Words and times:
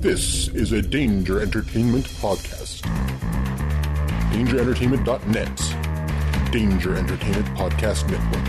This 0.00 0.46
is 0.48 0.70
a 0.70 0.80
Danger 0.80 1.40
Entertainment 1.40 2.04
podcast. 2.06 2.82
DangerEntertainment.net. 4.30 6.52
Danger 6.52 6.96
Entertainment 6.96 7.46
Podcast 7.58 8.08
Network. 8.08 8.44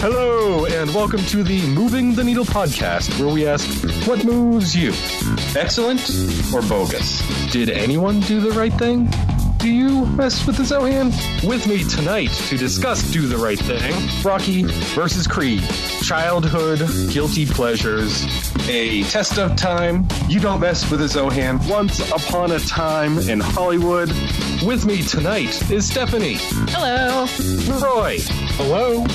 Hello, 0.00 0.64
and 0.64 0.94
welcome 0.94 1.20
to 1.26 1.42
the 1.42 1.60
Moving 1.68 2.14
the 2.14 2.24
Needle 2.24 2.46
podcast, 2.46 3.20
where 3.22 3.32
we 3.32 3.46
ask, 3.46 3.68
what 4.08 4.24
moves 4.24 4.74
you? 4.74 4.92
Excellent 5.60 6.00
or 6.54 6.62
bogus? 6.62 7.20
Did 7.52 7.68
anyone 7.68 8.20
do 8.20 8.40
the 8.40 8.52
right 8.52 8.72
thing? 8.72 9.08
Do 9.64 9.72
you 9.72 10.04
mess 10.04 10.46
with 10.46 10.58
the 10.58 10.62
Zohan? 10.62 11.10
With 11.48 11.66
me 11.66 11.84
tonight 11.84 12.28
to 12.48 12.58
discuss 12.58 13.02
Do 13.10 13.26
the 13.26 13.38
Right 13.38 13.58
Thing, 13.58 13.94
Rocky 14.22 14.64
versus 14.94 15.26
Creed, 15.26 15.62
childhood, 16.02 16.80
guilty 17.10 17.46
pleasures, 17.46 18.26
a 18.68 19.04
test 19.04 19.38
of 19.38 19.56
time, 19.56 20.06
you 20.28 20.38
don't 20.38 20.60
mess 20.60 20.90
with 20.90 21.00
the 21.00 21.06
Zohan, 21.06 21.66
once 21.66 21.98
upon 22.10 22.52
a 22.52 22.58
time 22.58 23.18
in 23.20 23.40
Hollywood. 23.40 24.10
With 24.62 24.84
me 24.84 25.00
tonight 25.00 25.70
is 25.70 25.90
Stephanie. 25.90 26.36
Hello. 26.68 27.24
Roy. 27.80 28.18
Hello. 28.58 29.06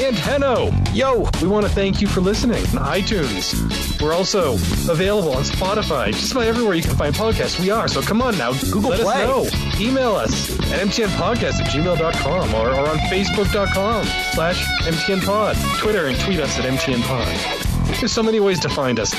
And 0.00 0.14
Henno. 0.14 0.70
Yo, 0.94 1.28
we 1.42 1.48
want 1.48 1.66
to 1.66 1.72
thank 1.72 2.00
you 2.00 2.06
for 2.06 2.20
listening 2.20 2.62
on 2.78 2.84
iTunes. 2.86 4.00
We're 4.00 4.14
also 4.14 4.52
available 4.90 5.32
on 5.32 5.42
Spotify, 5.42 6.12
just 6.12 6.30
about 6.30 6.44
everywhere 6.44 6.74
you 6.74 6.82
can 6.82 6.94
find 6.94 7.12
podcasts. 7.14 7.58
We 7.58 7.70
are, 7.70 7.88
so 7.88 8.00
come 8.00 8.22
on 8.22 8.38
now. 8.38 8.52
Google 8.70 8.90
Let 8.90 9.00
Play. 9.00 9.24
us 9.24 9.52
know. 9.52 9.80
Email 9.84 10.14
us 10.14 10.50
at 10.72 10.86
mtnpodcast 10.86 11.60
at 11.60 11.66
gmail.com 11.72 12.54
or, 12.54 12.68
or 12.70 12.88
on 12.88 12.96
facebook.com 13.10 14.04
slash 14.34 14.64
mtnpod. 14.86 15.78
Twitter 15.78 16.06
and 16.06 16.18
tweet 16.20 16.38
us 16.38 16.56
at 16.60 16.64
mtnpod. 16.64 17.98
There's 17.98 18.12
so 18.12 18.22
many 18.22 18.38
ways 18.38 18.60
to 18.60 18.68
find 18.68 19.00
us. 19.00 19.12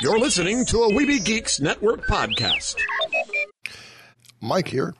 You're 0.00 0.20
listening 0.20 0.64
to 0.66 0.82
a 0.84 0.94
We 0.94 1.04
Be 1.04 1.18
Geeks 1.18 1.58
Network 1.60 2.06
podcast. 2.06 2.76
Mike 4.40 4.68
here. 4.68 4.94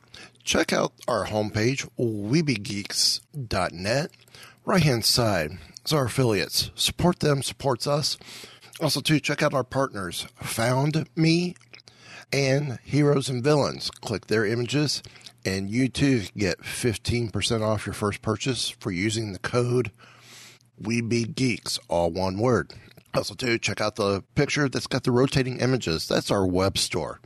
Check 0.44 0.72
out 0.72 0.92
our 1.06 1.26
homepage, 1.26 1.88
webegeeks.net. 1.98 4.10
Right 4.64 4.82
hand 4.82 5.04
side 5.04 5.58
is 5.84 5.92
our 5.92 6.06
affiliates. 6.06 6.70
Support 6.74 7.20
them, 7.20 7.42
supports 7.42 7.86
us. 7.86 8.18
Also, 8.80 9.00
too, 9.00 9.20
check 9.20 9.42
out 9.42 9.54
our 9.54 9.64
partners, 9.64 10.26
Found 10.40 11.08
Me 11.14 11.54
and 12.32 12.78
Heroes 12.82 13.28
and 13.28 13.44
Villains. 13.44 13.90
Click 13.90 14.26
their 14.26 14.44
images, 14.44 15.02
and 15.44 15.70
you 15.70 15.88
too 15.88 16.22
get 16.36 16.62
15% 16.62 17.62
off 17.62 17.86
your 17.86 17.92
first 17.92 18.22
purchase 18.22 18.70
for 18.70 18.90
using 18.90 19.32
the 19.32 19.38
code 19.38 19.92
WeBeGeeks, 20.82 21.78
all 21.88 22.10
one 22.10 22.38
word. 22.38 22.72
Also, 23.14 23.34
too, 23.34 23.58
check 23.58 23.80
out 23.80 23.96
the 23.96 24.22
picture 24.34 24.68
that's 24.68 24.86
got 24.86 25.04
the 25.04 25.12
rotating 25.12 25.60
images. 25.60 26.08
That's 26.08 26.30
our 26.30 26.46
web 26.46 26.78
store. 26.78 27.20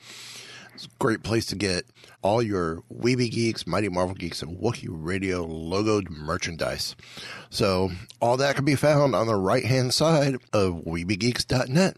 It's 0.76 0.84
a 0.84 0.98
great 0.98 1.22
place 1.22 1.46
to 1.46 1.56
get 1.56 1.86
all 2.20 2.42
your 2.42 2.82
We 2.90 3.16
Be 3.16 3.30
Geeks, 3.30 3.66
Mighty 3.66 3.88
Marvel 3.88 4.14
Geeks, 4.14 4.42
and 4.42 4.58
Wookiee 4.58 4.88
Radio 4.90 5.46
logoed 5.46 6.10
merchandise. 6.10 6.94
So 7.48 7.92
all 8.20 8.36
that 8.36 8.56
can 8.56 8.66
be 8.66 8.74
found 8.74 9.14
on 9.14 9.26
the 9.26 9.36
right 9.36 9.64
hand 9.64 9.94
side 9.94 10.34
of 10.52 10.84
WeBeGeeks.net. 10.84 11.96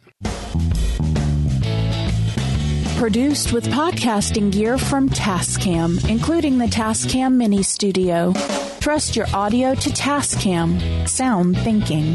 Produced 3.01 3.53
with 3.53 3.67
podcasting 3.67 4.53
gear 4.53 4.79
from 4.79 5.09
Tascam, 5.09 6.09
including 6.09 6.59
the 6.59 6.67
Tascam 6.67 7.33
Mini 7.35 7.65
Studio. 7.65 8.33
Trust 8.79 9.17
your 9.17 9.27
audio 9.35 9.75
to 9.75 9.91
Tascam. 9.91 11.09
Sound 11.09 11.59
thinking. 11.59 12.15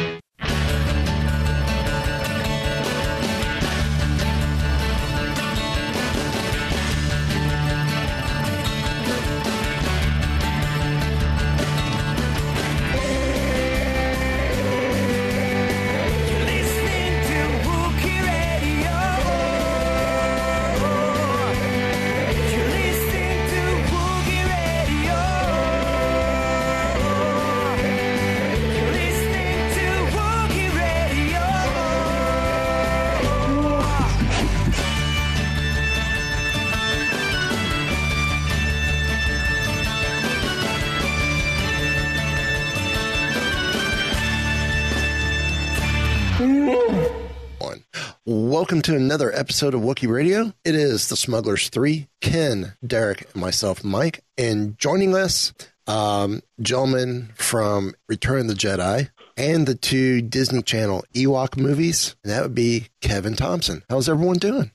Welcome 48.81 48.95
to 48.95 49.05
another 49.05 49.31
episode 49.31 49.75
of 49.75 49.81
Wookiee 49.81 50.11
Radio. 50.11 50.53
It 50.65 50.73
is 50.73 51.07
the 51.07 51.15
Smugglers 51.15 51.69
3, 51.69 52.07
Ken, 52.19 52.73
Derek, 52.83 53.27
and 53.31 53.39
myself, 53.39 53.83
Mike. 53.83 54.23
And 54.39 54.75
joining 54.79 55.15
us, 55.15 55.53
um, 55.85 56.41
gentlemen 56.59 57.29
from 57.35 57.93
Return 58.09 58.39
of 58.39 58.47
the 58.47 58.53
Jedi 58.55 59.11
and 59.37 59.67
the 59.67 59.75
two 59.75 60.23
Disney 60.23 60.63
Channel 60.63 61.05
Ewok 61.13 61.57
movies. 61.57 62.15
And 62.23 62.33
that 62.33 62.41
would 62.41 62.55
be 62.55 62.87
Kevin 63.01 63.35
Thompson. 63.35 63.83
How's 63.87 64.09
everyone 64.09 64.39
doing? 64.39 64.71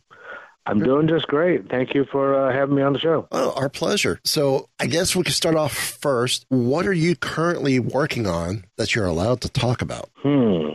I'm 0.66 0.80
doing 0.80 1.06
just 1.06 1.28
great. 1.28 1.68
Thank 1.70 1.94
you 1.94 2.04
for 2.10 2.34
uh, 2.34 2.52
having 2.52 2.74
me 2.74 2.82
on 2.82 2.92
the 2.92 2.98
show. 2.98 3.28
Oh, 3.30 3.52
our 3.52 3.68
pleasure. 3.68 4.20
So 4.24 4.68
I 4.80 4.86
guess 4.86 5.14
we 5.14 5.22
could 5.22 5.34
start 5.34 5.54
off 5.54 5.72
first. 5.72 6.44
What 6.48 6.86
are 6.86 6.92
you 6.92 7.14
currently 7.14 7.78
working 7.78 8.26
on 8.26 8.64
that 8.76 8.94
you're 8.94 9.06
allowed 9.06 9.42
to 9.42 9.48
talk 9.48 9.80
about? 9.80 10.10
Hmm. 10.16 10.70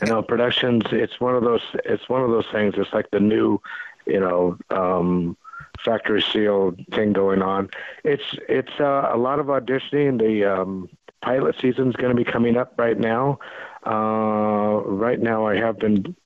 you 0.00 0.06
know, 0.06 0.22
productions. 0.28 0.82
It's 0.90 1.20
one 1.20 1.36
of 1.36 1.44
those. 1.44 1.62
It's 1.84 2.08
one 2.08 2.22
of 2.22 2.30
those 2.30 2.46
things. 2.52 2.74
It's 2.76 2.92
like 2.92 3.10
the 3.12 3.20
new, 3.20 3.60
you 4.04 4.18
know, 4.18 4.58
um, 4.70 5.36
factory 5.84 6.22
seal 6.22 6.74
thing 6.92 7.12
going 7.12 7.40
on. 7.40 7.70
It's 8.02 8.24
it's 8.48 8.80
uh, 8.80 9.10
a 9.12 9.16
lot 9.16 9.38
of 9.38 9.46
auditioning. 9.46 10.18
The 10.18 10.44
um, 10.44 10.88
pilot 11.22 11.54
season's 11.60 11.94
going 11.94 12.14
to 12.14 12.16
be 12.16 12.30
coming 12.30 12.56
up 12.56 12.74
right 12.78 12.98
now. 12.98 13.38
Uh, 13.86 14.82
right 14.84 15.20
now, 15.20 15.46
I 15.46 15.56
have 15.56 15.78
been 15.78 16.16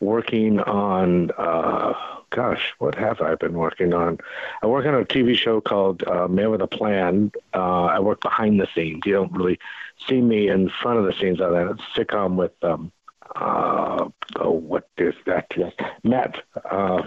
working 0.00 0.58
on. 0.58 1.30
Uh, 1.38 1.92
gosh, 2.36 2.74
what 2.78 2.94
have 2.94 3.22
I 3.22 3.34
been 3.34 3.54
working 3.54 3.94
on? 3.94 4.18
I 4.62 4.66
work 4.66 4.84
on 4.84 4.94
a 4.94 5.06
TV 5.06 5.34
show 5.34 5.62
called 5.62 6.06
uh, 6.06 6.28
Man 6.28 6.50
with 6.50 6.60
a 6.60 6.66
Plan. 6.66 7.32
Uh, 7.54 7.84
I 7.86 7.98
work 7.98 8.20
behind 8.20 8.60
the 8.60 8.68
scenes. 8.74 9.02
You 9.06 9.14
don't 9.14 9.32
really 9.32 9.58
see 10.06 10.20
me 10.20 10.48
in 10.48 10.68
front 10.68 10.98
of 10.98 11.06
the 11.06 11.14
scenes 11.14 11.40
on 11.40 11.54
that. 11.54 11.70
It's 11.70 11.82
a 11.96 12.04
sitcom 12.04 12.36
with 12.36 12.52
um, 12.62 12.92
uh, 13.34 14.10
oh, 14.36 14.50
what 14.50 14.86
is 14.98 15.14
that? 15.24 15.46
Yes, 15.56 15.72
Matt 16.04 16.42
uh, 16.70 17.02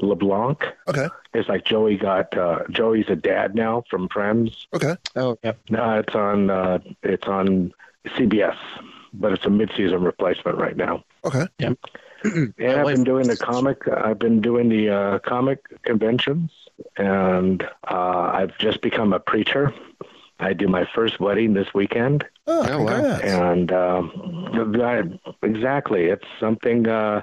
LeBlanc. 0.00 0.64
Okay. 0.88 1.08
It's 1.32 1.48
like 1.48 1.64
Joey 1.64 1.96
got 1.96 2.36
uh, 2.36 2.64
Joey's 2.70 3.08
a 3.08 3.16
dad 3.16 3.54
now 3.54 3.84
from 3.88 4.08
Friends. 4.08 4.66
Okay. 4.74 4.96
Oh, 5.14 5.38
yeah. 5.44 5.52
No, 5.70 6.00
it's 6.00 6.14
on 6.16 6.50
uh, 6.50 6.80
it's 7.04 7.28
on 7.28 7.72
CBS, 8.06 8.56
but 9.12 9.32
it's 9.32 9.44
a 9.44 9.50
mid-season 9.50 10.02
replacement 10.02 10.58
right 10.58 10.76
now. 10.76 11.04
Okay. 11.24 11.46
And 12.24 12.54
I've 12.60 12.86
been 12.86 13.04
doing 13.04 13.26
the 13.28 13.36
comic. 13.36 13.86
I've 13.88 14.18
been 14.18 14.40
doing 14.40 14.68
the 14.68 14.90
uh, 14.90 15.18
comic 15.20 15.60
conventions, 15.82 16.50
and 16.96 17.62
uh, 17.88 18.30
I've 18.34 18.56
just 18.58 18.80
become 18.80 19.12
a 19.12 19.20
preacher. 19.20 19.72
I 20.38 20.52
do 20.52 20.68
my 20.68 20.86
first 20.94 21.18
wedding 21.20 21.54
this 21.54 21.72
weekend, 21.74 22.24
Oh, 22.46 22.66
Oh, 22.68 22.82
wow. 22.82 22.96
congrats. 23.18 23.24
and 23.24 23.72
um, 23.72 24.80
I, 24.82 25.46
exactly, 25.46 26.06
it's 26.06 26.26
something. 26.40 26.86
Uh, 26.88 27.22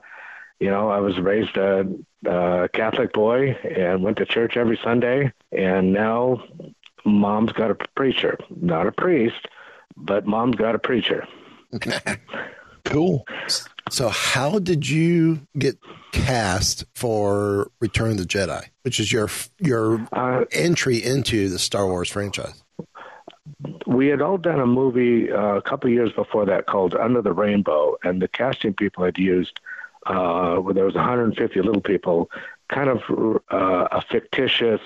you 0.59 0.69
know, 0.69 0.89
I 0.89 0.99
was 0.99 1.19
raised 1.19 1.57
a, 1.57 1.85
a 2.25 2.69
Catholic 2.73 3.11
boy 3.13 3.51
and 3.63 4.01
went 4.03 4.17
to 4.17 4.25
church 4.25 4.55
every 4.57 4.79
Sunday, 4.83 5.31
and 5.51 5.91
now 5.93 6.41
mom's 7.05 7.51
got 7.51 7.69
a 7.69 7.75
preacher, 7.95 8.37
not 8.61 8.87
a 8.87 8.91
priest, 8.91 9.47
but 9.97 10.25
mom's 10.25 10.55
got 10.55 10.75
a 10.75 10.79
preacher. 10.79 11.27
Cool. 12.85 13.25
So, 13.89 14.09
how 14.09 14.59
did 14.59 14.89
you 14.89 15.45
get 15.57 15.77
cast 16.11 16.85
for 16.95 17.69
Return 17.79 18.11
of 18.11 18.17
the 18.17 18.23
Jedi, 18.25 18.63
which 18.83 18.99
is 18.99 19.11
your 19.11 19.29
your 19.59 20.05
Uh, 20.11 20.45
entry 20.51 20.97
into 21.03 21.49
the 21.49 21.59
Star 21.59 21.85
Wars 21.87 22.09
franchise? 22.09 22.63
we 23.85 24.07
had 24.07 24.21
all 24.21 24.37
done 24.37 24.59
a 24.59 24.65
movie 24.65 25.31
uh, 25.31 25.55
a 25.55 25.61
couple 25.61 25.89
of 25.89 25.93
years 25.93 26.11
before 26.13 26.45
that 26.45 26.65
called 26.65 26.95
Under 26.95 27.21
the 27.21 27.33
Rainbow, 27.33 27.97
and 28.03 28.21
the 28.21 28.27
casting 28.27 28.73
people 28.73 29.03
had 29.03 29.17
used 29.17 29.59
uh, 30.05 30.55
where 30.55 30.73
there 30.73 30.85
was 30.85 30.95
150 30.95 31.61
little 31.61 31.81
people, 31.81 32.29
kind 32.69 32.89
of 32.89 33.01
uh, 33.51 33.87
a 33.91 34.01
fictitious 34.01 34.81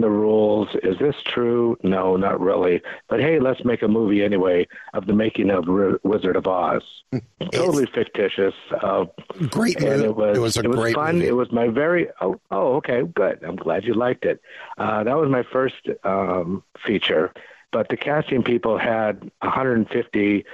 the 0.00 0.10
rules. 0.10 0.68
Is 0.82 0.98
this 0.98 1.14
true? 1.24 1.76
No, 1.82 2.16
not 2.16 2.40
really. 2.40 2.80
But 3.08 3.20
hey, 3.20 3.38
let's 3.38 3.64
make 3.64 3.82
a 3.82 3.88
movie 3.88 4.22
anyway 4.24 4.66
of 4.94 5.06
the 5.06 5.12
making 5.12 5.50
of 5.50 5.68
R- 5.68 6.00
Wizard 6.02 6.36
of 6.36 6.46
Oz. 6.46 6.82
totally 7.52 7.86
fictitious. 7.86 8.54
Uh, 8.82 9.04
Great 9.50 9.80
movie. 9.80 10.04
it 10.04 10.16
was 10.16 10.36
It 10.36 10.40
was 10.40 10.56
a 10.56 10.62
great 10.62 10.94
fun. 10.94 11.16
movie. 11.16 11.28
It 11.28 11.32
was 11.36 11.50
my 11.52 11.68
very 11.68 12.08
oh 12.20 12.40
oh 12.50 12.76
okay 12.76 13.02
good. 13.02 13.42
I'm 13.44 13.56
glad 13.56 13.84
you 13.84 13.94
liked 13.94 14.24
it. 14.24 14.40
Uh, 14.78 15.04
that 15.04 15.16
was 15.16 15.30
my 15.30 15.42
first 15.52 15.88
um, 16.04 16.62
feature, 16.84 17.32
but 17.72 17.88
the 17.88 17.96
casting 17.96 18.42
people 18.42 18.78
had 18.78 19.30
150 19.40 20.44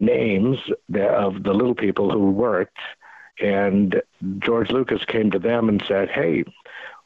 names 0.00 0.58
of 0.94 1.42
the 1.42 1.52
little 1.54 1.74
people 1.74 2.10
who 2.10 2.30
worked, 2.30 2.78
and 3.40 4.02
George 4.38 4.70
Lucas 4.70 5.04
came 5.04 5.30
to 5.30 5.38
them 5.38 5.68
and 5.68 5.82
said, 5.86 6.10
"Hey, 6.10 6.44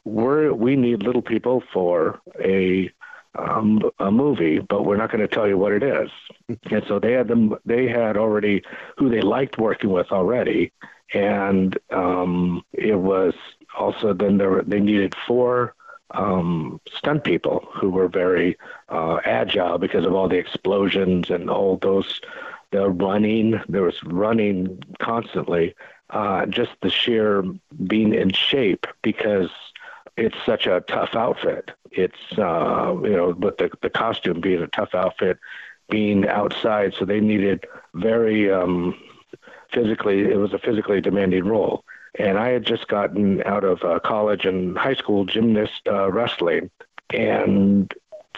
we're 0.07 0.53
we 0.53 0.75
need 0.75 1.03
little 1.03 1.21
people 1.21 1.63
for 1.73 2.19
a." 2.43 2.91
Um, 3.39 3.91
a 3.99 4.09
movie, 4.09 4.57
but 4.57 4.83
we're 4.83 4.97
not 4.97 5.11
going 5.11 5.21
to 5.21 5.27
tell 5.27 5.47
you 5.47 5.59
what 5.59 5.71
it 5.71 5.83
is. 5.83 6.09
And 6.71 6.83
so 6.87 6.97
they 6.97 7.11
had 7.11 7.27
them. 7.27 7.55
They 7.65 7.87
had 7.87 8.17
already 8.17 8.63
who 8.97 9.09
they 9.09 9.21
liked 9.21 9.59
working 9.59 9.91
with 9.91 10.11
already, 10.11 10.71
and 11.13 11.77
um, 11.91 12.63
it 12.73 12.95
was 12.95 13.35
also 13.77 14.13
then 14.13 14.37
there 14.37 14.49
were, 14.49 14.63
they 14.63 14.79
needed 14.79 15.13
four 15.27 15.75
um, 16.11 16.79
stunt 16.91 17.23
people 17.23 17.67
who 17.73 17.89
were 17.89 18.07
very 18.07 18.57
uh, 18.89 19.17
agile 19.25 19.77
because 19.77 20.05
of 20.05 20.13
all 20.13 20.29
the 20.29 20.37
explosions 20.37 21.29
and 21.29 21.49
all 21.49 21.77
those 21.77 22.21
the 22.71 22.89
running. 22.89 23.61
There 23.69 23.83
was 23.83 24.01
running 24.03 24.81
constantly. 24.99 25.75
Uh, 26.09 26.45
just 26.45 26.71
the 26.81 26.89
sheer 26.89 27.43
being 27.85 28.13
in 28.13 28.31
shape 28.31 28.87
because 29.01 29.49
it's 30.17 30.37
such 30.45 30.65
a 30.65 30.81
tough 30.81 31.15
outfit. 31.15 31.71
It's 31.91 32.37
uh, 32.37 32.95
you 33.03 33.15
know, 33.15 33.33
but 33.33 33.57
the 33.57 33.69
the 33.81 33.89
costume 33.89 34.41
being 34.41 34.61
a 34.61 34.67
tough 34.67 34.93
outfit, 34.93 35.37
being 35.89 36.27
outside, 36.27 36.93
so 36.97 37.05
they 37.05 37.19
needed 37.21 37.65
very 37.93 38.51
um, 38.51 38.95
physically. 39.71 40.21
It 40.21 40.37
was 40.37 40.53
a 40.53 40.59
physically 40.59 41.01
demanding 41.01 41.45
role, 41.45 41.85
and 42.19 42.37
I 42.37 42.49
had 42.49 42.65
just 42.65 42.87
gotten 42.87 43.43
out 43.43 43.63
of 43.63 43.83
uh, 43.83 43.99
college 43.99 44.45
and 44.45 44.77
high 44.77 44.95
school 44.95 45.25
gymnast 45.25 45.81
uh, 45.87 46.11
wrestling, 46.11 46.69
and 47.13 47.91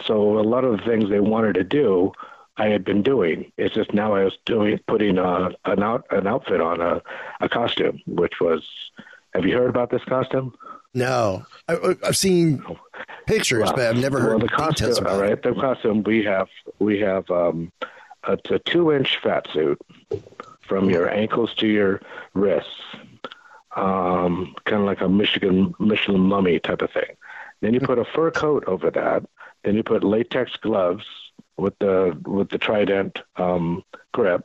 so 0.04 0.38
a 0.38 0.42
lot 0.42 0.64
of 0.64 0.78
the 0.78 0.84
things 0.84 1.08
they 1.08 1.20
wanted 1.20 1.54
to 1.54 1.64
do. 1.64 2.12
I 2.56 2.68
had 2.68 2.84
been 2.84 3.02
doing. 3.02 3.52
It's 3.56 3.74
just 3.74 3.94
now 3.94 4.14
I 4.14 4.24
was 4.24 4.36
doing 4.44 4.78
putting 4.86 5.18
uh, 5.18 5.50
an 5.64 5.82
out 5.82 6.04
an 6.10 6.26
outfit 6.26 6.60
on 6.60 6.80
a, 6.82 7.00
a 7.40 7.48
costume, 7.48 8.00
which 8.06 8.40
was. 8.40 8.62
Have 9.34 9.46
you 9.46 9.56
heard 9.56 9.70
about 9.70 9.90
this 9.90 10.04
costume? 10.04 10.52
No, 10.94 11.44
I, 11.68 11.94
I've 12.04 12.16
seen 12.16 12.64
pictures, 13.26 13.62
Well, 13.64 13.72
but 13.76 13.86
I've 13.86 13.96
never 13.96 14.20
heard 14.20 14.30
well, 14.30 14.38
the 14.40 14.48
costume. 14.48 14.92
about 14.98 15.12
All 15.12 15.22
it. 15.22 15.42
the 15.42 15.52
costume 15.54 16.02
we 16.02 16.24
have 16.24 16.48
we 16.78 16.98
have 17.00 17.30
um, 17.30 17.70
a, 18.24 18.36
a 18.50 18.58
two-inch 18.58 19.18
fat 19.22 19.46
suit 19.52 19.80
from 20.66 20.90
your 20.90 21.08
ankles 21.08 21.54
to 21.54 21.66
your 21.66 22.00
wrists, 22.34 22.70
um, 23.76 24.54
kind 24.64 24.80
of 24.82 24.86
like 24.86 25.00
a 25.00 25.08
Michigan 25.08 25.74
Michelin 25.78 26.20
mummy 26.22 26.58
type 26.58 26.82
of 26.82 26.90
thing. 26.90 27.16
Then 27.60 27.74
you 27.74 27.80
put 27.80 27.98
a 27.98 28.04
fur 28.04 28.30
coat 28.30 28.64
over 28.66 28.90
that. 28.90 29.22
Then 29.62 29.76
you 29.76 29.82
put 29.82 30.02
latex 30.02 30.56
gloves 30.56 31.04
with 31.56 31.78
the 31.78 32.18
with 32.26 32.48
the 32.48 32.58
trident 32.58 33.20
um, 33.36 33.84
grip, 34.12 34.42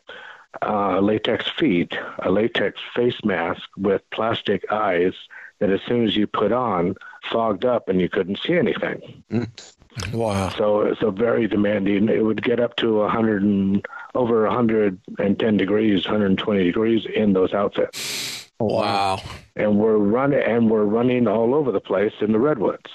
uh, 0.62 1.00
latex 1.00 1.50
feet, 1.50 1.98
a 2.19 2.30
latex 2.30 2.80
face 2.94 3.18
mask 3.24 3.63
with 3.77 4.01
plastic 4.12 4.69
eyes 4.71 5.13
that 5.60 5.69
as 5.69 5.81
soon 5.88 6.06
as 6.06 6.16
you 6.16 6.28
put 6.28 6.52
on 6.52 6.96
fogged 7.31 7.66
up 7.66 7.90
and 7.90 8.00
you 8.02 8.10
couldn't 8.10 8.40
see 8.40 8.57
anything. 8.57 9.24
Mm. 9.31 9.50
Wow. 10.13 10.50
So 10.50 10.94
so 11.00 11.12
very 11.12 11.48
demanding. 11.48 12.10
It 12.10 12.24
would 12.24 12.44
get 12.44 12.60
up 12.60 12.75
to 12.78 13.02
a 13.02 13.06
100 13.06 13.44
and 13.44 13.86
over 14.13 14.44
110 14.44 15.57
degrees, 15.57 16.06
120 16.06 16.63
degrees 16.63 17.06
in 17.06 17.34
those 17.34 17.54
outfits. 17.54 18.50
Oh, 18.60 18.66
wow. 18.66 19.22
And 19.56 19.78
we're 19.78 19.98
running 19.98 20.42
and 20.42 20.69
we're 20.69 20.86
running 20.86 21.28
all 21.28 21.54
over 21.56 21.72
the 21.72 21.81
place 21.81 22.13
in 22.22 22.31
the 22.31 22.40
redwoods. 22.40 22.90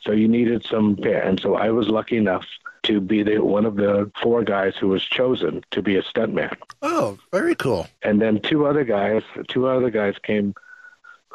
So 0.00 0.12
you 0.12 0.28
needed 0.28 0.64
some 0.64 0.98
and 1.04 1.40
so 1.40 1.54
I 1.54 1.70
was 1.70 1.88
lucky 1.88 2.16
enough 2.16 2.44
to 2.84 3.00
be 3.00 3.22
the 3.22 3.38
one 3.38 3.66
of 3.66 3.76
the 3.76 4.10
four 4.22 4.42
guys 4.42 4.74
who 4.76 4.88
was 4.88 5.02
chosen 5.02 5.64
to 5.72 5.82
be 5.82 5.96
a 5.96 6.02
stuntman. 6.02 6.56
Oh, 6.82 7.18
very 7.32 7.54
cool. 7.54 7.86
And 8.02 8.20
then 8.20 8.40
two 8.40 8.66
other 8.66 8.84
guys, 8.84 9.22
two 9.48 9.66
other 9.66 9.90
guys 9.90 10.14
came 10.22 10.54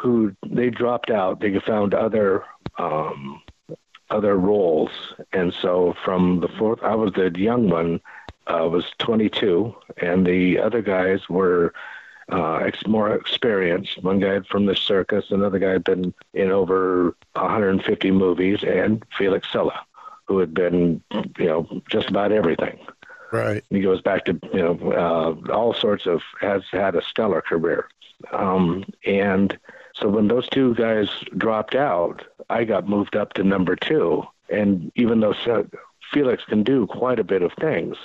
who 0.04 0.36
they 0.46 0.70
dropped 0.70 1.10
out. 1.10 1.40
They 1.40 1.58
found 1.60 1.94
other 1.94 2.44
um, 2.78 3.42
other 4.10 4.36
roles, 4.36 4.92
and 5.32 5.54
so 5.54 5.96
from 6.04 6.42
the 6.42 6.50
fourth, 6.50 6.84
I 6.84 6.94
was 6.96 7.14
the 7.14 7.32
young 7.36 7.70
one. 7.70 8.02
uh, 8.48 8.68
was 8.70 8.86
22, 9.00 9.74
and 9.98 10.26
the 10.28 10.60
other 10.60 10.82
guys 10.82 11.30
were 11.30 11.74
uh, 12.30 12.56
ex- 12.56 12.86
more 12.86 13.16
experienced. 13.16 14.04
One 14.04 14.20
guy 14.20 14.42
from 14.42 14.66
the 14.66 14.76
circus, 14.76 15.32
another 15.32 15.60
guy 15.60 15.72
had 15.72 15.86
been 15.86 16.14
in 16.34 16.52
over 16.52 17.16
150 17.34 18.12
movies, 18.12 18.60
and 18.64 19.04
Felix 19.18 19.50
Silla, 19.52 19.86
who 20.28 20.40
had 20.40 20.54
been, 20.54 21.02
you 21.38 21.46
know, 21.46 21.82
just 21.90 22.10
about 22.10 22.32
everything. 22.34 22.78
Right. 23.32 23.64
He 23.70 23.82
goes 23.82 24.02
back 24.02 24.26
to 24.26 24.40
you 24.54 24.62
know 24.62 24.92
uh, 24.92 25.52
all 25.52 25.74
sorts 25.74 26.06
of 26.06 26.22
has 26.40 26.62
had 26.72 26.96
a 26.96 27.02
stellar 27.02 27.42
career, 27.42 27.88
um, 28.32 28.84
and 29.06 29.58
so 29.94 30.10
when 30.10 30.28
those 30.28 30.50
two 30.50 30.74
guys 30.76 31.10
dropped 31.38 31.76
out, 31.76 32.24
I 32.50 32.64
got 32.64 32.90
moved 32.90 33.16
up 33.16 33.34
to 33.34 33.44
number 33.44 33.76
two. 33.76 34.24
And 34.50 34.92
even 34.96 35.20
though 35.20 35.36
Felix 36.12 36.44
can 36.46 36.64
do 36.64 36.88
quite 36.88 37.20
a 37.20 37.24
bit 37.24 37.42
of 37.42 37.54
things, 37.54 37.96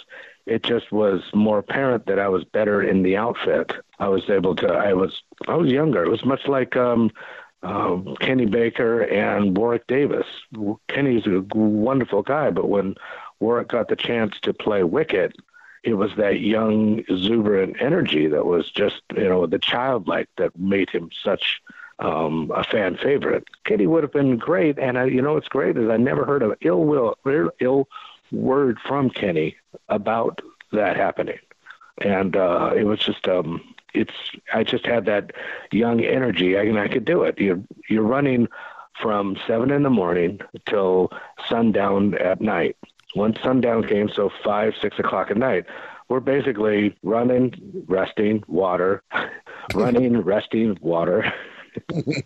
it 0.46 0.62
just 0.62 0.92
was 0.92 1.22
more 1.34 1.58
apparent 1.58 2.06
that 2.06 2.18
I 2.18 2.28
was 2.28 2.44
better 2.44 2.82
in 2.82 3.02
the 3.02 3.16
outfit. 3.16 3.72
I 3.98 4.08
was 4.08 4.28
able 4.30 4.54
to. 4.56 4.68
I 4.68 4.94
was. 4.94 5.22
I 5.46 5.56
was 5.56 5.70
younger. 5.70 6.04
It 6.04 6.10
was 6.10 6.24
much 6.24 6.46
like. 6.46 6.76
Um, 6.76 7.10
uh, 7.60 7.96
Kenny 8.20 8.46
Baker 8.46 9.02
and 9.02 9.56
Warwick 9.56 9.88
Davis. 9.88 10.26
Kenny's 10.86 11.26
a 11.26 11.40
wonderful 11.52 12.22
guy, 12.22 12.50
but 12.50 12.68
when 12.68 12.94
Warwick 13.40 13.66
got 13.66 13.88
the 13.88 13.96
chance 13.96 14.38
to 14.42 14.54
play 14.54 14.84
Wicket, 14.84 15.34
it 15.84 15.94
was 15.94 16.10
that 16.16 16.40
young, 16.40 17.00
exuberant 17.08 17.76
energy 17.80 18.26
that 18.26 18.46
was 18.46 18.70
just, 18.70 19.02
you 19.16 19.28
know, 19.28 19.46
the 19.46 19.58
childlike 19.58 20.28
that 20.36 20.58
made 20.58 20.90
him 20.90 21.10
such 21.22 21.60
um, 21.98 22.52
a 22.54 22.64
fan 22.64 22.96
favorite. 22.96 23.44
Kenny 23.64 23.86
would 23.86 24.02
have 24.02 24.12
been 24.12 24.36
great, 24.36 24.78
and 24.78 24.98
I, 24.98 25.04
you 25.04 25.22
know, 25.22 25.34
what's 25.34 25.48
great 25.48 25.76
is 25.76 25.88
I 25.88 25.96
never 25.96 26.24
heard 26.24 26.42
of 26.42 26.56
ill 26.60 26.84
will, 26.84 27.16
ill 27.60 27.88
word 28.30 28.78
from 28.86 29.10
Kenny 29.10 29.56
about 29.88 30.40
that 30.72 30.96
happening, 30.96 31.38
and 32.00 32.36
uh, 32.36 32.72
it 32.76 32.84
was 32.84 33.00
just, 33.00 33.26
um, 33.26 33.74
it's, 33.94 34.12
I 34.52 34.64
just 34.64 34.86
had 34.86 35.06
that 35.06 35.32
young 35.72 36.00
energy, 36.00 36.58
I, 36.58 36.62
and 36.62 36.78
I 36.78 36.88
could 36.88 37.04
do 37.04 37.22
it. 37.22 37.38
You're 37.40 37.62
you're 37.88 38.02
running 38.02 38.48
from 39.00 39.36
seven 39.46 39.70
in 39.70 39.82
the 39.82 39.90
morning 39.90 40.40
till 40.66 41.10
sundown 41.48 42.14
at 42.14 42.40
night. 42.40 42.76
Once 43.14 43.38
sundown 43.42 43.86
came, 43.86 44.08
so 44.08 44.30
five, 44.44 44.74
six 44.80 44.98
o'clock 44.98 45.30
at 45.30 45.36
night, 45.36 45.64
we're 46.08 46.20
basically 46.20 46.96
running, 47.02 47.54
resting, 47.86 48.42
water, 48.48 49.02
running, 49.74 50.20
resting, 50.22 50.76
water. 50.80 51.32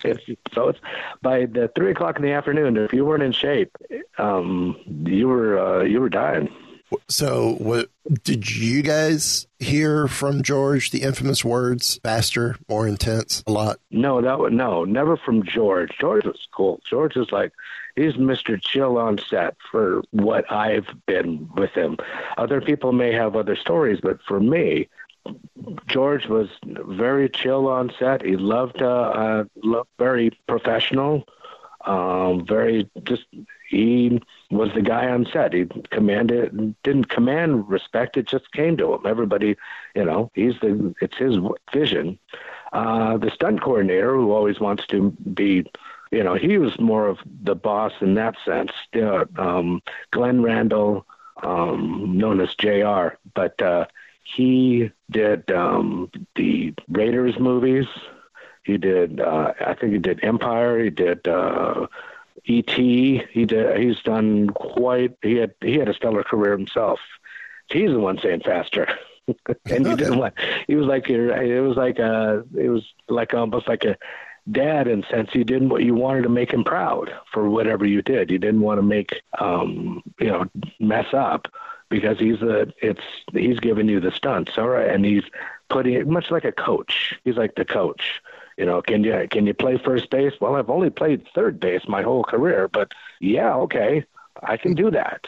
It's- 0.04 0.36
so 0.54 0.68
it's 0.68 0.78
by 1.20 1.44
the 1.44 1.70
three 1.76 1.90
o'clock 1.90 2.16
in 2.16 2.22
the 2.22 2.30
afternoon. 2.32 2.76
If 2.78 2.92
you 2.94 3.04
weren't 3.04 3.22
in 3.22 3.32
shape, 3.32 3.76
um, 4.16 4.76
you 5.04 5.28
were 5.28 5.58
uh, 5.58 5.82
you 5.82 6.00
were 6.00 6.08
dying. 6.08 6.48
So, 7.08 7.56
what 7.58 7.90
did 8.24 8.50
you 8.50 8.82
guys 8.82 9.46
hear 9.58 10.08
from 10.08 10.42
George? 10.42 10.90
The 10.90 11.02
infamous 11.02 11.44
words 11.44 12.00
"faster, 12.02 12.56
more 12.68 12.86
intense" 12.86 13.42
a 13.46 13.52
lot. 13.52 13.78
No, 13.90 14.20
that 14.20 14.38
was 14.38 14.52
no, 14.52 14.84
never 14.84 15.16
from 15.16 15.44
George. 15.44 15.90
George 16.00 16.24
was 16.24 16.46
cool. 16.54 16.80
George 16.88 17.16
is 17.16 17.30
like 17.30 17.52
he's 17.96 18.14
Mr. 18.14 18.60
Chill 18.60 18.98
on 18.98 19.18
set 19.18 19.56
for 19.70 20.02
what 20.10 20.50
I've 20.50 20.88
been 21.06 21.48
with 21.56 21.70
him. 21.70 21.96
Other 22.36 22.60
people 22.60 22.92
may 22.92 23.12
have 23.12 23.36
other 23.36 23.56
stories, 23.56 24.00
but 24.02 24.18
for 24.26 24.40
me, 24.40 24.88
George 25.86 26.26
was 26.26 26.48
very 26.64 27.28
chill 27.28 27.68
on 27.68 27.92
set. 27.98 28.24
He 28.24 28.36
loved, 28.36 28.82
uh, 28.82 28.86
uh 28.86 29.44
loved 29.62 29.88
very 29.98 30.30
professional, 30.48 31.24
um, 31.86 32.44
very 32.46 32.88
just. 33.04 33.24
He 33.68 34.20
was 34.50 34.68
the 34.74 34.82
guy 34.82 35.08
on 35.08 35.26
set. 35.32 35.54
He 35.54 35.64
commanded, 35.90 36.74
didn't 36.82 37.08
command 37.08 37.70
respect. 37.70 38.18
It 38.18 38.26
just 38.26 38.52
came 38.52 38.76
to 38.76 38.92
him. 38.92 39.00
Everybody, 39.06 39.56
you 39.94 40.04
know, 40.04 40.30
he's 40.34 40.54
the. 40.60 40.94
It's 41.00 41.16
his 41.16 41.36
vision. 41.72 42.18
Uh, 42.72 43.16
the 43.18 43.30
stunt 43.30 43.62
coordinator, 43.62 44.14
who 44.14 44.32
always 44.32 44.60
wants 44.60 44.86
to 44.88 45.10
be, 45.34 45.64
you 46.10 46.22
know, 46.22 46.34
he 46.34 46.58
was 46.58 46.78
more 46.78 47.06
of 47.06 47.18
the 47.42 47.54
boss 47.54 47.92
in 48.00 48.14
that 48.14 48.36
sense. 48.44 48.72
Uh, 48.94 49.24
um, 49.36 49.82
Glenn 50.10 50.42
Randall 50.42 51.06
um, 51.42 52.16
known 52.16 52.40
as 52.40 52.54
Jr. 52.54 53.16
But 53.34 53.60
uh, 53.60 53.86
he 54.22 54.90
did 55.10 55.50
um, 55.50 56.10
the 56.36 56.74
Raiders 56.88 57.38
movies. 57.38 57.86
He 58.64 58.78
did, 58.78 59.20
uh, 59.20 59.52
I 59.60 59.74
think 59.74 59.92
he 59.92 59.98
did 59.98 60.22
Empire. 60.22 60.82
He 60.82 60.90
did 60.90 61.26
uh, 61.26 61.86
E.T. 62.44 63.22
He 63.30 63.44
did. 63.44 63.78
He's 63.78 64.00
done 64.02 64.50
quite. 64.50 65.16
He 65.22 65.36
had 65.36 65.54
he 65.60 65.78
had 65.78 65.88
a 65.88 65.94
stellar 65.94 66.22
career 66.24 66.52
himself. 66.52 67.00
He's 67.68 67.90
the 67.90 68.00
one 68.00 68.18
saying 68.18 68.42
faster. 68.44 68.88
and 69.66 69.86
he 69.86 69.96
didn't 69.96 70.18
want. 70.18 70.34
He 70.66 70.76
was 70.76 70.86
like 70.86 71.08
it 71.08 71.60
was 71.60 71.76
like 71.76 71.98
a 71.98 72.44
it 72.56 72.68
was 72.68 72.84
like 73.08 73.34
almost 73.34 73.68
like 73.68 73.84
a 73.84 73.96
dad 74.50 74.88
in 74.88 75.04
sense 75.08 75.30
you 75.34 75.44
didn't 75.44 75.68
what 75.68 75.84
you 75.84 75.94
wanted 75.94 76.22
to 76.22 76.28
make 76.28 76.52
him 76.52 76.64
proud 76.64 77.12
for 77.32 77.48
whatever 77.48 77.86
you 77.86 78.02
did. 78.02 78.30
You 78.30 78.38
didn't 78.38 78.60
want 78.60 78.78
to 78.78 78.82
make 78.82 79.22
um 79.38 80.02
you 80.18 80.26
know 80.26 80.46
mess 80.80 81.06
up 81.12 81.48
because 81.88 82.18
he's 82.18 82.40
the 82.40 82.72
it's 82.78 83.02
he's 83.32 83.60
giving 83.60 83.88
you 83.88 84.00
the 84.00 84.10
stunts 84.10 84.58
all 84.58 84.68
right 84.68 84.88
and 84.88 85.04
he's 85.04 85.24
putting 85.68 85.94
it 85.94 86.08
much 86.08 86.30
like 86.30 86.44
a 86.44 86.52
coach. 86.52 87.14
He's 87.24 87.36
like 87.36 87.54
the 87.54 87.64
coach. 87.64 88.20
You 88.56 88.66
know, 88.66 88.82
can 88.82 89.02
you 89.04 89.26
can 89.30 89.46
you 89.46 89.54
play 89.54 89.78
first 89.78 90.10
base? 90.10 90.34
Well, 90.40 90.56
I've 90.56 90.70
only 90.70 90.90
played 90.90 91.26
third 91.34 91.58
base 91.60 91.82
my 91.88 92.02
whole 92.02 92.24
career, 92.24 92.68
but 92.68 92.92
yeah, 93.20 93.54
okay, 93.54 94.04
I 94.42 94.56
can 94.56 94.74
do 94.74 94.90
that. 94.90 95.26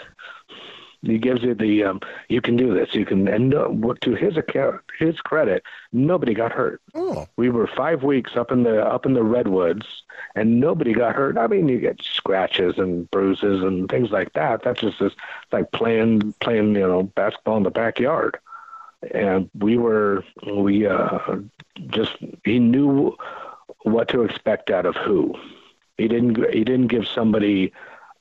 He 1.02 1.18
gives 1.18 1.42
you 1.42 1.54
the 1.54 1.84
um, 1.84 2.00
you 2.28 2.40
can 2.40 2.56
do 2.56 2.72
this. 2.74 2.94
You 2.94 3.04
can 3.04 3.28
and 3.28 3.54
uh, 3.54 3.68
to 4.00 4.14
his 4.14 4.36
account, 4.36 4.80
his 4.98 5.20
credit, 5.20 5.62
nobody 5.92 6.32
got 6.34 6.52
hurt. 6.52 6.80
Oh, 6.94 7.26
We 7.36 7.50
were 7.50 7.66
five 7.66 8.02
weeks 8.02 8.36
up 8.36 8.50
in 8.50 8.62
the 8.62 8.82
up 8.82 9.04
in 9.04 9.12
the 9.12 9.22
redwoods, 9.22 9.86
and 10.34 10.60
nobody 10.60 10.94
got 10.94 11.14
hurt. 11.14 11.36
I 11.36 11.46
mean, 11.46 11.68
you 11.68 11.78
get 11.78 12.02
scratches 12.02 12.78
and 12.78 13.10
bruises 13.10 13.62
and 13.62 13.88
things 13.88 14.10
like 14.10 14.32
that. 14.32 14.62
That's 14.62 14.80
just 14.80 14.98
this, 14.98 15.12
like 15.52 15.72
playing 15.72 16.32
playing 16.40 16.74
you 16.74 16.86
know 16.86 17.02
basketball 17.02 17.58
in 17.58 17.64
the 17.64 17.70
backyard. 17.70 18.38
And 19.12 19.50
we 19.58 19.76
were 19.78 20.24
we 20.56 20.86
uh, 20.86 21.18
just 21.88 22.16
he 22.44 22.58
knew 22.58 23.16
what 23.82 24.08
to 24.08 24.22
expect 24.22 24.70
out 24.70 24.86
of 24.86 24.96
who. 24.96 25.34
He 25.98 26.08
didn't 26.08 26.36
he 26.52 26.64
didn't 26.64 26.88
give 26.88 27.06
somebody 27.06 27.72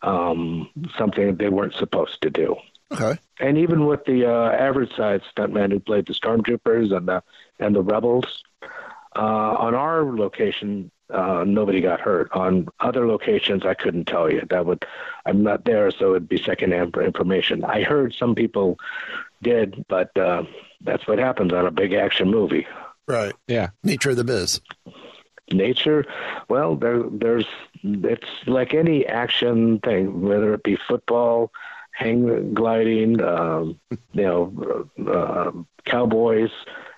um, 0.02 0.70
something 0.98 1.28
that 1.28 1.38
they 1.38 1.50
weren't 1.50 1.76
supposed 1.76 2.22
to 2.22 2.30
do. 2.30 2.56
okay. 2.92 3.18
And 3.40 3.58
even 3.58 3.86
with 3.86 4.06
the 4.06 4.26
uh, 4.26 4.52
average 4.52 4.96
size 4.96 5.22
stuntman 5.36 5.72
who 5.72 5.80
played 5.80 6.06
the 6.06 6.14
stormtroopers 6.14 6.96
and 6.96 7.08
the 7.08 7.24
and 7.60 7.76
the 7.76 7.82
rebels, 7.82 8.44
uh, 9.16 9.20
on 9.20 9.76
our 9.76 10.04
location, 10.04 10.92
uh, 11.10 11.44
nobody 11.46 11.82
got 11.82 12.02
hurt. 12.02 12.32
On 12.32 12.68
other 12.80 13.08
locations, 13.08 13.66
I 13.66 13.74
couldn't 13.74 14.06
tell 14.06 14.32
you. 14.32 14.44
That 14.50 14.66
would, 14.66 14.86
I'm 15.26 15.44
not 15.44 15.66
there, 15.66 15.92
so 15.92 16.12
it'd 16.12 16.30
be 16.30 16.42
secondhand 16.42 16.96
information. 16.98 17.64
I 17.64 17.84
heard 17.84 18.14
some 18.14 18.36
people 18.36 18.80
did, 19.44 19.86
but 19.88 20.16
uh, 20.18 20.44
that's 20.82 21.08
what 21.08 21.20
happens 21.20 21.54
on 21.54 21.66
a 21.66 21.72
big 21.72 21.94
action 21.94 22.30
movie. 22.30 22.66
Right. 23.08 23.34
Yeah. 23.48 23.70
Nature 23.84 24.12
of 24.12 24.18
the 24.18 24.24
biz. 24.24 24.62
Nature, 25.52 26.06
well, 26.50 26.76
there, 26.76 27.04
there's 27.12 27.46
it's 27.84 28.28
like 28.48 28.74
any 28.74 29.06
action 29.06 29.80
thing, 29.80 30.22
whether 30.22 30.54
it 30.54 30.64
be 30.64 30.78
football, 30.88 31.52
hang 31.92 32.54
gliding, 32.54 33.22
um, 33.22 33.80
you 34.14 34.24
know, 34.24 34.88
uh, 35.06 35.52
cowboys. 35.86 36.50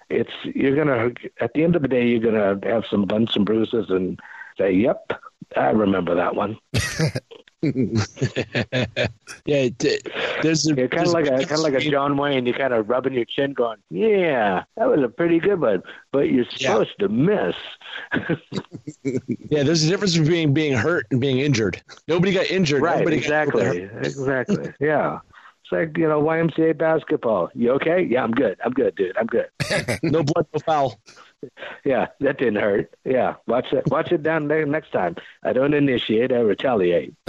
It's 0.10 0.32
you're 0.44 0.76
gonna 0.76 1.12
at 1.42 1.54
the 1.54 1.64
end 1.64 1.76
of 1.76 1.82
the 1.82 1.88
day 1.88 2.08
you're 2.08 2.20
gonna 2.20 2.60
have 2.64 2.86
some 2.90 3.06
bumps 3.06 3.36
and 3.36 3.46
bruises 3.46 3.90
and 3.90 4.20
say, 4.58 4.72
"Yep, 4.72 5.14
I 5.58 5.72
remember 5.72 6.14
that 6.16 6.36
one." 6.36 6.60
Yeah, 9.46 9.70
it, 9.80 10.08
there's 10.42 10.68
a 10.68 10.76
You're 10.76 10.88
kind 10.88 11.08
of 11.08 11.14
like 11.14 11.26
a 11.26 11.30
kind 11.46 11.52
of 11.52 11.60
like 11.60 11.74
a 11.74 11.80
John 11.80 12.18
Wayne. 12.18 12.46
You're 12.46 12.58
kind 12.58 12.74
of 12.74 12.90
rubbing 12.90 13.14
your 13.14 13.26
chin, 13.26 13.54
going, 13.54 13.78
"Yeah, 13.90 14.64
that 14.78 14.88
was 14.90 15.02
a 15.04 15.08
pretty 15.10 15.40
good 15.40 15.60
one," 15.60 15.84
but 16.12 16.30
you're 16.32 16.46
Yeah. 16.58 16.68
supposed 16.74 17.00
to 17.00 17.10
miss. 17.10 17.56
Yeah, 19.50 19.64
there's 19.64 19.84
a 19.84 19.90
difference 19.90 20.18
between 20.18 20.54
being 20.54 20.74
hurt 20.74 21.06
and 21.12 21.22
being 21.22 21.40
injured. 21.40 21.82
Nobody 22.08 22.34
got 22.34 22.48
injured. 22.48 22.82
Right, 22.82 23.00
Nobody 23.00 23.18
exactly, 23.18 23.90
exactly. 24.02 24.74
Yeah. 24.80 25.20
It's 25.64 25.72
like, 25.72 25.98
you 25.98 26.08
know, 26.08 26.22
YMCA 26.22 26.78
basketball. 26.78 27.50
You 27.56 27.72
okay? 27.74 28.04
Yeah, 28.04 28.24
I'm 28.24 28.32
good. 28.32 28.58
I'm 28.64 28.72
good, 28.72 28.96
dude. 28.96 29.18
I'm 29.18 29.26
good. 29.26 29.48
No 30.04 30.22
blood, 30.24 30.46
no 30.54 30.60
foul. 30.66 31.00
Yeah, 31.84 32.08
that 32.20 32.40
didn't 32.40 32.56
hurt. 32.56 32.92
Yeah, 33.04 33.36
watch 33.46 33.72
it. 33.72 33.84
Watch 33.88 34.12
it 34.12 34.24
down 34.24 34.48
there 34.48 34.66
next 34.66 34.92
time. 34.92 35.16
I 35.44 35.54
don't 35.54 35.76
initiate. 35.76 36.32
I 36.32 36.38
retaliate. 36.40 37.14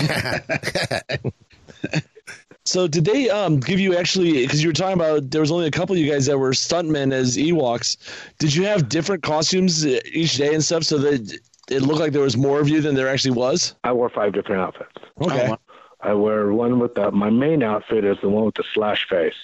So 2.66 2.88
did 2.88 3.04
they 3.04 3.30
um 3.30 3.61
give 3.61 3.78
you 3.78 3.96
actually 3.96 4.42
because 4.42 4.61
you 4.61 4.68
were 4.68 4.73
talking 4.73 4.94
about 4.94 5.30
there 5.30 5.40
was 5.40 5.52
only 5.52 5.68
a 5.68 5.70
couple 5.70 5.94
of 5.94 6.00
you 6.00 6.11
guys 6.11 6.26
that 6.26 6.37
were 6.37 6.50
stuntmen 6.50 7.12
as 7.12 7.37
Ewoks. 7.37 7.96
Did 8.40 8.54
you 8.54 8.64
have 8.64 8.88
different 8.88 9.23
costumes 9.23 9.87
uh, 9.87 10.00
each 10.12 10.35
day 10.35 10.52
and 10.52 10.64
stuff 10.64 10.82
so 10.82 10.99
that 10.99 11.38
it 11.70 11.82
looked 11.82 12.00
like 12.00 12.12
there 12.12 12.23
was 12.23 12.37
more 12.37 12.61
of 12.61 12.68
you 12.68 12.80
than 12.80 12.96
there 12.96 13.08
actually 13.08 13.37
was? 13.37 13.76
I 13.85 13.92
wore 13.92 14.11
five 14.11 14.32
different 14.32 14.62
outfits. 14.62 14.90
Okay. 15.20 15.54
I 16.00 16.12
wear 16.14 16.52
one 16.52 16.78
with 16.78 16.94
the, 16.94 17.11
my 17.11 17.30
main 17.30 17.62
outfit 17.62 18.04
is 18.04 18.18
the 18.20 18.28
one 18.28 18.44
with 18.44 18.56
the 18.56 18.64
slash 18.75 19.08
face, 19.08 19.35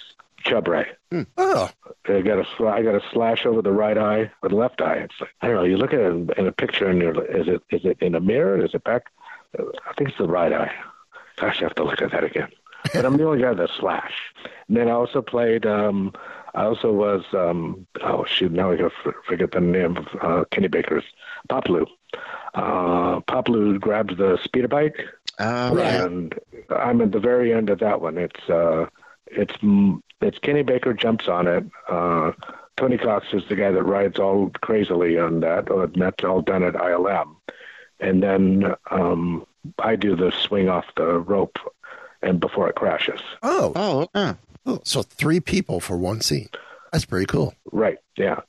Chub 0.43 0.67
Ray. 0.67 0.87
Oh, 1.37 1.69
I 2.05 2.21
got 2.21 2.39
a 2.39 2.43
sla- 2.43 2.73
I 2.73 2.81
got 2.83 2.95
a 2.95 3.01
slash 3.11 3.45
over 3.45 3.61
the 3.61 3.71
right 3.71 3.97
eye 3.97 4.31
or 4.41 4.49
the 4.49 4.55
left 4.55 4.81
eye. 4.81 4.95
It's 4.97 5.15
like 5.21 5.31
I 5.41 5.47
don't 5.47 5.55
know. 5.57 5.63
You 5.63 5.77
look 5.77 5.93
at 5.93 5.99
it 5.99 6.05
in, 6.05 6.29
in 6.37 6.47
a 6.47 6.51
picture 6.51 6.87
and 6.87 7.01
you're 7.01 7.23
is 7.25 7.47
it 7.47 7.61
is 7.69 7.85
it 7.85 7.97
in 8.01 8.15
a 8.15 8.19
mirror? 8.19 8.63
Is 8.63 8.73
it 8.73 8.83
back? 8.83 9.03
Uh, 9.57 9.63
I 9.89 9.93
think 9.93 10.09
it's 10.09 10.17
the 10.17 10.27
right 10.27 10.51
eye. 10.51 10.71
Gosh, 11.37 11.61
I 11.61 11.65
have 11.65 11.75
to 11.75 11.83
look 11.83 12.01
at 12.01 12.11
that 12.11 12.23
again. 12.23 12.49
But 12.93 13.05
I'm 13.05 13.15
the 13.17 13.25
only 13.25 13.41
guy 13.41 13.51
with 13.51 13.59
a 13.61 13.69
slash. 13.79 14.13
And 14.67 14.75
then 14.77 14.87
I 14.89 14.91
also 14.91 15.21
played. 15.21 15.65
um 15.65 16.13
I 16.55 16.63
also 16.65 16.91
was. 16.91 17.23
um 17.33 17.87
Oh 18.01 18.25
shoot! 18.25 18.51
Now 18.51 18.71
I 18.71 18.75
gotta 18.75 18.91
forget 19.27 19.51
the 19.51 19.61
name 19.61 19.97
of 19.97 20.07
uh, 20.21 20.43
Kenny 20.51 20.67
Baker's 20.67 21.05
Paploo. 21.49 21.85
Uh, 22.53 23.19
Paploo 23.21 23.79
grabs 23.79 24.15
the 24.17 24.37
speeder 24.43 24.67
bike 24.67 24.99
Oh, 25.39 25.75
and 25.79 26.37
I'm 26.69 27.01
at 27.01 27.11
the 27.11 27.19
very 27.19 27.51
end 27.53 27.71
of 27.71 27.79
that 27.79 28.01
one. 28.01 28.17
It's 28.19 28.49
uh, 28.49 28.85
it's 29.27 29.53
mm, 29.57 30.01
it's 30.21 30.39
Kenny 30.39 30.63
Baker 30.63 30.93
jumps 30.93 31.27
on 31.27 31.47
it. 31.47 31.65
Uh, 31.89 32.31
Tony 32.77 32.97
Cox 32.97 33.27
is 33.33 33.43
the 33.49 33.55
guy 33.55 33.71
that 33.71 33.83
rides 33.83 34.19
all 34.19 34.49
crazily 34.61 35.17
on 35.19 35.41
that. 35.41 35.69
And 35.69 35.93
that's 35.95 36.23
all 36.23 36.41
done 36.41 36.63
at 36.63 36.73
ILM, 36.73 37.35
and 37.99 38.23
then 38.23 38.73
um, 38.89 39.45
I 39.79 39.95
do 39.95 40.15
the 40.15 40.31
swing 40.31 40.69
off 40.69 40.85
the 40.97 41.19
rope, 41.19 41.57
and 42.21 42.39
before 42.39 42.69
it 42.69 42.75
crashes. 42.75 43.21
oh, 43.43 43.71
Oh, 43.75 44.07
uh, 44.15 44.33
oh. 44.65 44.79
So 44.83 45.03
three 45.03 45.39
people 45.39 45.79
for 45.79 45.97
one 45.97 46.21
scene. 46.21 46.49
That's 46.91 47.05
pretty 47.05 47.25
cool. 47.25 47.53
Right. 47.71 47.97
Yeah. 48.17 48.41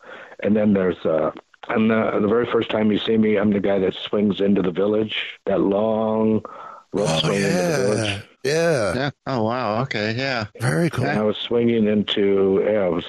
And 0.43 0.55
then 0.55 0.75
there's 0.75 0.99
uh 1.07 1.31
and 1.69 1.91
the, 1.91 2.19
the 2.21 2.29
very 2.29 2.45
first 2.45 2.69
time 2.71 2.93
you 2.93 2.99
see 2.99 3.17
me, 3.17 3.37
I'm 3.37 3.51
the 3.51 3.61
guy 3.61 3.79
that 3.79 3.95
swings 3.95 4.39
into 4.41 4.61
the 4.61 4.71
village. 4.71 5.17
That 5.47 5.61
long 5.61 6.45
rope 6.93 7.09
Oh 7.09 7.19
swing 7.21 7.37
into 7.37 7.49
the 7.49 7.95
village. 7.95 8.23
Yeah. 8.45 8.95
yeah. 8.95 9.11
Oh, 9.27 9.43
wow. 9.43 9.83
Okay. 9.83 10.15
Yeah. 10.17 10.47
Very 10.61 10.91
cool. 10.91 11.07
And 11.07 11.19
I 11.19 11.23
was 11.23 11.37
swinging 11.37 11.87
into 11.87 12.63
yeah, 12.65 12.89
was 12.89 13.05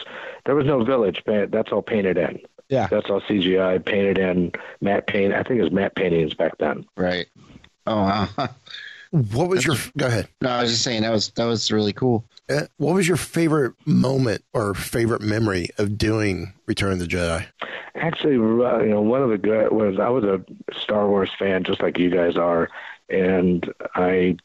there 0.46 0.56
was 0.56 0.66
no 0.66 0.84
village, 0.84 1.22
but 1.26 1.52
that's 1.52 1.72
all 1.72 1.82
painted 1.82 2.18
in. 2.18 2.40
Yeah. 2.70 2.88
That's 2.88 3.10
all 3.10 3.22
CGI 3.22 3.84
painted 3.84 4.18
in. 4.18 4.52
Matte 4.82 5.08
paint. 5.08 5.34
I 5.34 5.44
think 5.44 5.60
it 5.60 5.64
was 5.64 5.72
matte 5.72 5.96
paintings 5.96 6.34
back 6.34 6.58
then. 6.58 6.86
Right. 6.98 7.28
Oh, 7.86 7.96
wow. 7.98 8.50
What 9.12 9.48
was 9.48 9.66
your? 9.66 9.76
Go 9.98 10.08
ahead. 10.08 10.28
No, 10.42 10.50
I 10.50 10.62
was 10.64 10.72
just 10.72 10.84
saying 10.84 11.04
that 11.04 11.12
was 11.12 11.30
that 11.32 11.46
was 11.46 11.72
really 11.72 11.94
cool. 11.94 12.26
Uh, 12.50 12.64
What 12.78 12.96
was 12.96 13.08
your 13.08 13.16
favorite 13.18 13.74
moment 13.86 14.44
or 14.54 14.74
favorite 14.74 15.22
memory 15.22 15.70
of 15.78 15.98
doing 15.98 16.54
Return 16.66 16.94
of 16.94 17.00
the 17.00 17.06
Jedi? 17.06 17.46
Actually, 17.96 18.36
uh, 18.36 18.80
you 18.80 18.90
know, 18.90 19.02
one 19.02 19.22
of 19.22 19.30
the 19.30 19.38
good 19.38 19.72
was 19.72 20.00
I 20.00 20.10
was 20.10 20.26
a 20.26 20.44
Star 20.78 21.08
Wars 21.08 21.32
fan, 21.40 21.64
just 21.64 21.82
like 21.82 21.98
you 21.98 22.10
guys 22.10 22.36
are, 22.36 22.70
and 23.10 23.72
I 23.96 24.38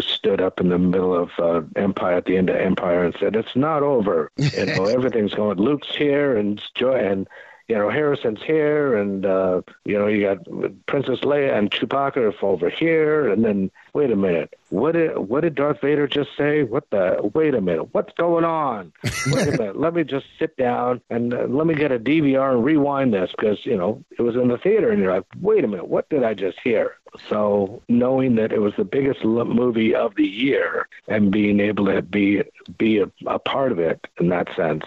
stood 0.00 0.40
up 0.40 0.60
in 0.60 0.68
the 0.68 0.78
middle 0.78 1.14
of 1.14 1.30
uh, 1.38 1.62
Empire 1.76 2.16
at 2.16 2.26
the 2.26 2.36
end 2.36 2.50
of 2.50 2.56
Empire 2.56 3.04
and 3.04 3.16
said, 3.18 3.36
"It's 3.36 3.56
not 3.56 3.82
over. 3.82 4.30
You 4.38 4.66
know, 4.66 4.84
everything's 4.84 5.34
going. 5.34 5.58
Luke's 5.58 5.94
here, 5.94 6.36
and 6.36 6.62
Joy, 6.74 6.94
and 6.94 7.28
you 7.72 7.78
know, 7.78 7.88
Harrison's 7.88 8.42
here, 8.42 8.98
and 8.98 9.24
uh, 9.24 9.62
you 9.86 9.98
know, 9.98 10.06
you 10.06 10.20
got 10.20 10.44
Princess 10.84 11.20
Leia 11.20 11.56
and 11.56 11.70
Chewbacca 11.70 12.34
over 12.42 12.68
here, 12.68 13.30
and 13.30 13.42
then 13.42 13.70
wait 13.94 14.10
a 14.10 14.16
minute, 14.16 14.52
what 14.68 14.92
did 14.92 15.16
what 15.16 15.40
did 15.40 15.54
Darth 15.54 15.80
Vader 15.80 16.06
just 16.06 16.28
say? 16.36 16.64
What 16.64 16.90
the? 16.90 17.30
Wait 17.32 17.54
a 17.54 17.62
minute, 17.62 17.94
what's 17.94 18.12
going 18.12 18.44
on? 18.44 18.92
Wait 19.32 19.48
a 19.48 19.52
minute, 19.52 19.80
let 19.80 19.94
me 19.94 20.04
just 20.04 20.26
sit 20.38 20.54
down 20.58 21.00
and 21.08 21.32
uh, 21.32 21.46
let 21.48 21.66
me 21.66 21.74
get 21.74 21.92
a 21.92 21.98
DVR 21.98 22.52
and 22.52 22.62
rewind 22.62 23.14
this 23.14 23.30
because 23.30 23.64
you 23.64 23.78
know 23.78 24.04
it 24.18 24.20
was 24.20 24.36
in 24.36 24.48
the 24.48 24.58
theater, 24.58 24.90
and 24.90 25.00
you're 25.00 25.14
like, 25.14 25.24
wait 25.40 25.64
a 25.64 25.66
minute, 25.66 25.88
what 25.88 26.10
did 26.10 26.24
I 26.24 26.34
just 26.34 26.58
hear? 26.62 26.98
So 27.30 27.80
knowing 27.88 28.34
that 28.34 28.52
it 28.52 28.60
was 28.60 28.74
the 28.76 28.84
biggest 28.84 29.24
movie 29.24 29.94
of 29.94 30.14
the 30.14 30.28
year 30.28 30.88
and 31.08 31.32
being 31.32 31.58
able 31.58 31.86
to 31.86 32.02
be 32.02 32.42
be 32.76 32.98
a, 32.98 33.10
a 33.24 33.38
part 33.38 33.72
of 33.72 33.78
it 33.78 34.06
in 34.20 34.28
that 34.28 34.54
sense 34.54 34.84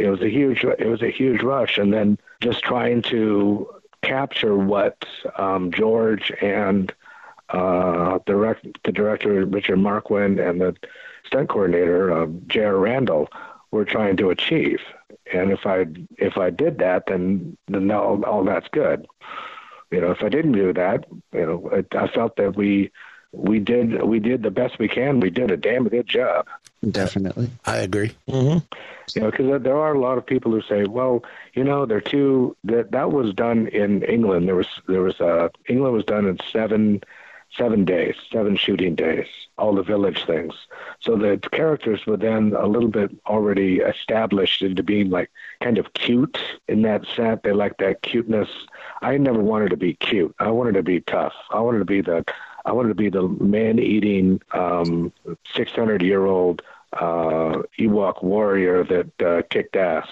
it 0.00 0.08
was 0.08 0.20
a 0.22 0.30
huge 0.30 0.64
it 0.64 0.86
was 0.86 1.02
a 1.02 1.10
huge 1.10 1.42
rush 1.42 1.78
and 1.78 1.92
then 1.92 2.18
just 2.40 2.62
trying 2.62 3.02
to 3.02 3.68
capture 4.02 4.56
what 4.56 5.04
um, 5.36 5.70
George 5.72 6.32
and 6.40 6.92
uh, 7.50 8.18
direct 8.26 8.66
the 8.84 8.92
director 8.92 9.44
Richard 9.44 9.78
Marquand 9.78 10.40
and 10.40 10.60
the 10.60 10.74
stunt 11.24 11.48
coordinator 11.48 12.12
uh, 12.12 12.26
J.R. 12.46 12.78
Randall 12.78 13.28
were 13.70 13.84
trying 13.84 14.16
to 14.16 14.30
achieve. 14.30 14.80
And 15.32 15.52
if 15.52 15.66
I 15.66 15.86
if 16.16 16.38
I 16.38 16.50
did 16.50 16.78
that, 16.78 17.06
then 17.06 17.56
then 17.68 17.90
all, 17.90 18.24
all 18.24 18.44
that's 18.44 18.68
good. 18.68 19.06
You 19.90 20.00
know, 20.00 20.12
if 20.12 20.22
I 20.22 20.28
didn't 20.28 20.52
do 20.52 20.72
that, 20.72 21.04
you 21.32 21.46
know, 21.46 21.84
I 21.92 22.06
felt 22.08 22.36
that 22.36 22.56
we 22.56 22.90
we 23.32 23.60
did 23.60 24.02
we 24.02 24.18
did 24.18 24.42
the 24.42 24.50
best 24.50 24.78
we 24.78 24.88
can. 24.88 25.20
We 25.20 25.30
did 25.30 25.50
a 25.50 25.56
damn 25.56 25.88
good 25.88 26.06
job. 26.06 26.46
Definitely. 26.88 27.50
I 27.64 27.78
agree. 27.78 28.12
Mm-hmm. 28.28 28.58
You 29.14 29.22
know, 29.22 29.30
because 29.30 29.62
there 29.62 29.76
are 29.76 29.94
a 29.94 30.00
lot 30.00 30.18
of 30.18 30.26
people 30.26 30.52
who 30.52 30.62
say, 30.62 30.84
"Well, 30.84 31.24
you 31.54 31.64
know, 31.64 31.86
they're 31.86 32.00
too." 32.00 32.56
That 32.64 32.92
that 32.92 33.12
was 33.12 33.34
done 33.34 33.68
in 33.68 34.02
England. 34.02 34.48
There 34.48 34.56
was 34.56 34.68
there 34.88 35.02
was 35.02 35.20
uh, 35.20 35.48
England 35.68 35.94
was 35.94 36.04
done 36.04 36.26
in 36.26 36.38
seven 36.52 37.02
seven 37.56 37.84
days, 37.84 38.14
seven 38.32 38.56
shooting 38.56 38.94
days, 38.94 39.26
all 39.58 39.74
the 39.74 39.82
village 39.82 40.24
things. 40.24 40.54
So 41.00 41.16
the 41.16 41.38
characters 41.52 42.06
were 42.06 42.16
then 42.16 42.54
a 42.56 42.66
little 42.66 42.88
bit 42.88 43.10
already 43.26 43.78
established 43.78 44.62
into 44.62 44.82
being 44.82 45.10
like 45.10 45.30
kind 45.60 45.78
of 45.78 45.92
cute 45.94 46.38
in 46.68 46.82
that 46.82 47.04
set. 47.16 47.42
They 47.42 47.52
like 47.52 47.78
that 47.78 48.02
cuteness. 48.02 48.48
I 49.02 49.16
never 49.18 49.40
wanted 49.40 49.70
to 49.70 49.76
be 49.76 49.94
cute. 49.94 50.34
I 50.38 50.50
wanted 50.50 50.74
to 50.74 50.82
be 50.82 51.00
tough. 51.00 51.34
I 51.50 51.60
wanted 51.60 51.80
to 51.80 51.84
be 51.84 52.00
the 52.00 52.24
I 52.64 52.72
wanted 52.72 52.88
to 52.90 52.94
be 52.94 53.08
the 53.08 53.22
man-eating, 53.22 54.40
um, 54.52 55.12
600-year-old 55.54 56.62
uh, 56.92 57.62
Ewok 57.78 58.22
warrior 58.22 58.84
that 58.84 59.22
uh, 59.22 59.42
kicked 59.48 59.76
ass. 59.76 60.08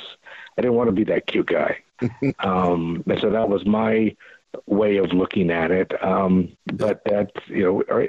I 0.57 0.63
didn't 0.63 0.77
want 0.77 0.89
to 0.89 0.93
be 0.93 1.05
that 1.05 1.27
cute 1.27 1.47
guy. 1.47 1.79
um, 2.39 3.03
and 3.07 3.21
so 3.21 3.31
that 3.31 3.49
was 3.49 3.67
my 3.67 4.15
way 4.67 4.97
of 4.97 5.13
looking 5.13 5.51
at 5.51 5.71
it. 5.71 5.93
Um, 6.03 6.57
but 6.67 7.03
that, 7.05 7.33
you 7.47 7.63
know, 7.89 8.09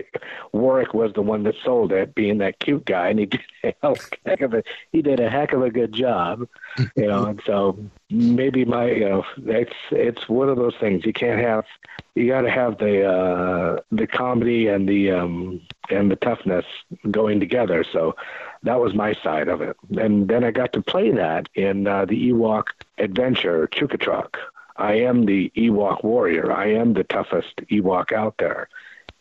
Warwick 0.51 0.93
was 0.93 1.13
the 1.13 1.21
one 1.21 1.43
that 1.43 1.55
sold 1.63 1.91
it, 1.91 2.15
being 2.15 2.39
that 2.39 2.59
cute 2.59 2.85
guy, 2.85 3.09
and 3.09 3.19
he 3.19 3.25
did 3.25 3.41
a 3.63 3.73
a 3.83 3.95
heck 4.25 4.41
of 4.41 4.53
a 4.53 4.63
he 4.91 5.01
did 5.01 5.19
a 5.19 5.29
heck 5.29 5.53
of 5.53 5.61
a 5.61 5.69
good 5.69 5.93
job, 5.93 6.47
you 6.95 7.07
know. 7.07 7.25
and 7.25 7.41
so 7.45 7.77
maybe 8.09 8.65
my, 8.65 8.89
you 8.89 9.09
know, 9.09 9.25
it's 9.45 9.75
it's 9.91 10.27
one 10.29 10.49
of 10.49 10.57
those 10.57 10.75
things 10.79 11.05
you 11.05 11.13
can't 11.13 11.41
have. 11.41 11.65
You 12.15 12.27
got 12.27 12.41
to 12.41 12.51
have 12.51 12.77
the 12.77 13.05
uh, 13.05 13.81
the 13.91 14.07
comedy 14.07 14.67
and 14.67 14.87
the 14.87 15.11
um, 15.11 15.61
and 15.89 16.11
the 16.11 16.15
toughness 16.15 16.65
going 17.09 17.39
together. 17.39 17.85
So 17.91 18.15
that 18.63 18.79
was 18.79 18.93
my 18.93 19.13
side 19.23 19.47
of 19.47 19.61
it. 19.61 19.77
And 19.97 20.27
then 20.27 20.43
I 20.43 20.51
got 20.51 20.73
to 20.73 20.81
play 20.81 21.11
that 21.11 21.47
in 21.55 21.87
uh, 21.87 22.05
the 22.05 22.31
Ewok 22.31 22.65
Adventure 22.97 23.67
Chukha-Trok. 23.67 24.37
I 24.79 24.93
am 24.95 25.25
the 25.25 25.51
Ewok 25.57 26.03
warrior. 26.03 26.51
I 26.51 26.67
am 26.73 26.93
the 26.93 27.03
toughest 27.05 27.57
Ewok 27.71 28.13
out 28.13 28.35
there. 28.39 28.69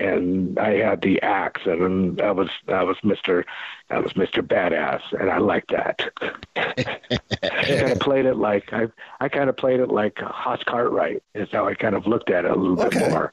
And 0.00 0.58
I 0.58 0.76
had 0.76 1.02
the 1.02 1.20
axe, 1.22 1.62
and 1.66 2.18
that 2.18 2.36
was 2.36 2.50
that 2.68 2.86
was 2.86 2.96
Mister 3.04 3.44
that 3.90 4.02
was 4.02 4.16
Mister 4.16 4.42
Badass, 4.42 5.02
and 5.20 5.30
I 5.30 5.38
liked 5.38 5.72
that. 5.72 6.12
I 6.56 7.72
kind 7.76 7.92
of 7.92 7.98
played 8.00 8.26
it 8.26 8.36
like 8.36 8.72
I 8.72 8.88
I 9.20 9.28
kind 9.28 9.50
of 9.50 9.56
played 9.56 9.80
it 9.80 9.88
like 9.90 10.18
Hoss 10.18 10.62
Cartwright. 10.64 11.22
Is 11.34 11.48
how 11.52 11.66
I 11.66 11.74
kind 11.74 11.96
of 11.96 12.06
looked 12.06 12.30
at 12.30 12.44
it 12.44 12.50
a 12.50 12.56
little 12.56 12.76
Okay. 12.76 12.88
bit 12.88 12.94
more. 12.94 13.32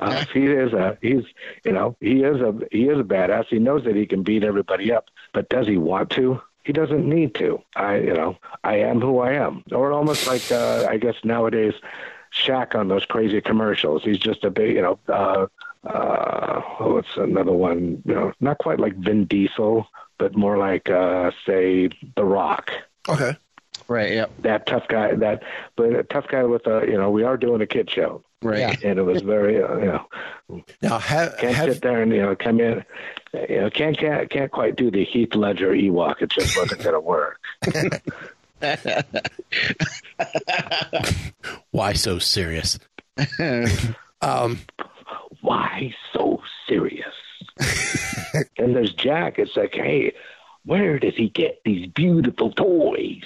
Uh, 0.00 0.24
he 0.32 0.46
is 0.46 0.72
a 0.72 0.98
he's 1.02 1.24
you 1.64 1.72
know 1.72 1.96
he 2.00 2.22
is 2.24 2.40
a 2.40 2.54
he 2.72 2.84
is 2.88 2.98
a 2.98 3.04
badass. 3.04 3.46
He 3.48 3.58
knows 3.60 3.84
that 3.84 3.96
he 3.96 4.06
can 4.06 4.22
beat 4.24 4.44
everybody 4.44 4.92
up, 4.92 5.06
but 5.32 5.48
does 5.48 5.66
he 5.68 5.76
want 5.78 6.10
to? 6.10 6.40
He 6.64 6.72
doesn't 6.72 7.08
need 7.08 7.34
to. 7.36 7.62
I 7.76 7.96
you 7.96 8.14
know 8.14 8.36
I 8.64 8.76
am 8.76 9.00
who 9.00 9.20
I 9.20 9.32
am, 9.32 9.64
or 9.72 9.92
almost 9.92 10.26
like 10.26 10.50
uh, 10.52 10.86
I 10.88 10.96
guess 10.98 11.16
nowadays 11.24 11.74
Shaq 12.32 12.74
on 12.74 12.88
those 12.88 13.04
crazy 13.04 13.40
commercials. 13.40 14.02
He's 14.02 14.18
just 14.18 14.44
a 14.44 14.50
big 14.50 14.74
you 14.74 14.82
know. 14.82 14.98
Uh, 15.08 15.46
uh, 15.82 16.60
what's 16.80 17.16
another 17.16 17.52
one? 17.52 18.02
You 18.04 18.14
know, 18.14 18.32
not 18.40 18.58
quite 18.58 18.78
like 18.78 18.96
Vin 18.96 19.24
Diesel, 19.24 19.88
but 20.18 20.36
more 20.36 20.58
like 20.58 20.90
uh, 20.90 21.30
say 21.46 21.88
The 22.16 22.24
Rock 22.24 22.70
Okay. 23.08 23.36
Right. 23.88 24.12
Yep. 24.12 24.30
that 24.42 24.66
tough 24.66 24.86
guy 24.88 25.14
that 25.14 25.42
but 25.74 25.94
a 25.94 26.04
tough 26.04 26.28
guy 26.28 26.44
with 26.44 26.66
a 26.66 26.84
you 26.86 26.96
know 26.96 27.10
we 27.10 27.24
are 27.24 27.36
doing 27.36 27.60
a 27.60 27.66
kid 27.66 27.90
show 27.90 28.22
Right. 28.42 28.82
and 28.82 28.98
it 28.98 29.02
was 29.02 29.20
very 29.22 29.62
uh, 29.62 29.76
you 29.76 29.84
know 29.84 30.06
Now, 30.80 30.98
have, 30.98 31.36
can't 31.36 31.54
have 31.54 31.74
sit 31.74 31.82
there 31.82 32.00
and 32.02 32.10
you 32.12 32.22
know 32.22 32.34
come 32.34 32.58
in 32.60 32.84
you 33.48 33.60
know 33.60 33.70
can't 33.70 33.96
can't 33.98 34.30
can't 34.30 34.50
quite 34.50 34.74
do 34.76 34.90
the 34.90 35.04
Heath 35.04 35.34
Ledger 35.34 35.72
Ewok. 35.72 36.22
It 36.22 36.30
just 36.30 36.56
wasn't 36.56 36.82
going 36.82 36.94
to 36.94 37.00
work. 37.00 37.38
Why 41.70 41.92
so 41.94 42.18
serious? 42.18 42.78
Um, 44.22 44.58
why 45.40 45.94
so 46.12 46.42
serious? 46.68 47.14
And 48.58 48.76
there's 48.76 48.92
Jack 48.92 49.38
it's 49.38 49.56
like 49.56 49.74
hey 49.74 50.12
where 50.64 50.98
does 50.98 51.14
he 51.16 51.30
get 51.30 51.62
these 51.64 51.86
beautiful 51.88 52.52
toys 52.52 53.22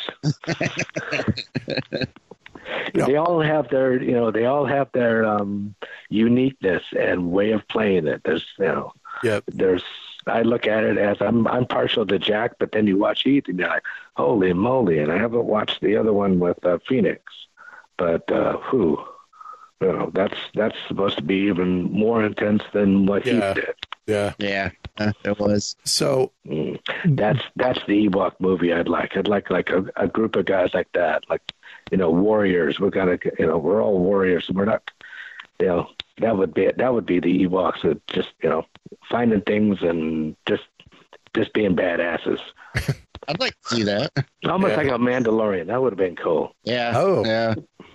they 3.07 3.17
all 3.17 3.41
have 3.41 3.69
their 3.69 4.03
you 4.03 4.13
know 4.13 4.31
they 4.31 4.45
all 4.47 4.67
have 4.67 4.89
their 4.93 5.25
um 5.25 5.75
uniqueness 6.09 6.83
and 6.99 7.31
way 7.31 7.53
of 7.53 7.67
playing 7.69 8.07
it 8.07 8.23
there's 8.25 8.47
you 8.59 8.67
know 8.67 8.93
Yep. 9.23 9.45
there's 9.47 9.85
I 10.27 10.43
look 10.43 10.67
at 10.67 10.85
it 10.85 10.99
as 10.99 11.19
I'm 11.21 11.47
I'm 11.47 11.67
partial 11.67 12.07
to 12.07 12.19
Jack, 12.19 12.53
but 12.59 12.73
then 12.73 12.87
you 12.87 12.97
watch 12.99 13.23
Heath 13.23 13.45
and 13.47 13.59
you're 13.59 13.69
like, 13.69 13.85
holy 14.15 14.53
moly! 14.55 14.99
And 14.99 15.13
I 15.13 15.19
haven't 15.19 15.45
watched 15.45 15.81
the 15.83 15.97
other 15.97 16.13
one 16.13 16.39
with 16.41 16.65
uh, 16.65 16.79
Phoenix, 16.89 17.23
but 17.99 18.31
uh, 18.33 18.57
who, 18.59 18.99
you 19.81 19.93
know, 19.93 20.11
that's 20.15 20.37
that's 20.55 20.77
supposed 20.89 21.17
to 21.19 21.23
be 21.23 21.37
even 21.49 21.85
more 21.93 22.25
intense 22.25 22.63
than 22.73 23.07
what 23.07 23.27
Yeah. 23.27 23.55
Heath 23.55 23.65
did. 23.65 23.75
yeah. 24.07 24.33
Yeah. 24.39 24.71
It 25.25 25.39
was. 25.41 25.75
So, 25.85 26.31
Mm. 26.47 26.79
That's 27.17 27.41
that's 27.57 27.81
the 27.87 28.09
Ewok 28.09 28.33
movie 28.39 28.73
I'd 28.73 28.89
like. 28.89 29.17
I'd 29.17 29.27
like 29.29 29.51
like 29.51 29.71
a, 29.71 29.85
a 29.97 30.07
group 30.07 30.37
of 30.37 30.45
guys 30.47 30.71
like 30.75 30.89
that, 30.93 31.25
like 31.29 31.43
you 31.91 31.97
know, 31.99 32.11
warriors. 32.11 32.79
We're 32.79 32.91
gonna, 32.91 33.19
you 33.39 33.47
know, 33.47 33.59
we're 33.59 33.83
all 33.83 33.99
warriors. 33.99 34.49
We're 34.51 34.65
not, 34.67 34.89
you 35.61 35.67
know, 35.67 35.89
that 36.19 36.37
would 36.39 36.55
be 36.55 36.63
it. 36.67 36.79
that 36.79 36.95
would 36.95 37.07
be 37.07 37.19
the 37.21 37.47
Ewoks 37.47 37.83
that 37.83 38.07
just 38.07 38.29
you 38.43 38.49
know 38.51 38.65
finding 39.11 39.41
things 39.43 39.83
and 39.83 40.37
just 40.47 40.63
just 41.35 41.53
being 41.53 41.75
badasses. 41.75 42.39
I'd 43.27 43.41
like 43.41 43.55
to 43.69 43.75
see 43.77 43.83
that. 43.85 44.13
Almost 44.45 44.73
Yeah. 44.73 44.77
like 44.77 44.89
a 44.89 44.99
Mandalorian. 44.99 45.67
That 45.69 45.81
would 45.83 45.93
have 45.93 45.99
been 45.99 46.15
cool. 46.17 46.55
Yeah. 46.63 46.93
Oh. 46.95 47.25
Yeah. 47.25 47.55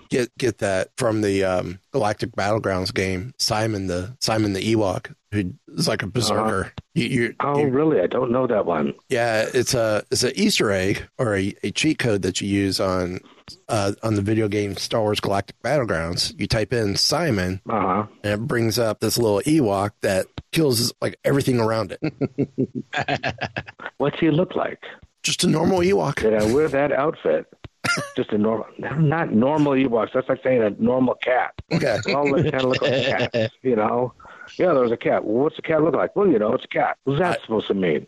Get 0.09 0.35
get 0.37 0.57
that 0.59 0.89
from 0.97 1.21
the 1.21 1.43
um, 1.43 1.79
Galactic 1.91 2.31
Battlegrounds 2.31 2.93
game. 2.93 3.33
Simon 3.37 3.87
the 3.87 4.15
Simon 4.19 4.53
the 4.53 4.61
Ewok, 4.75 5.13
who 5.31 5.53
is 5.69 5.87
like 5.87 6.03
a 6.03 6.07
berserker. 6.07 6.73
You, 6.93 7.05
you, 7.05 7.35
Oh, 7.39 7.59
you- 7.59 7.69
really? 7.69 8.01
I 8.01 8.07
don't 8.07 8.31
know 8.31 8.47
that 8.47 8.65
one. 8.65 8.93
yeah, 9.09 9.45
it's 9.53 9.73
a 9.73 10.03
it's 10.11 10.23
an 10.23 10.31
Easter 10.35 10.71
egg 10.71 11.07
or 11.17 11.35
a, 11.35 11.53
a 11.63 11.71
cheat 11.71 11.99
code 11.99 12.21
that 12.23 12.41
you 12.41 12.47
use 12.47 12.79
on 12.79 13.19
uh, 13.67 13.93
on 14.03 14.15
the 14.15 14.21
video 14.21 14.47
game 14.47 14.75
Star 14.75 15.01
Wars 15.01 15.19
Galactic 15.19 15.55
Battlegrounds. 15.63 16.37
You 16.39 16.47
type 16.47 16.73
in 16.73 16.95
Simon, 16.95 17.61
Uh 17.69 17.79
huh. 17.81 18.05
and 18.23 18.33
it 18.33 18.47
brings 18.47 18.77
up 18.79 18.99
this 18.99 19.17
little 19.17 19.41
Ewok 19.41 19.91
that 20.01 20.27
kills 20.51 20.93
like 21.01 21.17
everything 21.23 21.59
around 21.59 21.95
it. 21.99 23.35
What's 23.97 24.19
he 24.19 24.29
look 24.31 24.55
like? 24.55 24.83
Just 25.23 25.43
a 25.43 25.47
normal 25.47 25.79
Ewok. 25.79 26.15
Did 26.21 26.33
I 26.35 26.51
wear 26.53 26.67
that 26.69 26.91
outfit? 26.91 27.45
Just 28.15 28.31
a 28.31 28.37
normal, 28.37 28.67
not 28.77 29.31
normal 29.31 29.73
Ewoks. 29.73 30.09
That's 30.13 30.27
like 30.29 30.43
saying 30.43 30.61
a 30.61 30.69
normal 30.71 31.15
cat. 31.15 31.53
Okay. 31.71 31.97
They 32.05 32.13
all 32.13 32.29
look, 32.29 32.43
kind 32.43 32.63
of 32.63 32.69
look 32.69 32.81
like 32.81 32.91
cats, 33.31 33.53
you 33.61 33.75
know. 33.75 34.13
Yeah, 34.57 34.73
there 34.73 34.81
was 34.81 34.91
a 34.91 34.97
cat. 34.97 35.23
Well, 35.25 35.43
what's 35.43 35.59
a 35.59 35.61
cat 35.61 35.81
look 35.81 35.95
like? 35.95 36.15
Well, 36.15 36.27
you 36.27 36.39
know, 36.39 36.53
it's 36.53 36.65
a 36.65 36.67
cat. 36.67 36.97
What's 37.03 37.19
that 37.19 37.41
supposed 37.41 37.67
to 37.67 37.73
mean? 37.73 38.07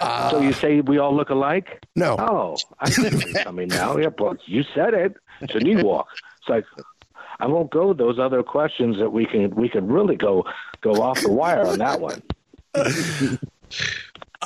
Uh, 0.00 0.30
so 0.30 0.40
you 0.40 0.52
say 0.52 0.80
we 0.80 0.98
all 0.98 1.14
look 1.14 1.30
alike? 1.30 1.84
no. 1.96 2.16
Oh, 2.18 2.56
I 2.80 2.90
see 2.90 3.32
coming 3.42 3.68
now. 3.68 3.96
Yeah, 3.96 4.08
well, 4.18 4.36
you 4.46 4.62
said 4.74 4.94
it. 4.94 5.16
It's 5.40 5.54
an 5.54 5.62
Ewok. 5.64 6.04
It's 6.40 6.48
like 6.48 6.64
I 7.40 7.46
won't 7.46 7.70
go 7.70 7.92
those 7.92 8.18
other 8.18 8.42
questions 8.42 8.98
that 8.98 9.10
we 9.10 9.26
can 9.26 9.54
we 9.54 9.68
could 9.68 9.90
really 9.90 10.16
go 10.16 10.44
go 10.82 11.02
off 11.02 11.20
the 11.20 11.32
wire 11.32 11.66
on 11.66 11.78
that 11.78 12.00
one. 12.00 12.22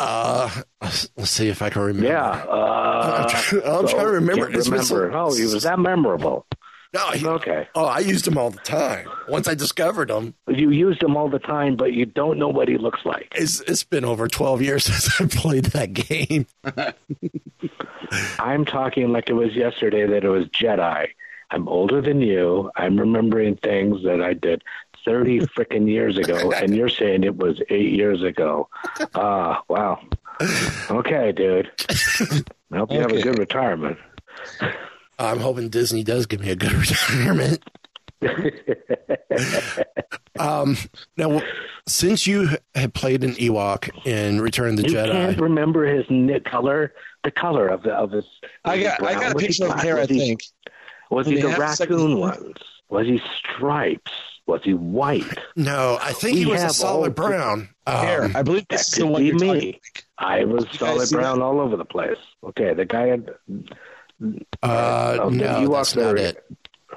Uh, 0.00 0.48
let's 0.80 1.30
see 1.30 1.48
if 1.48 1.60
I 1.60 1.70
can 1.70 1.82
remember. 1.82 2.08
Yeah. 2.08 2.30
Uh, 2.48 3.24
I'm 3.24 3.28
trying- 3.28 3.62
I'm 3.64 3.88
trying 3.88 4.04
to 4.06 4.10
remember. 4.12 4.48
It's 4.50 4.66
so- 4.66 4.72
remember. 4.96 5.18
Oh, 5.18 5.34
he 5.34 5.42
was 5.42 5.64
that 5.64 5.78
memorable. 5.78 6.46
No, 6.94 7.00
he- 7.10 7.26
Okay. 7.26 7.68
Oh, 7.74 7.84
I 7.84 7.98
used 7.98 8.24
them 8.24 8.38
all 8.38 8.50
the 8.50 8.60
time. 8.60 9.06
Once 9.28 9.46
I 9.48 9.54
discovered 9.54 10.08
them, 10.08 10.34
You 10.48 10.70
used 10.70 11.02
him 11.02 11.16
all 11.16 11.28
the 11.28 11.38
time, 11.40 11.76
but 11.76 11.92
you 11.92 12.06
don't 12.06 12.38
know 12.38 12.48
what 12.48 12.68
he 12.68 12.78
looks 12.78 13.00
like. 13.04 13.32
it's 13.36 13.60
it's 13.62 13.84
been 13.84 14.04
over 14.06 14.26
twelve 14.28 14.62
years 14.62 14.84
since 14.90 15.20
I 15.20 15.26
played 15.26 15.64
that 15.66 15.92
game. 15.92 16.46
I'm 18.38 18.64
talking 18.64 19.12
like 19.12 19.28
it 19.28 19.34
was 19.34 19.54
yesterday 19.54 20.06
that 20.06 20.24
it 20.24 20.28
was 20.28 20.46
Jedi. 20.46 21.08
I'm 21.50 21.66
older 21.68 22.00
than 22.00 22.20
you. 22.20 22.70
I'm 22.76 22.98
remembering 22.98 23.56
things 23.56 24.02
that 24.04 24.22
I 24.22 24.34
did 24.34 24.62
30 25.04 25.40
freaking 25.56 25.88
years 25.88 26.16
ago, 26.18 26.52
and 26.52 26.74
you're 26.74 26.88
saying 26.88 27.24
it 27.24 27.36
was 27.36 27.60
eight 27.70 27.92
years 27.92 28.22
ago. 28.22 28.68
Ah, 29.14 29.62
wow. 29.68 30.00
Okay, 30.90 31.32
dude. 31.32 31.70
I 32.72 32.76
hope 32.78 32.92
you 32.92 33.00
have 33.00 33.12
a 33.12 33.20
good 33.22 33.38
retirement. 33.38 33.98
I'm 35.18 35.40
hoping 35.40 35.68
Disney 35.68 36.04
does 36.04 36.26
give 36.26 36.40
me 36.40 36.50
a 36.50 36.56
good 36.56 36.72
retirement. 36.74 37.62
Um, 40.38 40.76
now, 41.16 41.42
since 41.88 42.26
you 42.26 42.48
had 42.74 42.94
played 42.94 43.24
an 43.24 43.32
Ewok 43.34 43.90
in 44.06 44.40
Return 44.40 44.70
of 44.70 44.76
the 44.76 44.88
You 44.88 44.94
Jedi, 44.96 45.10
can't 45.12 45.40
remember 45.40 45.84
his 45.84 46.06
knit 46.08 46.44
color, 46.44 46.94
the 47.24 47.30
color 47.32 47.66
of 47.66 47.82
the 47.82 47.92
of 47.92 48.12
his. 48.12 48.24
I 48.64 48.70
was 48.70 48.78
he 48.78 48.84
got 48.84 49.02
I 49.02 49.14
got 49.14 49.32
a 49.32 49.34
Was 49.34 49.42
picture 49.44 49.64
of 49.64 49.70
black? 49.72 49.82
hair. 49.82 49.96
I 49.96 50.00
Was 50.02 50.08
he- 50.10 50.18
think. 50.20 50.40
Was 51.10 51.26
he 51.26 51.40
the 51.40 51.48
raccoon 51.48 51.74
second- 51.76 52.18
ones? 52.18 52.56
Was 52.90 53.06
he 53.06 53.20
stripes? 53.36 54.12
Was 54.48 54.62
he 54.64 54.74
white? 54.74 55.22
no, 55.56 55.98
I 56.00 56.12
think 56.12 56.34
We 56.34 56.40
he 56.40 56.46
was 56.46 56.62
a 56.64 56.70
solid 56.70 57.14
brown. 57.14 57.68
hair. 57.86 58.24
Um, 58.24 58.34
I 58.34 58.42
believe 58.42 58.66
that's 58.68 58.96
the 58.96 59.06
one 59.06 59.22
be 59.22 59.28
you're 59.28 59.38
talking. 59.38 59.58
me. 59.58 59.80
I 60.18 60.44
was 60.44 60.64
guys 60.64 60.78
solid 60.78 61.10
brown 61.10 61.38
that? 61.38 61.44
all 61.44 61.60
over 61.60 61.76
the 61.76 61.84
place. 61.84 62.16
Okay, 62.42 62.72
the 62.74 62.84
guy 62.86 63.06
had. 63.08 63.30
uh, 64.62 65.18
of 65.20 65.32
the 65.32 65.38
no, 65.38 65.68
Ewoks 65.68 65.72
that's 65.76 65.92
that 65.92 66.02
not 66.02 66.14
are- 66.14 66.16
it. 66.16 66.44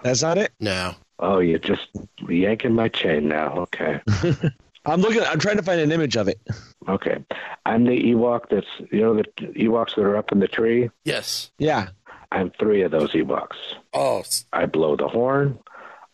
That's 0.03 0.21
not 0.23 0.37
it. 0.39 0.51
No. 0.59 0.95
Oh, 1.19 1.39
you're 1.39 1.59
just 1.59 1.87
yanking 2.27 2.73
my 2.73 2.87
chain 2.89 3.27
now. 3.27 3.53
Okay. 3.59 4.01
I'm 4.85 5.01
looking. 5.01 5.21
I'm 5.21 5.37
trying 5.37 5.57
to 5.57 5.63
find 5.63 5.79
an 5.79 5.91
image 5.91 6.15
of 6.17 6.27
it. 6.27 6.39
Okay. 6.87 7.23
I'm 7.67 7.83
the 7.83 7.91
Ewok 8.13 8.49
that's, 8.49 8.65
you 8.91 9.01
know, 9.01 9.13
the 9.13 9.23
Ewoks 9.53 9.93
that 9.95 10.01
are 10.01 10.17
up 10.17 10.31
in 10.31 10.39
the 10.39 10.47
tree? 10.47 10.89
Yes. 11.05 11.51
Yeah. 11.59 11.89
I'm 12.31 12.49
three 12.57 12.81
of 12.81 12.89
those 12.91 13.11
Ewoks. 13.11 13.57
Oh, 13.93 14.23
I 14.51 14.65
blow 14.65 14.95
the 14.95 15.07
horn. 15.07 15.59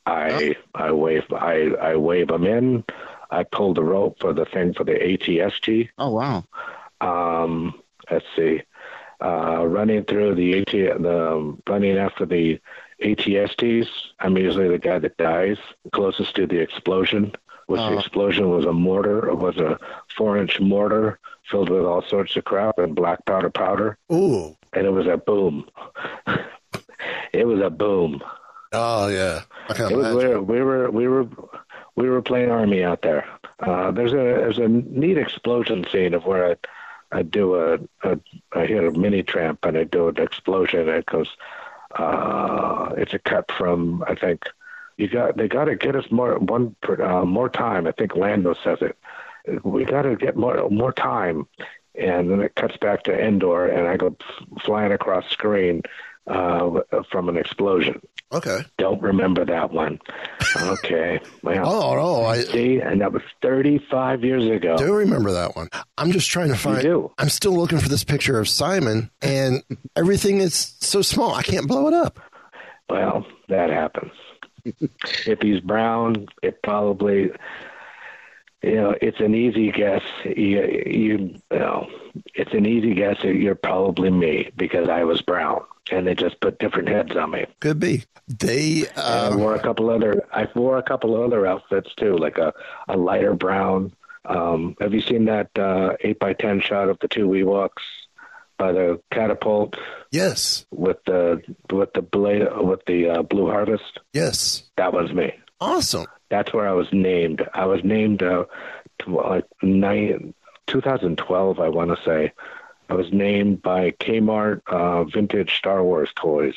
I 0.07 0.55
I 0.75 0.91
wave 0.91 1.25
I 1.33 1.71
I 1.81 1.95
wave 1.95 2.27
them 2.29 2.45
in. 2.45 2.83
I 3.29 3.43
pull 3.43 3.73
the 3.73 3.83
rope 3.83 4.19
for 4.19 4.33
the 4.33 4.45
thing 4.45 4.73
for 4.73 4.83
the 4.85 4.93
ATST. 4.93 5.89
Oh 5.97 6.11
wow. 6.11 6.45
Um, 7.01 7.79
let's 8.09 8.25
see. 8.35 8.61
Uh, 9.21 9.65
running 9.65 10.03
through 10.05 10.35
the 10.35 10.59
AT 10.59 10.71
the 10.71 11.57
running 11.67 11.97
after 11.97 12.25
the 12.25 12.59
ATSTs. 13.03 13.87
I'm 14.19 14.37
usually 14.37 14.69
the 14.69 14.77
guy 14.79 14.99
that 14.99 15.17
dies 15.17 15.57
closest 15.91 16.35
to 16.35 16.47
the 16.47 16.59
explosion. 16.59 17.33
Which 17.67 17.81
the 17.81 17.87
Oh. 17.95 17.99
explosion 17.99 18.49
was 18.49 18.63
a 18.65 18.71
mortar. 18.71 19.27
It 19.27 19.35
was 19.39 19.57
a 19.57 19.77
four-inch 20.15 20.61
mortar 20.61 21.19
filled 21.51 21.69
with 21.69 21.83
all 21.83 22.01
sorts 22.01 22.33
of 22.37 22.45
crap 22.45 22.79
and 22.79 22.95
black 22.95 23.25
powder 23.25 23.49
powder, 23.49 23.97
ooh. 24.09 24.55
and 24.71 24.85
it 24.85 24.91
was 24.91 25.05
a 25.07 25.17
boom. 25.17 25.65
it 27.33 27.45
was 27.45 27.59
a 27.59 27.69
boom. 27.69 28.21
Oh, 28.73 29.07
yeah. 29.07 29.41
It 29.69 29.95
was, 29.95 30.15
we, 30.15 30.25
were, 30.25 30.41
we 30.41 30.61
were 30.61 30.91
we 30.91 31.07
were 31.07 31.27
we 31.95 32.09
were 32.09 32.21
playing 32.21 32.51
army 32.51 32.83
out 32.83 33.01
there. 33.01 33.27
Uh, 33.59 33.91
there's 33.91 34.13
a 34.13 34.15
there's 34.15 34.59
a 34.59 34.67
neat 34.67 35.17
explosion 35.17 35.85
scene 35.91 36.13
of 36.13 36.25
where 36.25 36.51
I 36.51 37.17
I 37.19 37.23
do 37.23 37.55
a, 37.55 37.79
a 38.03 38.19
I 38.53 38.65
hit 38.65 38.83
a 38.83 38.91
mini 38.91 39.23
tramp 39.23 39.65
and 39.65 39.77
I 39.77 39.83
do 39.83 40.07
an 40.09 40.17
explosion 40.17 40.81
and 40.81 40.89
it 40.89 41.05
goes. 41.05 41.29
Uh, 41.95 42.93
it's 42.97 43.13
a 43.13 43.19
cut 43.19 43.49
from 43.57 44.03
I 44.07 44.15
think 44.15 44.43
you 44.97 45.07
got 45.07 45.37
they 45.37 45.47
got 45.47 45.65
to 45.65 45.75
get 45.75 45.95
us 45.95 46.11
more 46.11 46.37
one 46.37 46.75
uh, 46.87 47.25
more 47.25 47.49
time. 47.49 47.87
I 47.87 47.91
think 47.91 48.15
Lando 48.15 48.53
says 48.63 48.79
it. 48.81 48.97
We 49.63 49.85
got 49.85 50.01
to 50.03 50.15
get 50.17 50.35
more 50.35 50.69
more 50.69 50.91
time, 50.91 51.47
and 51.95 52.29
then 52.29 52.41
it 52.41 52.55
cuts 52.55 52.77
back 52.77 53.03
to 53.03 53.17
Endor 53.17 53.67
and 53.67 53.87
I 53.87 53.97
go 53.97 54.15
f- 54.19 54.61
flying 54.63 54.91
across 54.91 55.29
screen 55.29 55.81
uh, 56.27 56.81
from 57.11 57.29
an 57.29 57.37
explosion. 57.37 58.01
Okay. 58.31 58.59
Don't 58.77 59.01
remember 59.01 59.45
that 59.45 59.71
one. 59.71 59.99
Okay. 60.57 61.19
Well, 61.43 61.65
Oh, 61.67 61.95
no. 61.95 62.25
I 62.25 62.41
see, 62.41 62.79
and 62.79 62.99
that 63.01 63.13
was 63.13 63.21
35 63.41 64.23
years 64.23 64.45
ago. 64.45 64.75
do 64.77 64.93
remember 64.93 65.31
that 65.31 65.55
one. 65.55 65.69
I'm 65.97 66.11
just 66.11 66.29
trying 66.29 66.49
to 66.49 66.57
find. 66.57 66.77
You 66.77 66.89
do? 66.89 67.11
I'm 67.17 67.29
still 67.29 67.53
looking 67.55 67.79
for 67.79 67.87
this 67.87 68.03
picture 68.03 68.37
of 68.39 68.49
Simon, 68.49 69.09
and 69.21 69.63
everything 69.95 70.39
is 70.39 70.75
so 70.81 71.01
small. 71.01 71.33
I 71.33 71.43
can't 71.43 71.67
blow 71.67 71.87
it 71.87 71.93
up. 71.93 72.19
Well, 72.89 73.25
that 73.47 73.69
happens. 73.69 74.11
if 75.25 75.39
he's 75.41 75.61
brown, 75.61 76.27
it 76.43 76.61
probably, 76.63 77.31
you 78.63 78.75
know, 78.75 78.95
it's 79.01 79.19
an 79.19 79.35
easy 79.35 79.71
guess. 79.71 80.01
You, 80.25 80.33
you, 80.35 80.61
you 80.95 81.41
know, 81.51 81.89
it's 82.33 82.53
an 82.53 82.65
easy 82.65 82.93
guess 82.93 83.21
that 83.21 83.35
you're 83.35 83.55
probably 83.55 84.09
me 84.09 84.51
because 84.55 84.89
I 84.89 85.03
was 85.03 85.21
brown, 85.21 85.63
and 85.91 86.07
they 86.07 86.15
just 86.15 86.39
put 86.41 86.59
different 86.59 86.89
heads 86.89 87.15
on 87.15 87.31
me. 87.31 87.45
Could 87.59 87.79
be. 87.79 88.03
They. 88.27 88.87
And 88.95 88.97
I 88.97 89.27
Uh, 89.27 89.37
wore 89.37 89.55
a 89.55 89.59
couple 89.61 89.89
other. 89.89 90.25
I 90.33 90.47
wore 90.55 90.77
a 90.77 90.83
couple 90.83 91.21
other 91.23 91.45
outfits 91.45 91.93
too, 91.95 92.17
like 92.17 92.37
a 92.37 92.53
a 92.87 92.97
lighter 92.97 93.33
brown. 93.35 93.93
Um, 94.25 94.75
have 94.81 94.93
you 94.93 95.01
seen 95.01 95.25
that 95.25 95.57
uh, 95.57 95.95
eight 96.01 96.19
by 96.19 96.33
ten 96.33 96.59
shot 96.59 96.89
of 96.89 96.97
the 96.99 97.07
two 97.07 97.27
Ewoks 97.29 97.83
by 98.57 98.71
the 98.73 98.99
catapult 99.11 99.77
yes. 100.11 100.65
with 100.71 100.97
the 101.05 101.41
with 101.71 101.93
the 101.93 102.01
blade 102.01 102.45
with 102.57 102.83
the 102.87 103.09
uh, 103.09 103.21
blue 103.21 103.49
harvest? 103.49 103.99
Yes. 104.13 104.63
That 104.75 104.91
was 104.91 105.13
me. 105.13 105.31
Awesome. 105.61 106.07
That's 106.29 106.53
where 106.53 106.67
I 106.67 106.73
was 106.73 106.91
named. 106.91 107.47
I 107.53 107.65
was 107.65 107.83
named 107.83 108.21
uh, 108.23 108.45
like 109.05 109.45
nine, 109.61 110.33
2012, 110.67 111.59
I 111.59 111.69
want 111.69 111.95
to 111.95 112.03
say. 112.03 112.33
I 112.89 112.93
was 112.93 113.11
named 113.11 113.61
by 113.61 113.91
Kmart 113.91 114.61
uh, 114.67 115.03
Vintage 115.05 115.57
Star 115.57 115.83
Wars 115.83 116.09
Toys, 116.15 116.55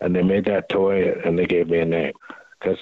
and 0.00 0.14
they 0.14 0.22
made 0.22 0.44
that 0.46 0.68
toy 0.68 1.12
and 1.12 1.38
they 1.38 1.46
gave 1.46 1.68
me 1.68 1.78
a 1.78 1.84
name. 1.84 2.14
Because 2.58 2.78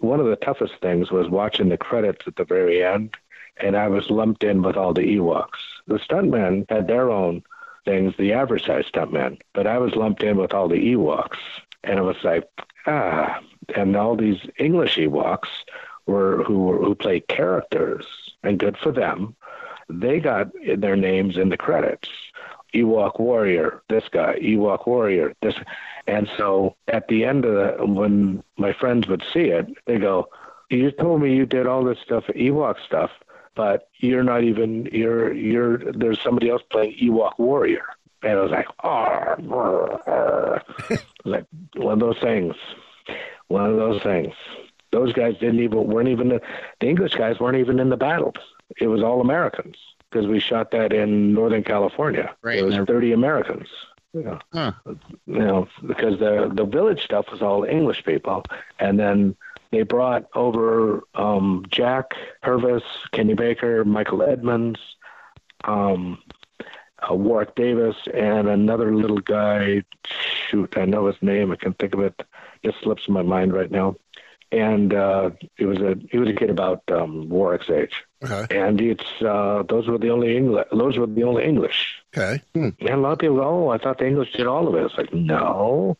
one 0.00 0.20
of 0.20 0.26
the 0.26 0.36
toughest 0.36 0.74
things 0.80 1.10
was 1.10 1.28
watching 1.28 1.68
the 1.68 1.76
credits 1.76 2.26
at 2.26 2.36
the 2.36 2.44
very 2.44 2.82
end, 2.82 3.14
and 3.58 3.76
I 3.76 3.88
was 3.88 4.10
lumped 4.10 4.44
in 4.44 4.62
with 4.62 4.76
all 4.76 4.94
the 4.94 5.16
Ewoks. 5.16 5.58
The 5.86 5.98
stuntmen 5.98 6.68
had 6.70 6.88
their 6.88 7.10
own 7.10 7.42
things, 7.84 8.14
the 8.16 8.32
average 8.32 8.64
size 8.66 8.86
stuntmen, 8.90 9.40
but 9.52 9.66
I 9.66 9.78
was 9.78 9.94
lumped 9.94 10.22
in 10.22 10.36
with 10.38 10.54
all 10.54 10.68
the 10.68 10.94
Ewoks, 10.94 11.38
and 11.84 11.98
it 11.98 12.02
was 12.02 12.22
like, 12.22 12.48
ah, 12.86 13.40
and 13.74 13.96
all 13.96 14.16
these 14.16 14.40
English 14.58 14.96
Ewoks 14.96 15.48
were 16.06 16.42
who 16.44 16.76
who 16.82 16.94
played 16.94 17.28
characters, 17.28 18.06
and 18.42 18.58
good 18.58 18.76
for 18.76 18.92
them. 18.92 19.36
They 19.88 20.20
got 20.20 20.48
their 20.76 20.96
names 20.96 21.36
in 21.36 21.48
the 21.48 21.56
credits. 21.56 22.08
Ewok 22.74 23.20
Warrior, 23.20 23.82
this 23.88 24.08
guy, 24.10 24.38
Ewok 24.40 24.86
Warrior, 24.86 25.34
this, 25.42 25.54
and 26.06 26.28
so 26.38 26.74
at 26.88 27.06
the 27.08 27.24
end 27.24 27.44
of 27.44 27.52
the 27.52 27.84
when 27.86 28.42
my 28.56 28.72
friends 28.72 29.06
would 29.08 29.22
see 29.32 29.50
it, 29.50 29.66
they 29.86 29.98
go, 29.98 30.28
"You 30.70 30.90
told 30.90 31.20
me 31.20 31.34
you 31.34 31.46
did 31.46 31.66
all 31.66 31.84
this 31.84 31.98
stuff, 31.98 32.24
Ewok 32.28 32.76
stuff, 32.86 33.10
but 33.54 33.88
you're 33.98 34.24
not 34.24 34.42
even 34.44 34.88
you're 34.90 35.32
you're 35.32 35.78
there's 35.92 36.20
somebody 36.22 36.48
else 36.48 36.62
playing 36.70 36.96
Ewok 36.98 37.38
Warrior." 37.38 37.84
And 38.22 38.38
I 38.38 38.40
was 38.40 38.50
like, 38.50 38.66
"Oh, 38.84 39.36
like 41.24 41.44
one 41.76 41.94
of 41.94 42.00
those 42.00 42.18
things, 42.20 42.54
one 43.48 43.70
of 43.70 43.76
those 43.76 44.02
things." 44.02 44.34
Those 44.90 45.12
guys 45.14 45.34
didn't 45.38 45.60
even 45.60 45.86
weren't 45.86 46.08
even 46.10 46.28
the, 46.28 46.42
the 46.80 46.86
English 46.88 47.14
guys 47.14 47.40
weren't 47.40 47.56
even 47.56 47.80
in 47.80 47.88
the 47.88 47.96
battles. 47.96 48.34
It 48.78 48.88
was 48.88 49.02
all 49.02 49.20
Americans 49.22 49.76
because 50.10 50.26
we 50.26 50.38
shot 50.38 50.70
that 50.72 50.92
in 50.92 51.32
Northern 51.32 51.62
California. 51.64 52.34
Right, 52.42 52.58
It 52.58 52.62
was 52.64 52.76
30 52.76 53.12
Americans. 53.12 53.68
You 54.12 54.22
know, 54.24 54.38
Huh. 54.52 54.72
you 55.26 55.38
know, 55.38 55.68
because 55.86 56.18
the 56.18 56.50
the 56.54 56.64
village 56.66 57.02
stuff 57.02 57.30
was 57.32 57.40
all 57.40 57.64
English 57.64 58.04
people, 58.04 58.44
and 58.78 59.00
then 59.00 59.34
they 59.70 59.82
brought 59.84 60.26
over 60.34 61.04
um, 61.14 61.64
Jack 61.70 62.10
Purvis, 62.42 62.82
Kenny 63.12 63.32
Baker, 63.32 63.86
Michael 63.86 64.22
Edmonds, 64.22 64.78
um, 65.64 66.18
uh, 67.10 67.14
Warwick 67.14 67.54
Davis, 67.54 67.96
and 68.12 68.48
another 68.48 68.94
little 68.94 69.18
guy. 69.18 69.82
Shoot, 70.48 70.76
I 70.76 70.84
know 70.84 71.06
his 71.06 71.16
name. 71.22 71.50
I 71.52 71.56
can 71.56 71.72
think 71.74 71.94
of 71.94 72.00
it. 72.00 72.22
Just 72.64 72.80
slips 72.82 73.08
my 73.08 73.22
mind 73.22 73.52
right 73.52 73.70
now. 73.70 73.96
And 74.50 74.92
uh, 74.92 75.30
he 75.56 75.64
was 75.64 75.78
a 75.78 75.96
he 76.10 76.18
was 76.18 76.28
a 76.28 76.34
kid 76.34 76.50
about 76.50 76.82
um, 76.90 77.30
Warwick's 77.30 77.70
age, 77.70 77.94
Okay. 78.22 78.54
and 78.54 78.78
it's 78.82 79.22
uh, 79.22 79.62
those 79.66 79.88
were 79.88 79.96
the 79.96 80.10
only 80.10 80.36
English. 80.36 80.66
Those 80.70 80.98
were 80.98 81.06
the 81.06 81.22
only 81.24 81.44
English. 81.44 81.94
Okay. 82.14 82.42
Hmm. 82.54 82.68
And 82.80 82.90
a 82.90 82.96
lot 82.98 83.12
of 83.12 83.18
people 83.20 83.36
go, 83.36 83.42
oh, 83.44 83.68
I 83.70 83.78
thought 83.78 83.96
the 83.96 84.06
English 84.06 84.32
did 84.32 84.46
all 84.46 84.68
of 84.68 84.74
it. 84.74 84.84
It's 84.84 84.98
like, 84.98 85.14
no. 85.14 85.96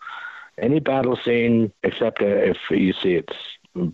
Any 0.59 0.81
battle 0.81 1.17
scene, 1.17 1.73
except 1.83 2.21
uh, 2.21 2.27
if 2.27 2.59
you 2.71 2.93
see 2.93 3.15
it's 3.15 3.35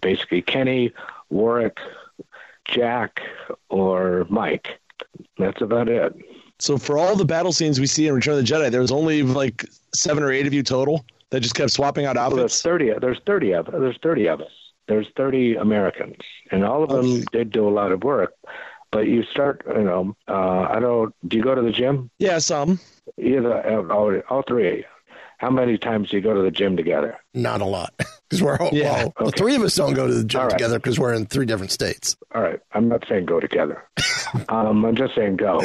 basically 0.00 0.42
Kenny, 0.42 0.92
Warwick, 1.30 1.78
Jack, 2.64 3.20
or 3.68 4.26
Mike. 4.28 4.80
That's 5.38 5.62
about 5.62 5.88
it. 5.88 6.14
So 6.58 6.76
for 6.78 6.98
all 6.98 7.14
the 7.16 7.24
battle 7.24 7.52
scenes 7.52 7.78
we 7.80 7.86
see 7.86 8.06
in 8.08 8.14
Return 8.14 8.38
of 8.38 8.46
the 8.46 8.52
Jedi, 8.52 8.70
there 8.70 8.80
was 8.80 8.90
only 8.92 9.22
like 9.22 9.64
seven 9.94 10.22
or 10.22 10.32
eight 10.32 10.46
of 10.46 10.52
you 10.52 10.62
total 10.62 11.04
that 11.30 11.40
just 11.40 11.54
kept 11.54 11.70
swapping 11.70 12.04
out 12.04 12.16
Well, 12.16 12.30
there's 12.30 12.40
outfits. 12.40 12.62
thirty. 12.62 12.92
There's 13.00 13.20
thirty 13.26 13.52
of 13.52 13.68
us. 13.68 13.74
there's 13.78 13.98
thirty 14.02 14.28
of 14.28 14.40
us. 14.40 14.50
There's 14.88 15.06
thirty 15.16 15.54
Americans, 15.56 16.16
and 16.50 16.64
all 16.64 16.82
of 16.82 16.88
them 16.90 17.22
did 17.32 17.50
do 17.52 17.68
a 17.68 17.70
lot 17.70 17.92
of 17.92 18.02
work. 18.02 18.32
But 18.90 19.06
you 19.06 19.22
start, 19.24 19.62
you 19.68 19.84
know, 19.84 20.16
uh, 20.26 20.66
I 20.70 20.80
don't. 20.80 21.14
Do 21.28 21.36
you 21.36 21.42
go 21.42 21.54
to 21.54 21.60
the 21.62 21.72
gym? 21.72 22.10
Yeah, 22.18 22.38
some. 22.38 22.80
Either 23.18 23.54
uh, 23.66 23.92
all, 23.94 24.18
all 24.30 24.42
three 24.48 24.68
of 24.68 24.76
you. 24.78 24.84
How 25.36 25.50
many 25.50 25.76
times 25.78 26.08
do 26.10 26.16
you 26.16 26.22
go 26.22 26.34
to 26.34 26.40
the 26.42 26.50
gym 26.50 26.76
together? 26.76 27.16
Not 27.34 27.60
a 27.60 27.64
lot 27.66 27.92
because 28.28 28.42
we're 28.42 28.56
all. 28.58 28.70
Yeah. 28.72 29.04
well, 29.04 29.12
the 29.18 29.24
Okay. 29.26 29.36
three 29.38 29.54
of 29.56 29.62
us 29.62 29.74
don't 29.76 29.92
go 29.94 30.06
to 30.06 30.14
the 30.14 30.24
gym 30.24 30.40
All 30.40 30.46
right. 30.48 30.52
together 30.56 30.78
because 30.78 30.98
we're 30.98 31.12
in 31.12 31.26
three 31.26 31.44
different 31.46 31.70
states. 31.70 32.16
All 32.34 32.40
right. 32.42 32.58
I'm 32.72 32.88
not 32.88 33.04
saying 33.08 33.26
go 33.26 33.38
together. 33.40 33.84
um, 34.48 34.84
I'm 34.86 34.96
just 34.96 35.14
saying 35.14 35.36
go. 35.36 35.62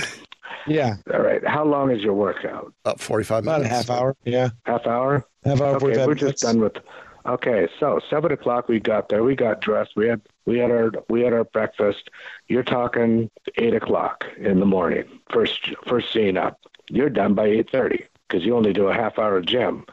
Yeah, 0.67 0.95
All 1.13 1.19
right. 1.21 1.45
How 1.45 1.63
long 1.65 1.91
is 1.91 2.01
your 2.01 2.13
workout? 2.13 2.73
Up 2.85 2.99
forty-five 2.99 3.43
minutes. 3.43 3.65
about 3.65 3.71
a 3.71 3.75
half 3.75 3.89
hour. 3.89 4.15
Yeah, 4.23 4.49
Half 4.65 4.87
hour? 4.87 5.25
half 5.43 5.59
hour, 5.61 5.75
Okay, 5.75 5.85
we're 5.87 6.15
minutes. 6.15 6.21
just 6.21 6.39
done 6.43 6.59
with. 6.61 6.77
Okay, 7.25 7.67
so 7.79 7.99
seven 8.09 8.31
o'clock 8.31 8.67
we 8.67 8.79
got 8.79 9.07
there. 9.09 9.23
We 9.23 9.35
got 9.35 9.61
dressed. 9.61 9.91
We 9.95 10.07
had 10.07 10.21
we 10.45 10.57
had 10.59 10.71
our 10.71 10.91
we 11.09 11.21
had 11.21 11.33
our 11.33 11.45
breakfast. 11.45 12.09
You're 12.47 12.63
talking 12.63 13.29
eight 13.55 13.73
o'clock 13.73 14.25
in 14.37 14.59
the 14.59 14.65
morning. 14.65 15.05
First 15.31 15.73
first 15.87 16.11
scene 16.11 16.37
up. 16.37 16.59
You're 16.89 17.09
done 17.09 17.33
by 17.33 17.45
eight 17.47 17.69
thirty 17.71 18.05
because 18.27 18.45
you 18.45 18.55
only 18.55 18.73
do 18.73 18.87
a 18.87 18.93
half 18.93 19.17
hour 19.19 19.39
gym. 19.41 19.85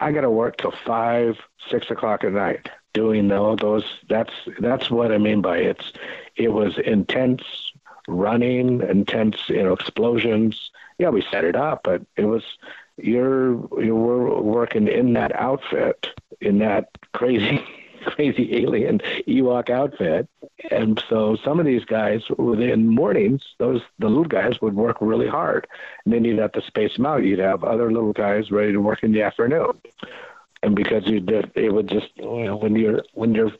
I 0.00 0.12
got 0.12 0.22
to 0.22 0.30
work 0.30 0.56
till 0.56 0.72
five 0.86 1.36
six 1.70 1.90
o'clock 1.90 2.24
at 2.24 2.32
night 2.32 2.70
doing 2.94 3.30
all 3.30 3.56
those. 3.56 3.84
That's 4.08 4.32
that's 4.58 4.90
what 4.90 5.12
I 5.12 5.18
mean 5.18 5.42
by 5.42 5.58
it's. 5.58 5.92
It 6.36 6.48
was 6.52 6.78
intense 6.78 7.42
running, 8.08 8.80
intense 8.82 9.48
you 9.48 9.62
know 9.62 9.72
explosions. 9.72 10.70
Yeah, 10.98 11.10
we 11.10 11.24
set 11.30 11.44
it 11.44 11.56
up, 11.56 11.82
but 11.84 12.02
it 12.16 12.24
was 12.24 12.44
you're 12.96 13.52
you 13.82 13.96
were 13.96 14.40
working 14.42 14.88
in 14.88 15.14
that 15.14 15.34
outfit 15.34 16.08
in 16.40 16.58
that 16.58 16.90
crazy 17.12 17.62
crazy 18.06 18.56
alien 18.56 18.98
Ewok 19.26 19.70
outfit. 19.70 20.28
And 20.70 21.02
so 21.08 21.36
some 21.36 21.58
of 21.60 21.66
these 21.66 21.84
guys 21.84 22.22
within 22.38 22.86
mornings, 22.86 23.42
those 23.58 23.82
the 23.98 24.08
little 24.08 24.24
guys 24.24 24.60
would 24.60 24.74
work 24.74 24.98
really 25.00 25.28
hard. 25.28 25.66
And 26.04 26.14
then 26.14 26.24
you'd 26.24 26.38
have 26.38 26.52
to 26.52 26.62
space 26.62 26.96
them 26.96 27.06
out. 27.06 27.24
You'd 27.24 27.38
have 27.38 27.64
other 27.64 27.92
little 27.92 28.12
guys 28.12 28.50
ready 28.50 28.72
to 28.72 28.80
work 28.80 29.02
in 29.02 29.12
the 29.12 29.22
afternoon. 29.22 29.80
And 30.62 30.76
because 30.76 31.06
you 31.06 31.20
did 31.20 31.50
it 31.54 31.72
would 31.72 31.88
just 31.88 32.08
you 32.16 32.44
know, 32.44 32.56
when 32.56 32.76
you're 32.76 33.02
when 33.14 33.34
you're 33.34 33.52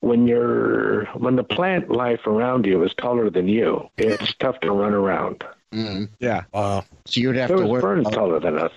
when 0.00 0.26
you're 0.26 1.06
when 1.14 1.36
the 1.36 1.44
plant 1.44 1.90
life 1.90 2.26
around 2.26 2.66
you 2.66 2.82
is 2.82 2.94
taller 2.94 3.30
than 3.30 3.48
you, 3.48 3.88
it's 3.96 4.34
tough 4.34 4.60
to 4.60 4.70
run 4.70 4.92
around. 4.94 5.44
Mm. 5.72 6.08
Yeah. 6.20 6.44
Wow. 6.52 6.84
So 7.06 7.20
you 7.20 7.28
would 7.28 7.36
have 7.36 7.48
There 7.48 7.56
to 7.58 7.62
was 7.64 7.70
worry. 7.70 7.82
Burns 7.82 8.06
About, 8.08 8.14
taller 8.14 8.40
than 8.40 8.58
us. 8.58 8.72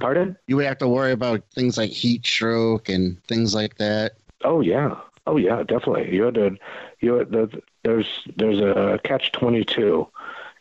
Pardon? 0.00 0.36
you 0.46 0.56
would 0.56 0.66
have 0.66 0.78
to 0.78 0.88
worry 0.88 1.12
about 1.12 1.42
things 1.54 1.76
like 1.78 1.90
heat 1.90 2.24
stroke 2.24 2.88
and 2.88 3.22
things 3.24 3.54
like 3.54 3.76
that. 3.78 4.12
Oh 4.42 4.60
yeah, 4.60 4.96
oh 5.26 5.36
yeah, 5.36 5.62
definitely. 5.62 6.14
You 6.14 6.24
had 6.24 6.34
to, 6.34 6.56
you 7.00 7.14
had 7.14 7.30
the, 7.30 7.62
there's 7.82 8.06
there's 8.36 8.60
a 8.60 8.98
catch 9.04 9.32
twenty 9.32 9.64
two. 9.64 10.06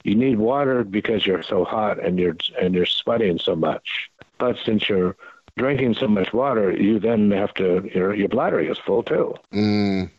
You 0.03 0.15
need 0.15 0.37
water 0.39 0.83
because 0.83 1.25
you're 1.25 1.43
so 1.43 1.63
hot 1.63 2.03
and 2.03 2.19
you're 2.19 2.35
and 2.59 2.73
you're 2.73 2.85
sweating 2.85 3.39
so 3.39 3.55
much. 3.55 4.09
But 4.37 4.57
since 4.65 4.89
you're 4.89 5.15
drinking 5.57 5.95
so 5.99 6.07
much 6.07 6.33
water, 6.33 6.71
you 6.71 6.99
then 6.99 7.31
have 7.31 7.53
to 7.55 7.89
your 7.93 8.13
your 8.13 8.29
bladder 8.29 8.59
is 8.59 8.77
full 8.79 9.03
too. 9.03 9.35
Mm. 9.53 10.11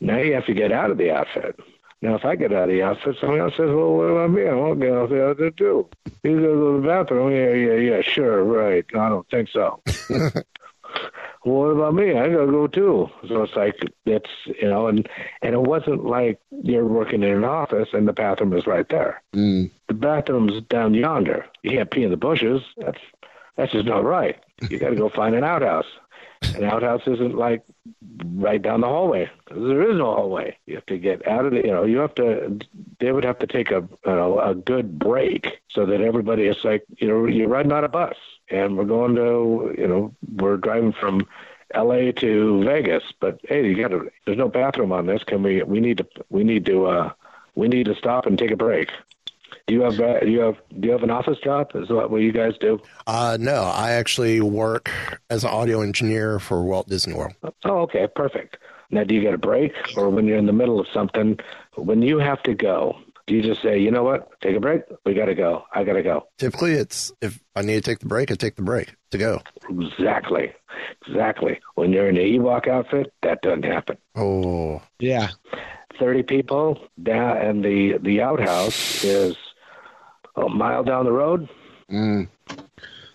Now 0.00 0.18
you 0.18 0.34
have 0.34 0.46
to 0.46 0.54
get 0.54 0.72
out 0.72 0.90
of 0.90 0.98
the 0.98 1.10
outfit. 1.10 1.58
Now, 2.02 2.14
if 2.14 2.24
I 2.24 2.34
get 2.34 2.52
out 2.52 2.70
of 2.70 2.70
the 2.70 2.82
outfit, 2.82 3.16
somebody 3.20 3.40
else 3.40 3.52
says, 3.56 3.68
"Well, 3.68 3.92
what 3.92 4.04
about 4.04 4.30
me? 4.30 4.46
I 4.46 4.54
won't 4.54 4.80
get 4.80 4.92
out 4.92 5.10
the 5.10 5.28
outfit 5.28 5.56
too." 5.58 5.86
You 6.22 6.40
go 6.40 6.76
to 6.76 6.80
the 6.80 6.88
bathroom. 6.88 7.30
Yeah, 7.30 7.52
yeah, 7.52 7.96
yeah. 7.96 8.02
Sure, 8.02 8.42
right. 8.42 8.84
I 8.94 9.08
don't 9.10 9.28
think 9.28 9.50
so. 9.50 9.82
well, 10.10 10.42
what 11.44 11.66
about 11.66 11.94
me? 11.94 12.12
I 12.12 12.30
gotta 12.30 12.46
go 12.46 12.66
too. 12.66 13.10
So 13.28 13.42
it's 13.42 13.54
like 13.54 13.76
it's 14.06 14.30
you 14.46 14.68
know, 14.68 14.86
and 14.86 15.06
and 15.42 15.54
it 15.54 15.60
wasn't 15.60 16.06
like 16.06 16.40
you're 16.62 16.86
working 16.86 17.22
in 17.22 17.30
an 17.30 17.44
office 17.44 17.88
and 17.92 18.08
the 18.08 18.14
bathroom 18.14 18.54
is 18.54 18.66
right 18.66 18.88
there. 18.88 19.22
Mm. 19.34 19.70
The 19.88 19.94
bathroom's 19.94 20.62
down 20.70 20.94
yonder. 20.94 21.44
You 21.62 21.72
can't 21.72 21.90
pee 21.90 22.04
in 22.04 22.10
the 22.10 22.16
bushes. 22.16 22.62
That's 22.78 23.00
that's 23.58 23.72
just 23.72 23.86
not 23.86 24.04
right. 24.04 24.42
You 24.68 24.78
got 24.78 24.90
to 24.90 24.96
go 24.96 25.08
find 25.08 25.34
an 25.34 25.44
outhouse. 25.44 25.86
An 26.54 26.64
outhouse 26.64 27.02
isn't 27.06 27.34
like 27.36 27.62
right 28.34 28.60
down 28.60 28.80
the 28.80 28.86
hallway. 28.86 29.30
There 29.50 29.90
is 29.90 29.96
no 29.98 30.14
hallway. 30.14 30.56
You 30.66 30.76
have 30.76 30.86
to 30.86 30.98
get 30.98 31.26
out 31.26 31.44
of 31.46 31.52
the. 31.52 31.58
You 31.58 31.72
know, 31.72 31.84
you 31.84 31.98
have 31.98 32.14
to. 32.16 32.58
They 32.98 33.12
would 33.12 33.24
have 33.24 33.38
to 33.40 33.46
take 33.46 33.70
a 33.70 33.86
you 34.06 34.12
know, 34.12 34.38
a 34.40 34.54
good 34.54 34.98
break 34.98 35.60
so 35.70 35.86
that 35.86 36.00
everybody 36.00 36.44
is 36.44 36.64
like 36.64 36.84
you 36.98 37.08
know 37.08 37.26
you're 37.26 37.48
riding 37.48 37.72
on 37.72 37.84
a 37.84 37.88
bus 37.88 38.16
and 38.48 38.76
we're 38.76 38.84
going 38.84 39.14
to 39.16 39.74
you 39.78 39.86
know 39.86 40.14
we're 40.36 40.56
driving 40.56 40.92
from 40.92 41.26
L.A. 41.72 42.12
to 42.12 42.64
Vegas, 42.64 43.04
but 43.20 43.38
hey, 43.48 43.66
you 43.66 43.76
got 43.76 43.88
to. 43.88 44.10
There's 44.24 44.38
no 44.38 44.48
bathroom 44.48 44.92
on 44.92 45.06
this. 45.06 45.22
Can 45.24 45.42
we? 45.42 45.62
We 45.62 45.80
need 45.80 45.98
to. 45.98 46.06
We 46.30 46.42
need 46.42 46.66
to. 46.66 46.86
uh 46.86 47.12
We 47.54 47.68
need 47.68 47.86
to 47.86 47.94
stop 47.94 48.26
and 48.26 48.38
take 48.38 48.50
a 48.50 48.56
break. 48.56 48.90
Do 49.70 49.76
you 49.76 49.82
have? 49.82 50.00
Uh, 50.00 50.18
do 50.18 50.28
you 50.28 50.40
have? 50.40 50.56
Do 50.80 50.88
you 50.88 50.90
have 50.90 51.04
an 51.04 51.12
office 51.12 51.38
job? 51.44 51.70
Is 51.76 51.86
that 51.86 52.10
what 52.10 52.22
you 52.22 52.32
guys 52.32 52.54
do? 52.60 52.80
Uh, 53.06 53.36
no, 53.38 53.62
I 53.62 53.92
actually 53.92 54.40
work 54.40 54.90
as 55.30 55.44
an 55.44 55.50
audio 55.50 55.80
engineer 55.80 56.40
for 56.40 56.64
Walt 56.64 56.88
Disney 56.88 57.14
World. 57.14 57.34
Oh, 57.64 57.82
okay, 57.82 58.08
perfect. 58.16 58.56
Now, 58.90 59.04
do 59.04 59.14
you 59.14 59.20
get 59.20 59.32
a 59.32 59.38
break, 59.38 59.70
or 59.96 60.10
when 60.10 60.26
you're 60.26 60.38
in 60.38 60.46
the 60.46 60.52
middle 60.52 60.80
of 60.80 60.88
something, 60.92 61.38
when 61.76 62.02
you 62.02 62.18
have 62.18 62.42
to 62.42 62.54
go, 62.54 62.96
do 63.28 63.36
you 63.36 63.42
just 63.42 63.62
say, 63.62 63.78
you 63.78 63.92
know 63.92 64.02
what, 64.02 64.28
take 64.40 64.56
a 64.56 64.60
break? 64.60 64.82
We 65.06 65.14
got 65.14 65.26
to 65.26 65.36
go. 65.36 65.62
I 65.72 65.84
got 65.84 65.92
to 65.92 66.02
go. 66.02 66.26
Typically, 66.38 66.72
it's 66.72 67.12
if 67.22 67.38
I 67.54 67.62
need 67.62 67.74
to 67.74 67.80
take 67.80 68.00
the 68.00 68.06
break, 68.06 68.32
I 68.32 68.34
take 68.34 68.56
the 68.56 68.62
break 68.62 68.92
to 69.12 69.18
go. 69.18 69.40
Exactly, 69.68 70.52
exactly. 71.06 71.60
When 71.76 71.92
you're 71.92 72.08
in 72.08 72.16
the 72.16 72.38
Ewok 72.38 72.66
outfit, 72.66 73.12
that 73.22 73.40
doesn't 73.42 73.64
happen. 73.66 73.98
Oh, 74.16 74.82
Yeah. 74.98 75.28
Thirty 76.00 76.22
people 76.24 76.80
down, 77.00 77.36
and 77.36 77.64
the 77.64 77.98
the 77.98 78.22
outhouse 78.22 79.04
is 79.04 79.36
a 80.40 80.48
mile 80.48 80.82
down 80.82 81.04
the 81.04 81.12
road. 81.12 81.48
Mm. 81.90 82.28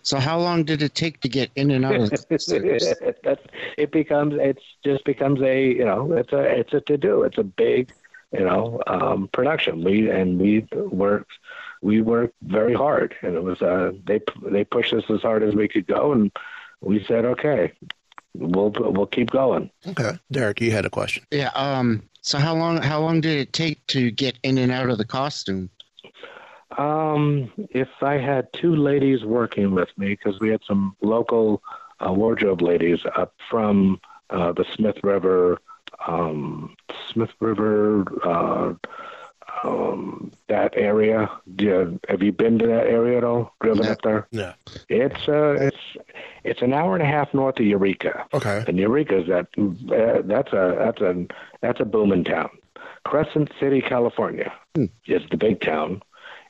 So 0.03 0.19
how 0.19 0.39
long 0.39 0.63
did 0.63 0.83
it 0.83 0.93
take 0.93 1.21
to 1.21 1.29
get 1.29 1.49
in 1.55 1.71
and 1.71 1.83
out 1.83 1.95
of 1.95 2.09
the 2.11 3.17
That's 3.23 3.41
it 3.77 3.91
becomes 3.91 4.35
it's 4.38 4.61
just 4.83 5.03
becomes 5.03 5.41
a 5.41 5.69
you 5.69 5.85
know 5.85 6.11
it's 6.13 6.31
a 6.31 6.41
it's 6.41 6.73
a 6.73 6.81
to 6.81 6.97
do 6.97 7.23
it's 7.23 7.39
a 7.39 7.43
big 7.43 7.91
you 8.31 8.45
know 8.45 8.79
um 8.85 9.29
production 9.33 9.83
we 9.83 10.09
and 10.11 10.39
we 10.39 10.67
worked 10.73 11.31
we 11.81 12.01
worked 12.01 12.35
very 12.43 12.75
hard 12.75 13.15
and 13.23 13.35
it 13.35 13.43
was 13.43 13.63
uh 13.63 13.93
they 14.05 14.21
they 14.43 14.63
pushed 14.63 14.93
us 14.93 15.05
as 15.09 15.21
hard 15.21 15.41
as 15.41 15.55
we 15.55 15.67
could 15.67 15.88
go 15.88 16.11
and 16.11 16.31
we 16.81 17.03
said 17.03 17.25
okay 17.25 17.71
we'll 18.38 18.71
we'll 18.77 19.07
keep 19.07 19.31
going 19.31 19.69
okay. 19.88 20.17
Derek, 20.31 20.61
you 20.61 20.71
had 20.71 20.85
a 20.85 20.89
question. 20.89 21.25
Yeah. 21.31 21.49
Um. 21.55 22.03
So 22.21 22.38
how 22.38 22.55
long? 22.55 22.81
How 22.81 22.99
long 22.99 23.21
did 23.21 23.38
it 23.38 23.53
take 23.53 23.85
to 23.88 24.11
get 24.11 24.38
in 24.43 24.57
and 24.57 24.71
out 24.71 24.89
of 24.89 24.97
the 24.97 25.05
costume? 25.05 25.69
Um, 26.78 27.51
if 27.69 27.89
I 28.01 28.17
had 28.17 28.51
two 28.54 28.75
ladies 28.75 29.23
working 29.23 29.73
with 29.73 29.89
me, 29.97 30.10
because 30.10 30.39
we 30.39 30.49
had 30.49 30.62
some 30.67 30.95
local 31.01 31.62
uh, 32.06 32.12
wardrobe 32.12 32.62
ladies 32.62 32.99
up 33.15 33.34
from 33.49 33.99
uh, 34.30 34.51
the 34.51 34.65
Smith 34.73 34.97
River, 35.04 35.62
um, 36.08 36.75
Smith 37.12 37.30
River, 37.39 38.04
uh, 38.25 38.73
um, 39.63 40.32
that 40.47 40.73
area. 40.75 41.30
You, 41.58 41.99
have 42.10 42.21
you 42.21 42.32
been 42.32 42.60
to 42.60 42.67
that 42.67 42.88
area 42.88 43.17
at 43.19 43.23
all? 43.23 43.54
Driven 43.62 43.86
No. 43.86 43.91
up 43.91 44.01
there? 44.01 44.28
Yeah. 44.32 44.54
It's 44.89 45.30
uh, 45.30 45.56
it's 45.60 45.78
it's 46.43 46.62
an 46.62 46.73
hour 46.73 46.93
and 46.95 47.04
a 47.04 47.06
half 47.08 47.34
north 47.34 47.60
of 47.60 47.65
Eureka. 47.65 48.25
Okay. 48.34 48.63
And 48.67 48.78
Eureka's 48.78 49.28
that 49.28 49.47
uh, 49.58 50.21
that's 50.25 50.51
a 50.51 50.75
that's 50.80 51.01
a 51.01 51.25
that's 51.62 51.80
a 51.80 51.86
booming 51.86 52.23
town. 52.25 52.49
Crescent 53.06 53.51
City, 53.60 53.82
California, 53.82 54.51
is 55.06 55.21
the 55.30 55.38
big 55.38 55.62
town, 55.62 56.01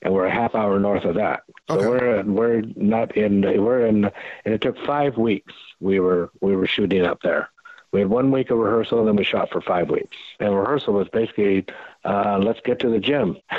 and 0.06 0.14
we're 0.14 0.28
a 0.28 0.32
half 0.32 0.56
hour 0.56 0.80
north 0.80 1.04
of 1.04 1.16
that. 1.16 1.44
So 1.70 1.76
Okay. 1.80 1.88
we're 1.88 2.24
we're 2.24 2.62
not 2.78 3.18
in 3.18 3.42
we're 3.42 3.86
in, 3.88 4.06
and 4.46 4.54
it 4.54 4.62
took 4.62 4.78
five 4.86 5.18
weeks. 5.18 5.54
We 5.82 6.00
were 6.00 6.30
we 6.42 6.56
were 6.56 6.68
shooting 6.68 7.04
up 7.06 7.22
there. 7.24 7.50
We 7.92 8.02
had 8.02 8.10
one 8.10 8.32
week 8.32 8.52
of 8.52 8.58
rehearsal, 8.60 9.00
and 9.00 9.08
then 9.08 9.16
we 9.16 9.24
shot 9.24 9.50
for 9.52 9.62
five 9.62 9.90
weeks. 9.90 10.18
And 10.40 10.54
rehearsal 10.54 10.94
was 10.94 11.08
basically, 11.10 11.66
uh, 12.04 12.40
let's 12.44 12.60
get 12.66 12.80
to 12.80 12.90
the 12.90 13.00
gym. 13.00 13.38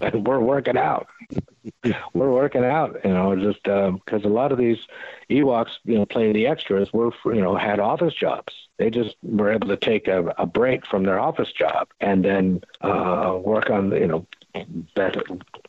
And 0.00 0.26
we're 0.26 0.40
working 0.40 0.76
out 0.78 1.08
we're 2.14 2.32
working 2.32 2.64
out, 2.64 2.96
you 3.04 3.10
know, 3.12 3.34
just 3.36 3.62
because 3.64 4.24
a 4.24 4.28
lot 4.28 4.52
of 4.52 4.58
these 4.58 4.78
Ewoks, 5.30 5.70
you 5.84 5.96
know, 5.96 6.06
playing 6.06 6.32
the 6.34 6.46
extras, 6.46 6.92
were 6.92 7.12
you 7.26 7.40
know 7.40 7.56
had 7.56 7.80
office 7.80 8.14
jobs. 8.14 8.52
They 8.78 8.90
just 8.90 9.16
were 9.22 9.52
able 9.52 9.68
to 9.68 9.76
take 9.76 10.08
a, 10.08 10.26
a 10.38 10.46
break 10.46 10.86
from 10.86 11.02
their 11.04 11.18
office 11.18 11.52
job 11.52 11.88
and 12.00 12.24
then 12.24 12.62
uh, 12.80 13.38
work 13.42 13.70
on 13.70 13.90
you 13.92 14.06
know 14.06 14.26
best 14.94 15.16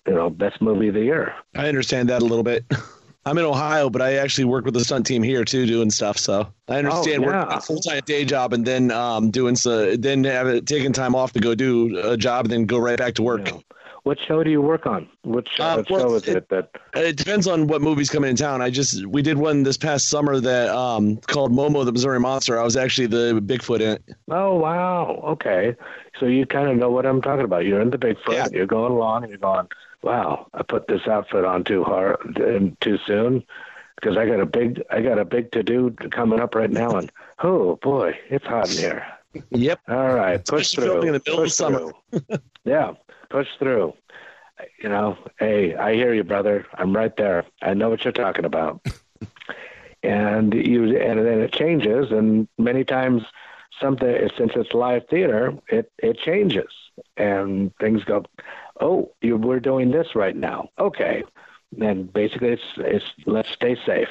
you 0.08 0.13
know 0.13 0.30
best 0.30 0.62
movie 0.62 0.88
of 0.89 0.93
the 0.95 1.02
year. 1.04 1.34
I 1.56 1.67
understand 1.67 2.10
that 2.10 2.21
a 2.21 2.25
little 2.25 2.43
bit. 2.43 2.65
I'm 3.25 3.38
in 3.38 3.43
Ohio, 3.45 3.89
but 3.89 4.02
I 4.02 4.13
actually 4.15 4.45
work 4.45 4.65
with 4.65 4.73
the 4.73 4.84
stunt 4.84 5.06
team 5.06 5.21
here 5.21 5.43
too, 5.43 5.65
doing 5.65 5.91
stuff. 5.91 6.17
So 6.17 6.47
I 6.67 6.78
understand 6.80 7.23
Oh, 7.25 7.30
yeah. 7.30 7.39
working 7.39 7.58
a 7.58 7.62
full 7.62 7.80
time 7.80 8.02
day 8.06 8.25
job 8.25 8.54
and 8.54 8.65
then 8.65 8.91
um, 8.91 9.30
doing 9.30 9.56
so, 9.56 9.95
then 9.95 10.23
have 10.23 10.47
it, 10.47 10.65
taking 10.65 10.93
time 10.93 11.15
off 11.15 11.34
to 11.34 11.39
go 11.39 11.54
do 11.54 11.99
a 11.99 12.15
job 12.17 12.45
and 12.45 12.52
then 12.54 12.65
go 12.65 12.78
right 12.80 12.97
back 12.97 13.15
to 13.15 13.21
work. 13.21 13.43
Know. 13.45 13.62
What 14.10 14.17
show 14.28 14.43
do 14.43 14.50
you 14.50 14.60
work 14.60 14.88
on? 14.88 15.08
Which 15.24 15.60
Uh, 15.60 15.63
uh, 15.63 15.84
well, 15.88 16.00
show 16.10 16.15
is 16.15 16.28
it- 16.28 16.38
it 16.38 16.50
that? 16.50 16.69
It 16.95 17.15
depends 17.15 17.45
on 17.48 17.67
what 17.67 17.80
movies 17.84 18.10
come 18.10 18.24
in 18.24 18.36
town. 18.36 18.60
I 18.60 18.72
just 18.72 19.06
we 19.06 19.22
did 19.22 19.38
one 19.38 19.62
this 19.62 19.78
past 19.78 20.10
summer 20.10 20.39
that 20.39 20.69
um, 20.69 21.17
called 21.28 21.52
Momo 21.52 21.86
the 21.86 21.91
Missouri 21.91 22.19
Monster. 22.19 22.60
I 22.60 22.63
was 22.63 22.76
actually 22.76 23.06
the 23.06 23.39
Bigfoot 23.39 23.82
in 23.82 23.89
it. 23.91 24.04
Oh 24.32 24.56
wow, 24.56 25.22
okay. 25.34 25.76
So 26.19 26.26
you 26.26 26.48
kind 26.48 26.69
of 26.72 26.78
know 26.78 26.89
what 26.89 27.06
I'm 27.06 27.22
talking 27.22 27.45
about. 27.45 27.65
You're 27.65 27.82
in 27.82 27.91
the 27.91 28.00
Bigfoot. 28.00 28.34
Yeah. 28.34 28.48
You're 28.52 28.65
going 28.65 28.91
along, 28.93 29.26
and 29.26 29.30
you're 29.30 29.38
going, 29.38 29.67
"Wow, 30.02 30.48
I 30.56 30.63
put 30.63 30.88
this 30.88 31.02
outfit 31.08 31.45
on 31.45 31.63
too 31.63 31.84
hard 31.84 32.36
and 32.39 32.82
too 32.82 32.98
soon." 33.06 33.43
Because 34.02 34.17
I 34.17 34.26
got 34.26 34.39
a 34.39 34.45
big, 34.48 34.82
I 34.89 35.02
got 35.04 35.19
a 35.19 35.26
big 35.26 35.52
to 35.52 35.62
do 35.62 35.91
coming 36.10 36.39
up 36.39 36.56
right 36.56 36.72
now, 36.72 36.89
and 36.98 37.12
oh 37.43 37.76
boy, 37.84 38.17
it's 38.32 38.48
hot 38.48 38.72
in 38.72 38.78
here. 38.80 39.06
Yep. 39.52 39.82
All 39.88 40.15
right, 40.15 40.43
push 40.43 40.62
Especially 40.69 40.89
through. 41.00 41.08
in 41.10 41.13
the 41.13 41.22
middle 41.28 41.43
of 41.43 41.52
summer. 41.52 41.91
through. 42.10 42.38
yeah, 42.65 42.93
push 43.29 43.47
through. 43.57 43.93
You 44.81 44.89
know, 44.89 45.17
hey, 45.39 45.75
I 45.75 45.93
hear 45.93 46.13
you, 46.13 46.23
brother. 46.23 46.65
I'm 46.73 46.93
right 46.93 47.15
there. 47.15 47.45
I 47.61 47.73
know 47.73 47.89
what 47.89 48.03
you're 48.03 48.11
talking 48.11 48.45
about. 48.45 48.85
and 50.03 50.53
you 50.53 50.97
and 50.97 51.19
then 51.19 51.39
it 51.39 51.53
changes, 51.53 52.11
and 52.11 52.47
many 52.57 52.83
times 52.83 53.23
something 53.79 54.29
since 54.37 54.51
it's 54.55 54.73
live 54.73 55.07
theater, 55.09 55.53
it 55.67 55.91
it 55.97 56.17
changes, 56.19 56.71
and 57.17 57.75
things 57.77 58.03
go, 58.03 58.25
oh, 58.79 59.11
you, 59.21 59.37
we're 59.37 59.59
doing 59.59 59.91
this 59.91 60.15
right 60.15 60.35
now, 60.35 60.69
okay, 60.77 61.23
and 61.81 62.11
basically 62.11 62.49
it's 62.49 62.63
it's 62.77 63.05
let's 63.25 63.49
stay 63.49 63.77
safe. 63.85 64.09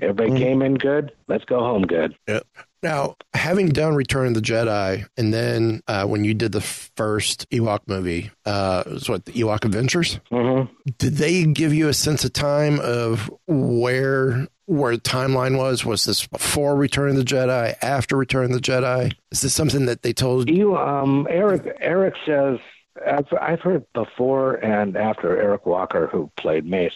Everybody 0.00 0.30
mm-hmm. 0.30 0.42
came 0.42 0.62
in 0.62 0.74
good. 0.74 1.12
Let's 1.26 1.44
go 1.44 1.60
home 1.60 1.82
good. 1.82 2.16
Yep. 2.28 2.46
Now, 2.82 3.16
having 3.34 3.70
done 3.70 3.94
Return 3.94 4.28
of 4.28 4.34
the 4.34 4.40
Jedi, 4.40 5.06
and 5.16 5.34
then 5.34 5.82
uh, 5.88 6.06
when 6.06 6.24
you 6.24 6.34
did 6.34 6.52
the 6.52 6.60
first 6.60 7.48
Ewok 7.50 7.80
movie, 7.86 8.30
uh, 8.46 8.84
it 8.86 8.92
was 8.92 9.08
what 9.08 9.24
the 9.24 9.32
Ewok 9.32 9.64
Adventures? 9.64 10.20
Mm-hmm. 10.30 10.72
Did 10.98 11.14
they 11.14 11.44
give 11.44 11.74
you 11.74 11.88
a 11.88 11.94
sense 11.94 12.24
of 12.24 12.32
time 12.32 12.78
of 12.80 13.30
where 13.46 14.46
where 14.66 14.96
the 14.96 15.02
timeline 15.02 15.56
was? 15.56 15.84
Was 15.84 16.04
this 16.04 16.26
before 16.26 16.76
Return 16.76 17.10
of 17.10 17.16
the 17.16 17.24
Jedi? 17.24 17.74
After 17.82 18.16
Return 18.16 18.46
of 18.46 18.52
the 18.52 18.60
Jedi? 18.60 19.12
Is 19.32 19.40
this 19.40 19.54
something 19.54 19.86
that 19.86 20.02
they 20.02 20.12
told 20.12 20.48
you? 20.48 20.56
You, 20.56 20.76
um, 20.76 21.26
Eric. 21.30 21.76
Eric 21.80 22.14
says 22.24 22.58
I've 23.04 23.26
I've 23.40 23.60
heard 23.60 23.84
before 23.92 24.54
and 24.54 24.96
after 24.96 25.40
Eric 25.40 25.66
Walker, 25.66 26.06
who 26.06 26.30
played 26.36 26.64
Mace. 26.64 26.92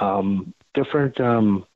Um, 0.00 0.54
different 0.74 1.20
um, 1.20 1.66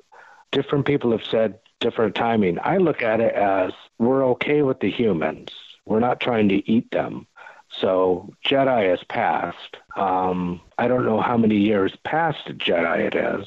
different 0.51 0.87
people 0.87 1.13
have 1.13 1.25
said 1.25 1.59
different 1.81 2.15
timing. 2.15 2.59
I 2.63 2.79
look 2.79 3.03
at 3.03 3.21
it 3.21 3.35
as 3.35 3.73
we're 3.99 4.25
okay 4.29 4.63
with 4.63 4.81
the 4.81 4.91
humans. 4.91 5.51
We're 5.87 6.01
not 6.01 6.21
trying 6.21 6.49
to 6.49 6.71
eat 6.71 6.91
them. 6.91 7.27
So 7.71 8.33
Jedi 8.47 8.91
has 8.91 9.03
passed. 9.05 9.77
Um, 9.97 10.61
I 10.79 10.89
don't 10.89 11.05
know 11.05 11.21
how 11.21 11.37
many 11.37 11.57
years 11.57 11.95
past 12.05 12.47
Jedi 12.47 13.01
it 13.01 13.15
is, 13.15 13.47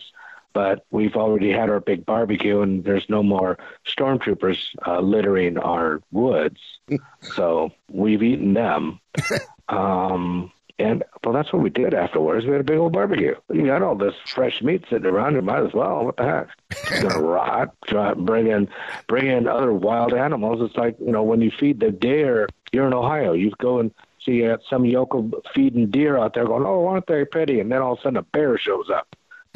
but 0.53 0.85
we've 0.91 1.15
already 1.15 1.51
had 1.51 1.69
our 1.69 1.79
big 1.79 2.05
barbecue, 2.05 2.61
and 2.61 2.83
there's 2.83 3.07
no 3.09 3.23
more 3.23 3.57
stormtroopers 3.87 4.59
uh, 4.85 4.99
littering 4.99 5.57
our 5.57 6.01
woods. 6.11 6.59
so 7.35 7.71
we've 7.89 8.23
eaten 8.23 8.53
them. 8.53 8.99
Um, 9.69 10.53
and 10.79 11.03
well, 11.23 11.33
that's 11.33 11.51
what 11.51 11.63
we 11.63 11.71
did 11.71 11.93
afterwards. 11.93 12.45
We 12.45 12.51
had 12.51 12.61
a 12.61 12.63
big 12.63 12.77
old 12.77 12.93
barbecue. 12.93 13.33
You 13.51 13.65
got 13.65 13.81
all 13.81 13.95
this 13.95 14.13
fresh 14.27 14.61
meat 14.61 14.83
sitting 14.89 15.07
around. 15.07 15.33
You 15.33 15.41
might 15.41 15.65
as 15.65 15.73
well. 15.73 16.05
What 16.05 16.17
the 16.17 16.23
heck? 16.23 16.49
It's 16.69 17.01
gonna 17.01 17.21
rot. 17.21 17.73
Try, 17.87 18.13
bring 18.13 18.47
in, 18.47 18.69
bring 19.07 19.27
in 19.27 19.47
other 19.47 19.73
wild 19.73 20.13
animals. 20.13 20.59
It's 20.61 20.77
like 20.77 20.95
you 20.99 21.11
know 21.11 21.23
when 21.23 21.41
you 21.41 21.51
feed 21.51 21.79
the 21.79 21.91
deer. 21.91 22.47
You're 22.71 22.87
in 22.87 22.93
Ohio. 22.93 23.33
You 23.33 23.51
go 23.59 23.79
and 23.79 23.91
see 24.23 24.45
uh, 24.45 24.57
some 24.69 24.85
yokel 24.85 25.31
feeding 25.55 25.89
deer 25.89 26.17
out 26.17 26.35
there, 26.35 26.45
going, 26.45 26.65
"Oh, 26.65 26.85
aren't 26.85 27.07
they 27.07 27.25
pretty?" 27.25 27.59
And 27.59 27.71
then 27.71 27.81
all 27.81 27.93
of 27.93 27.99
a 27.99 28.01
sudden 28.03 28.17
a 28.17 28.23
bear 28.23 28.57
shows 28.57 28.89
up. 28.93 29.15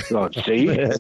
Going, 0.10 0.34
see, 0.45 0.91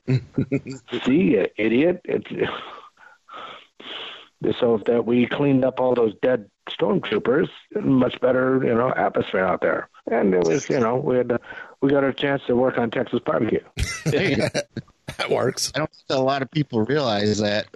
see, 1.03 1.15
you 1.15 1.47
idiot. 1.57 2.01
It's, 2.03 2.29
so 4.59 4.81
that 4.85 5.05
we 5.05 5.25
cleaned 5.25 5.65
up 5.65 5.79
all 5.79 5.95
those 5.95 6.13
dead 6.21 6.47
stormtroopers, 6.69 7.49
much 7.75 8.19
better, 8.21 8.61
you 8.63 8.73
know, 8.73 8.93
atmosphere 8.95 9.45
out 9.45 9.61
there. 9.61 9.89
And 10.09 10.33
it 10.33 10.45
was, 10.45 10.69
you 10.69 10.79
know, 10.85 10.95
we 10.97 11.17
had 11.17 11.29
to, 11.29 11.39
we 11.81 11.89
got 11.89 12.03
a 12.03 12.13
chance 12.13 12.41
to 12.47 12.55
work 12.55 12.77
on 12.77 12.91
Texas 12.91 13.19
barbecue. 13.25 13.63
that 14.05 14.67
works. 15.29 15.71
I 15.75 15.79
don't 15.79 15.91
think 15.91 16.19
a 16.19 16.23
lot 16.23 16.41
of 16.41 16.51
people 16.51 16.85
realize 16.85 17.39
that. 17.39 17.67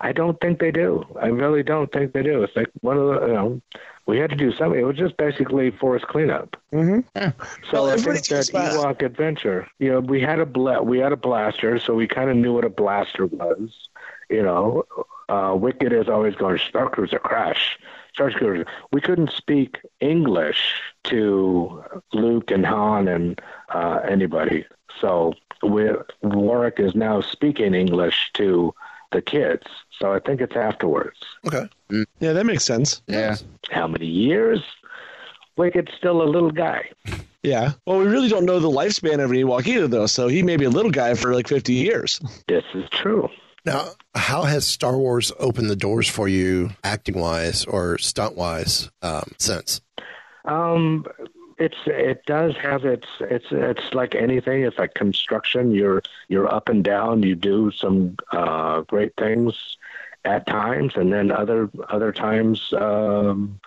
I 0.00 0.12
don't 0.12 0.40
think 0.40 0.60
they 0.60 0.70
do. 0.70 1.04
I 1.20 1.26
really 1.26 1.62
don't 1.62 1.92
think 1.92 2.12
they 2.12 2.22
do. 2.22 2.42
It's 2.42 2.54
like 2.56 2.70
one 2.80 2.96
of 2.96 3.06
the, 3.06 3.26
you 3.26 3.32
know, 3.32 3.62
we 4.06 4.18
had 4.18 4.30
to 4.30 4.36
do 4.36 4.52
something. 4.52 4.80
It 4.80 4.84
was 4.84 4.96
just 4.96 5.16
basically 5.18 5.70
forest 5.70 6.06
cleanup. 6.06 6.56
Mm-hmm. 6.72 7.00
So 7.70 7.82
Well, 7.82 7.88
I 7.88 7.92
everybody 7.92 8.20
think 8.20 8.46
that 8.46 8.52
that. 8.52 8.72
Ewok 8.72 9.02
adventure, 9.04 9.68
you 9.78 9.90
know, 9.90 10.00
we 10.00 10.20
had 10.22 10.38
a 10.38 10.46
bla- 10.46 10.82
we 10.82 10.98
had 10.98 11.12
a 11.12 11.16
blaster, 11.16 11.78
so 11.78 11.94
we 11.94 12.06
kind 12.06 12.30
of 12.30 12.36
knew 12.36 12.54
what 12.54 12.64
a 12.64 12.70
blaster 12.70 13.26
was. 13.26 13.70
You 14.30 14.42
know, 14.42 14.84
uh, 15.28 15.54
Wicket 15.54 15.92
is 15.92 16.08
always 16.08 16.34
going 16.36 16.58
Star 16.68 16.88
Cruiser 16.88 17.18
crash, 17.18 17.78
Star 18.12 18.30
Cruiser. 18.30 18.66
We 18.92 19.00
couldn't 19.00 19.32
speak 19.32 19.78
English 20.00 20.80
to 21.04 21.84
Luke 22.12 22.50
and 22.50 22.66
Han 22.66 23.08
and 23.08 23.40
uh, 23.72 24.00
anybody, 24.08 24.64
so 25.00 25.34
we, 25.62 25.90
Warwick 26.22 26.78
is 26.78 26.94
now 26.94 27.20
speaking 27.20 27.74
English 27.74 28.30
to 28.34 28.74
the 29.12 29.22
kids. 29.22 29.64
So 29.90 30.12
I 30.12 30.20
think 30.20 30.40
it's 30.40 30.56
afterwards. 30.56 31.18
Okay. 31.46 31.68
Yeah, 32.20 32.32
that 32.32 32.46
makes 32.46 32.64
sense. 32.64 33.02
Yeah. 33.06 33.36
How 33.70 33.88
many 33.88 34.06
years? 34.06 34.60
Wicket's 35.56 35.92
still 35.96 36.22
a 36.22 36.28
little 36.28 36.50
guy. 36.50 36.90
Yeah. 37.42 37.72
Well, 37.86 37.98
we 37.98 38.06
really 38.06 38.28
don't 38.28 38.44
know 38.44 38.60
the 38.60 38.70
lifespan 38.70 39.22
of 39.24 39.30
an 39.30 39.36
Ewok 39.36 39.66
either, 39.66 39.88
though. 39.88 40.06
So 40.06 40.28
he 40.28 40.42
may 40.42 40.56
be 40.56 40.64
a 40.64 40.70
little 40.70 40.90
guy 40.90 41.14
for 41.14 41.34
like 41.34 41.48
50 41.48 41.72
years. 41.72 42.20
This 42.46 42.64
is 42.74 42.88
true. 42.90 43.28
Now, 43.64 43.90
how 44.14 44.42
has 44.42 44.66
Star 44.66 44.96
Wars 44.96 45.32
opened 45.38 45.68
the 45.68 45.76
doors 45.76 46.08
for 46.08 46.28
you, 46.28 46.70
acting 46.84 47.18
wise 47.18 47.64
or 47.64 47.98
stunt 47.98 48.36
wise, 48.36 48.90
um, 49.02 49.32
since? 49.38 49.80
Um, 50.44 51.04
it's 51.58 51.76
it 51.86 52.24
does 52.24 52.56
have 52.56 52.84
its 52.84 53.06
it's 53.20 53.46
it's 53.50 53.92
like 53.92 54.14
anything. 54.14 54.62
It's 54.62 54.78
like 54.78 54.94
construction. 54.94 55.72
You're 55.72 56.02
you're 56.28 56.52
up 56.52 56.68
and 56.68 56.84
down. 56.84 57.22
You 57.22 57.34
do 57.34 57.70
some 57.72 58.16
uh, 58.32 58.82
great 58.82 59.12
things 59.18 59.76
at 60.24 60.46
times, 60.46 60.94
and 60.96 61.12
then 61.12 61.30
other 61.32 61.68
other 61.88 62.12
times, 62.12 62.72
um, 62.74 63.60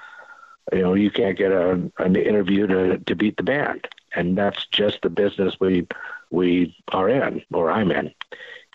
you 0.71 0.81
know, 0.81 0.93
you 0.93 1.11
can't 1.11 1.37
get 1.37 1.51
a, 1.51 1.91
an 1.97 2.15
interview 2.15 2.67
to 2.67 2.97
to 2.99 3.15
beat 3.15 3.37
the 3.37 3.43
band, 3.43 3.87
and 4.15 4.37
that's 4.37 4.65
just 4.67 5.01
the 5.01 5.09
business 5.09 5.59
we 5.59 5.87
we 6.29 6.75
are 6.89 7.09
in, 7.09 7.43
or 7.51 7.69
I'm 7.69 7.91
in. 7.91 8.13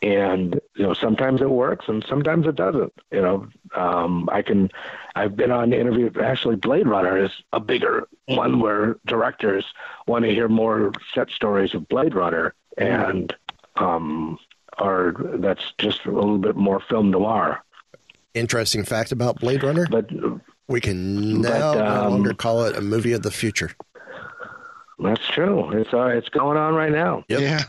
And 0.06 0.60
you 0.76 0.84
know, 0.84 0.94
sometimes 0.94 1.40
it 1.42 1.50
works, 1.50 1.86
and 1.88 2.04
sometimes 2.08 2.46
it 2.46 2.54
doesn't. 2.54 2.92
You 3.10 3.22
know, 3.22 3.48
um, 3.74 4.28
I 4.30 4.42
can. 4.42 4.70
I've 5.16 5.34
been 5.34 5.50
on 5.50 5.72
interview. 5.72 6.12
Actually, 6.22 6.54
Blade 6.56 6.86
Runner 6.86 7.18
is 7.24 7.32
a 7.52 7.58
bigger 7.58 8.06
one 8.26 8.60
where 8.60 8.98
directors 9.04 9.64
want 10.06 10.24
to 10.24 10.30
hear 10.30 10.48
more 10.48 10.92
set 11.12 11.30
stories 11.30 11.74
of 11.74 11.88
Blade 11.88 12.14
Runner, 12.14 12.54
and 12.78 13.34
um, 13.74 14.38
are 14.78 15.12
that's 15.38 15.72
just 15.78 16.04
a 16.04 16.12
little 16.12 16.38
bit 16.38 16.54
more 16.54 16.78
film 16.78 17.10
noir. 17.10 17.64
Interesting 18.32 18.84
fact 18.84 19.10
about 19.10 19.40
Blade 19.40 19.64
Runner. 19.64 19.88
But 19.90 20.08
we 20.68 20.80
can 20.80 21.40
no 21.40 21.84
um, 21.84 22.12
longer 22.12 22.34
call 22.34 22.64
it 22.66 22.76
a 22.76 22.80
movie 22.80 23.12
of 23.12 23.22
the 23.22 23.32
future. 23.32 23.72
That's 24.98 25.26
true. 25.28 25.70
It's 25.72 25.92
uh, 25.92 26.06
it's 26.06 26.28
going 26.28 26.56
on 26.56 26.74
right 26.74 26.92
now. 26.92 27.24
Yep. 27.28 27.40
Yeah. 27.40 27.62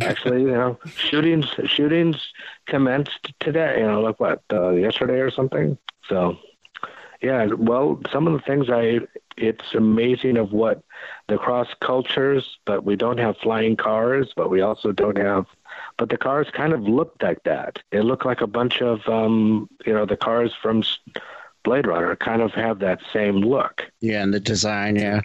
Actually, 0.02 0.42
you 0.42 0.50
know, 0.52 0.78
shootings 0.96 1.46
shootings 1.66 2.32
commenced 2.66 3.32
today. 3.40 3.80
You 3.80 3.86
know, 3.86 4.00
like 4.00 4.20
what 4.20 4.42
uh, 4.52 4.70
yesterday 4.70 5.20
or 5.20 5.30
something. 5.30 5.76
So, 6.08 6.38
yeah. 7.20 7.46
Well, 7.46 8.00
some 8.12 8.26
of 8.26 8.32
the 8.32 8.40
things 8.40 8.70
I 8.70 9.00
it's 9.36 9.74
amazing 9.74 10.36
of 10.36 10.52
what 10.52 10.82
the 11.28 11.38
cross 11.38 11.68
cultures, 11.80 12.58
but 12.64 12.84
we 12.84 12.96
don't 12.96 13.18
have 13.18 13.36
flying 13.38 13.76
cars, 13.76 14.32
but 14.36 14.50
we 14.50 14.60
also 14.60 14.92
don't 14.92 15.18
have. 15.18 15.46
But 15.96 16.08
the 16.10 16.16
cars 16.16 16.48
kind 16.52 16.72
of 16.72 16.82
looked 16.82 17.22
like 17.22 17.42
that. 17.44 17.78
They 17.90 18.00
look 18.00 18.24
like 18.24 18.40
a 18.40 18.46
bunch 18.46 18.80
of 18.82 19.06
um, 19.08 19.68
you 19.84 19.92
know 19.92 20.06
the 20.06 20.16
cars 20.16 20.52
from 20.60 20.78
S- 20.80 20.98
Blade 21.64 21.86
Runner 21.86 22.14
kind 22.16 22.40
of 22.40 22.52
have 22.52 22.78
that 22.80 23.00
same 23.12 23.36
look, 23.36 23.82
Yeah, 24.00 24.22
and 24.22 24.32
the 24.32 24.40
design, 24.40 24.96
yeah. 24.96 25.20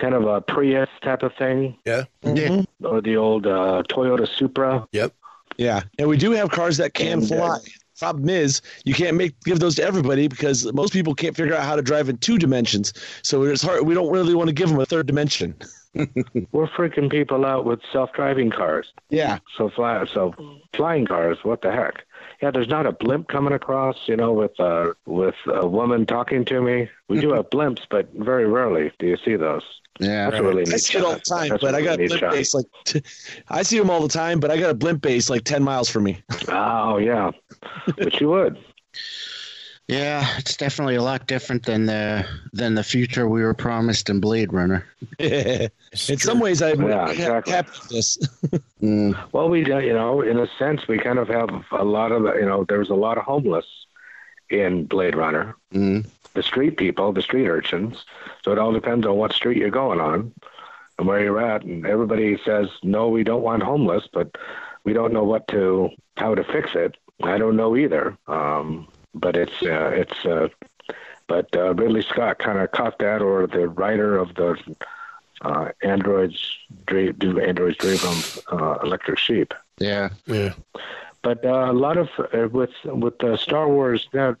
Kind 0.00 0.14
of 0.14 0.24
a 0.26 0.40
Prius 0.40 0.88
type 1.02 1.22
of 1.22 1.32
thing, 1.34 1.76
Yeah. 1.84 2.04
Yeah. 2.22 2.62
or 2.84 3.00
the 3.00 3.16
old 3.16 3.46
uh, 3.46 3.82
Toyota 3.88 4.26
Supra. 4.26 4.86
Yep. 4.92 5.12
Yeah. 5.56 5.82
And 5.98 6.08
we 6.08 6.16
do 6.16 6.30
have 6.32 6.50
cars 6.50 6.76
that 6.78 6.94
can 6.94 7.18
And, 7.22 7.32
uh, 7.32 7.36
fly. 7.36 7.58
Problem 7.98 8.30
is, 8.30 8.62
you 8.84 8.94
can't 8.94 9.14
make 9.14 9.38
give 9.44 9.60
those 9.60 9.74
to 9.74 9.84
everybody 9.84 10.26
because 10.26 10.72
most 10.72 10.90
people 10.94 11.14
can't 11.14 11.36
figure 11.36 11.54
out 11.54 11.64
how 11.64 11.76
to 11.76 11.82
drive 11.82 12.08
in 12.08 12.16
two 12.16 12.38
dimensions. 12.38 12.94
So 13.22 13.42
it's 13.42 13.60
hard. 13.62 13.86
We 13.86 13.92
don't 13.92 14.10
really 14.10 14.34
want 14.34 14.48
to 14.48 14.54
give 14.54 14.70
them 14.70 14.80
a 14.80 14.86
third 14.86 15.06
dimension. 15.06 15.54
We're 15.94 16.66
freaking 16.68 17.10
people 17.10 17.44
out 17.44 17.66
with 17.66 17.80
self-driving 17.92 18.52
cars. 18.52 18.90
Yeah. 19.10 19.38
So 19.58 19.68
fly, 19.68 20.06
so 20.14 20.34
flying 20.74 21.04
cars. 21.04 21.38
What 21.42 21.60
the 21.60 21.72
heck? 21.72 22.06
Yeah, 22.42 22.50
there's 22.50 22.68
not 22.68 22.86
a 22.86 22.92
blimp 22.92 23.28
coming 23.28 23.52
across. 23.52 24.08
You 24.08 24.16
know, 24.16 24.32
with 24.32 24.58
uh, 24.58 24.92
with 25.06 25.34
a 25.46 25.66
woman 25.66 26.06
talking 26.06 26.44
to 26.46 26.60
me. 26.62 26.88
We 27.08 27.20
do 27.20 27.32
have 27.32 27.50
blimps, 27.52 27.82
but 27.90 28.08
very 28.14 28.46
rarely 28.46 28.92
do 28.98 29.06
you 29.06 29.16
see 29.22 29.36
those. 29.36 29.62
Yeah. 29.98 30.30
That's 30.30 30.40
a 30.40 30.42
really 30.42 30.62
I 30.62 30.70
neat 30.70 30.80
see 30.80 30.96
it 30.98 31.04
all 31.04 31.12
the 31.12 31.20
time, 31.20 31.50
That's 31.50 31.60
but 31.62 31.74
a 31.74 31.76
I 31.76 31.82
got 31.82 31.98
a 31.98 32.02
really 32.02 32.02
neat 32.04 32.08
blimp 32.08 32.20
shot. 32.20 32.32
base 32.32 32.54
like 32.54 32.66
t- 32.84 33.02
I 33.48 33.62
see 33.62 33.78
them 33.78 33.90
all 33.90 34.00
the 34.00 34.08
time, 34.08 34.40
but 34.40 34.50
I 34.50 34.58
got 34.58 34.70
a 34.70 34.74
blimp 34.74 35.02
base 35.02 35.28
like 35.28 35.44
ten 35.44 35.62
miles 35.62 35.90
from 35.90 36.04
me. 36.04 36.22
Oh 36.48 36.96
yeah, 36.96 37.30
but 37.98 38.18
you 38.20 38.28
would. 38.30 38.58
Yeah, 39.90 40.24
it's 40.38 40.56
definitely 40.56 40.94
a 40.94 41.02
lot 41.02 41.26
different 41.26 41.66
than 41.66 41.86
the 41.86 42.24
than 42.52 42.76
the 42.76 42.84
future 42.84 43.28
we 43.28 43.42
were 43.42 43.54
promised 43.54 44.08
in 44.08 44.20
Blade 44.20 44.52
Runner. 44.52 44.86
in 45.18 45.68
some 45.98 46.38
ways, 46.38 46.62
I'm 46.62 46.80
Yeah, 46.88 47.06
ha- 47.06 47.10
exactly. 47.10 47.52
happy 47.52 47.70
with 47.80 47.88
this. 47.88 48.18
Mm. 48.80 49.14
Well, 49.32 49.50
we 49.50 49.62
do- 49.62 49.80
you 49.80 49.92
know, 49.92 50.22
in 50.22 50.38
a 50.38 50.46
sense, 50.58 50.88
we 50.88 50.96
kind 50.98 51.18
of 51.18 51.28
have 51.28 51.50
a 51.72 51.84
lot 51.84 52.12
of 52.12 52.22
you 52.36 52.46
know. 52.46 52.64
There's 52.64 52.88
a 52.88 52.94
lot 52.94 53.18
of 53.18 53.24
homeless 53.24 53.66
in 54.48 54.86
Blade 54.86 55.14
Runner. 55.16 55.54
Mm. 55.74 56.06
the 56.34 56.42
street 56.42 56.76
people, 56.78 57.12
the 57.12 57.20
street 57.22 57.46
urchins. 57.48 58.04
So 58.44 58.52
it 58.52 58.58
all 58.58 58.72
depends 58.72 59.06
on 59.06 59.16
what 59.16 59.32
street 59.34 59.58
you're 59.58 59.68
going 59.70 60.00
on 60.00 60.32
and 60.98 61.06
where 61.06 61.22
you're 61.22 61.40
at. 61.44 61.62
And 61.64 61.84
everybody 61.84 62.38
says, 62.44 62.68
no, 62.82 63.08
we 63.08 63.22
don't 63.24 63.42
want 63.42 63.62
homeless, 63.64 64.08
but 64.12 64.34
we 64.84 64.92
don't 64.94 65.12
know 65.12 65.24
what 65.24 65.46
to 65.48 65.90
how 66.16 66.34
to 66.34 66.44
fix 66.44 66.70
it. 66.74 66.96
I 67.22 67.36
don't 67.36 67.56
know 67.56 67.76
either. 67.76 68.16
Um, 68.28 68.88
but 69.14 69.36
it's 69.36 69.62
uh, 69.62 69.90
it's 69.94 70.24
uh, 70.24 70.48
but 71.26 71.54
uh, 71.54 71.74
Ridley 71.74 72.02
Scott 72.02 72.38
kind 72.38 72.58
of 72.58 72.72
caught 72.72 72.98
that, 72.98 73.22
or 73.22 73.46
the 73.46 73.68
writer 73.68 74.16
of 74.16 74.34
the 74.34 74.58
uh, 75.42 75.68
androids 75.82 76.56
dream, 76.86 77.14
do 77.18 77.40
androids 77.40 77.76
dream 77.76 77.98
of 78.02 78.38
uh, 78.52 78.78
electric 78.82 79.18
sheep. 79.18 79.54
Yeah. 79.78 80.10
Yeah. 80.26 80.54
But 81.22 81.44
uh, 81.44 81.70
a 81.70 81.72
lot 81.72 81.98
of 81.98 82.08
uh, 82.18 82.48
with 82.48 82.72
with 82.84 83.22
uh, 83.22 83.36
Star 83.36 83.68
Wars, 83.68 84.08
uh, 84.18 84.34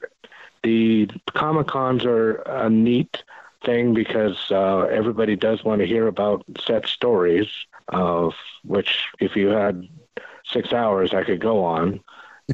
the 0.62 1.08
Comic 1.34 1.66
Cons 1.68 2.04
are 2.04 2.36
a 2.46 2.70
neat 2.70 3.22
thing 3.64 3.92
because 3.94 4.50
uh, 4.50 4.80
everybody 4.90 5.36
does 5.36 5.62
want 5.62 5.80
to 5.80 5.86
hear 5.86 6.06
about 6.06 6.44
set 6.64 6.86
stories. 6.86 7.48
Of 7.88 8.34
which, 8.64 9.06
if 9.18 9.36
you 9.36 9.48
had 9.48 9.88
six 10.44 10.72
hours, 10.72 11.12
I 11.12 11.24
could 11.24 11.40
go 11.40 11.64
on, 11.64 12.00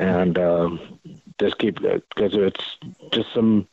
and 0.00 0.38
um, 0.38 0.98
just 1.38 1.58
keep 1.58 1.80
because 1.80 2.34
it's 2.34 2.78
just 3.12 3.32
some. 3.32 3.66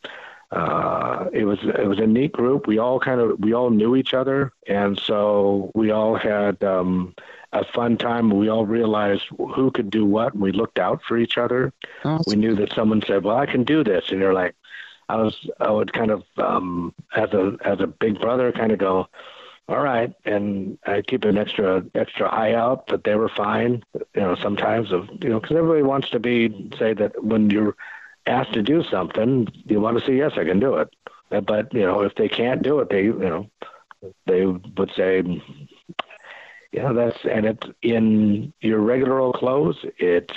Uh, 0.50 1.28
it 1.32 1.44
was 1.44 1.58
it 1.64 1.86
was 1.88 1.98
a 1.98 2.06
neat 2.06 2.32
group. 2.32 2.66
We 2.66 2.78
all 2.78 3.00
kind 3.00 3.20
of 3.20 3.40
we 3.40 3.52
all 3.54 3.70
knew 3.70 3.96
each 3.96 4.14
other, 4.14 4.52
and 4.68 4.98
so 4.98 5.72
we 5.74 5.90
all 5.90 6.14
had 6.14 6.62
um, 6.62 7.14
a 7.52 7.64
fun 7.64 7.96
time. 7.96 8.30
We 8.30 8.48
all 8.48 8.64
realized 8.64 9.24
who 9.36 9.70
could 9.72 9.90
do 9.90 10.04
what, 10.04 10.34
and 10.34 10.42
we 10.42 10.52
looked 10.52 10.78
out 10.78 11.02
for 11.02 11.16
each 11.18 11.38
other. 11.38 11.72
We 12.26 12.36
knew 12.36 12.54
that 12.56 12.72
someone 12.72 13.02
said, 13.06 13.24
"Well, 13.24 13.36
I 13.36 13.46
can 13.46 13.64
do 13.64 13.82
this," 13.82 14.10
and 14.10 14.20
you're 14.20 14.34
like, 14.34 14.54
I 15.08 15.16
was 15.16 15.48
I 15.60 15.70
would 15.70 15.92
kind 15.92 16.10
of 16.10 16.22
um, 16.36 16.94
as 17.16 17.32
a 17.32 17.56
as 17.64 17.80
a 17.80 17.86
big 17.88 18.20
brother 18.20 18.52
kind 18.52 18.70
of 18.72 18.78
go, 18.78 19.08
all 19.68 19.80
right, 19.80 20.12
and 20.24 20.78
I 20.86 21.02
keep 21.02 21.24
an 21.24 21.38
extra 21.38 21.84
extra 21.94 22.28
eye 22.28 22.54
out, 22.54 22.86
but 22.86 23.04
they 23.04 23.14
were 23.14 23.28
fine. 23.30 23.82
You 24.14 24.20
know, 24.20 24.34
sometimes 24.36 24.92
of 24.92 25.08
you 25.22 25.30
know 25.30 25.40
because 25.40 25.56
everybody 25.56 25.82
wants 25.82 26.10
to 26.10 26.18
be 26.20 26.70
say 26.78 26.92
that 26.94 27.22
when 27.24 27.50
you're 27.50 27.74
asked 28.26 28.52
to 28.54 28.62
do 28.62 28.82
something, 28.84 29.48
you 29.66 29.80
want 29.80 29.98
to 29.98 30.04
say 30.04 30.16
yes, 30.16 30.32
I 30.36 30.44
can 30.44 30.60
do 30.60 30.76
it. 30.76 30.88
Uh, 31.30 31.40
But 31.40 31.72
you 31.72 31.82
know, 31.82 32.02
if 32.02 32.14
they 32.14 32.28
can't 32.28 32.62
do 32.62 32.80
it, 32.80 32.90
they 32.90 33.04
you 33.04 33.12
know 33.18 33.50
they 34.26 34.44
would 34.44 34.92
say, 34.94 35.22
you 35.22 36.82
know, 36.82 36.92
that's 36.94 37.18
and 37.24 37.46
it's 37.46 37.66
in 37.82 38.52
your 38.60 38.80
regular 38.80 39.18
old 39.18 39.36
clothes. 39.36 39.84
It's 39.98 40.34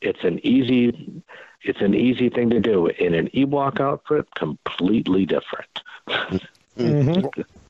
it's 0.00 0.24
an 0.24 0.40
easy 0.44 1.22
it's 1.62 1.80
an 1.80 1.94
easy 1.94 2.30
thing 2.30 2.50
to 2.50 2.60
do. 2.60 2.86
In 2.86 3.14
an 3.14 3.28
Ewok 3.34 3.80
outfit, 3.80 4.26
completely 4.34 5.26
different. 5.26 5.82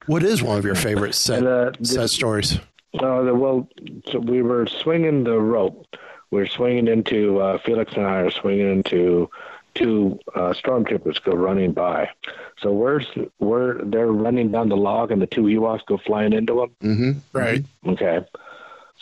What 0.07 0.23
is 0.23 0.43
one 0.43 0.59
of 0.59 0.65
your 0.65 0.75
favorite 0.75 1.15
set 1.15 1.39
And, 1.39 1.47
uh, 1.47 1.73
set 1.83 2.11
stories? 2.11 2.59
Uh, 2.99 3.23
the, 3.23 3.35
well, 3.35 3.69
so 4.11 4.19
we 4.19 4.43
were 4.43 4.67
swinging 4.67 5.25
the 5.25 5.39
rope. 5.39 5.97
We 6.31 6.41
are 6.41 6.47
swinging 6.47 6.89
into 6.89 7.41
uh, 7.41 7.59
Felix 7.59 7.93
and 7.95 8.07
I 8.07 8.21
are 8.21 8.31
swinging 8.31 8.71
into 8.71 9.31
two 9.75 10.19
uh, 10.35 10.53
stormtroopers 10.53 11.23
go 11.23 11.33
running 11.33 11.73
by. 11.73 12.09
So 12.59 12.73
we're 12.73 13.03
we're 13.39 13.83
they're 13.85 14.13
running 14.13 14.51
down 14.51 14.69
the 14.69 14.77
log, 14.77 15.11
and 15.11 15.23
the 15.23 15.27
two 15.27 15.43
Ewoks 15.43 15.87
go 15.87 15.97
flying 15.97 16.33
into 16.33 16.55
them. 16.55 16.71
Mm-hmm. 16.83 17.39
Right. 17.39 17.65
Okay. 17.87 18.25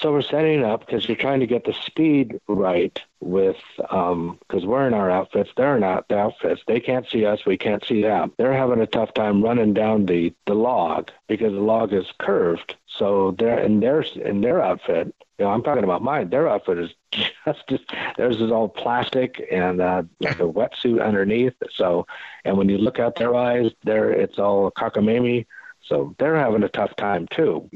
So 0.01 0.13
we're 0.13 0.23
setting 0.23 0.65
up 0.65 0.87
because 0.87 1.09
you're 1.09 1.17
trying 1.17 1.41
to 1.41 1.47
get 1.47 1.65
the 1.65 1.73
speed 1.73 2.41
right 2.47 3.01
with 3.21 3.57
because 3.77 4.65
we're 4.65 4.87
in 4.87 4.95
our 4.95 5.11
outfits, 5.11 5.51
they're 5.57 5.77
in 5.77 5.83
out- 5.83 6.07
the 6.09 6.17
outfits. 6.17 6.63
They 6.69 6.79
can't 6.79 7.05
see 7.09 7.25
us, 7.27 7.45
we 7.45 7.57
can't 7.59 7.85
see 7.85 8.03
them. 8.03 8.33
They're 8.39 8.53
having 8.53 8.81
a 8.81 8.87
tough 8.87 9.13
time 9.13 9.43
running 9.43 9.75
down 9.75 10.07
the 10.07 10.33
the 10.47 10.55
log 10.55 11.11
because 11.27 11.53
the 11.53 11.61
log 11.61 11.93
is 11.93 12.07
curved. 12.21 12.77
So 12.87 13.35
they're 13.39 13.59
in 13.59 13.81
their 13.81 14.03
in 14.03 14.41
their 14.41 14.63
outfit. 14.63 15.13
You 15.39 15.45
know, 15.45 15.51
I'm 15.51 15.65
talking 15.65 15.85
about 15.85 16.03
mine. 16.03 16.31
Their 16.31 16.49
outfit 16.49 16.79
is 16.79 16.95
just 17.69 17.85
theirs 18.17 18.41
is 18.41 18.53
all 18.53 18.69
plastic 18.69 19.45
and 19.51 19.81
uh, 19.81 20.05
a 20.21 20.47
wetsuit 20.47 21.05
underneath. 21.05 21.55
So, 21.73 22.07
and 22.45 22.57
when 22.57 22.69
you 22.69 22.79
look 22.79 23.01
out 23.01 23.17
their 23.17 23.35
eyes, 23.35 23.73
there 23.83 24.13
it's 24.13 24.39
all 24.39 24.71
cockamamie. 24.71 25.47
So 25.89 26.15
they're 26.19 26.37
having 26.37 26.63
a 26.63 26.69
tough 26.69 26.95
time 26.97 27.27
too. 27.29 27.71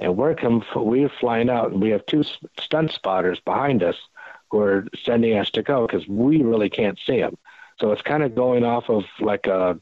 And 0.00 0.16
we're 0.16 0.34
come, 0.34 0.64
we're 0.74 1.08
flying 1.08 1.50
out, 1.50 1.72
and 1.72 1.82
we 1.82 1.90
have 1.90 2.06
two 2.06 2.24
stunt 2.58 2.92
spotters 2.92 3.40
behind 3.40 3.82
us 3.82 3.96
who 4.50 4.60
are 4.60 4.86
sending 5.04 5.36
us 5.36 5.50
to 5.50 5.62
go 5.62 5.86
because 5.86 6.08
we 6.08 6.42
really 6.42 6.70
can't 6.70 6.98
see 6.98 7.20
them. 7.20 7.36
So 7.78 7.92
it's 7.92 8.02
kind 8.02 8.22
of 8.22 8.34
going 8.34 8.64
off 8.64 8.88
of 8.88 9.04
like 9.20 9.46
a 9.46 9.78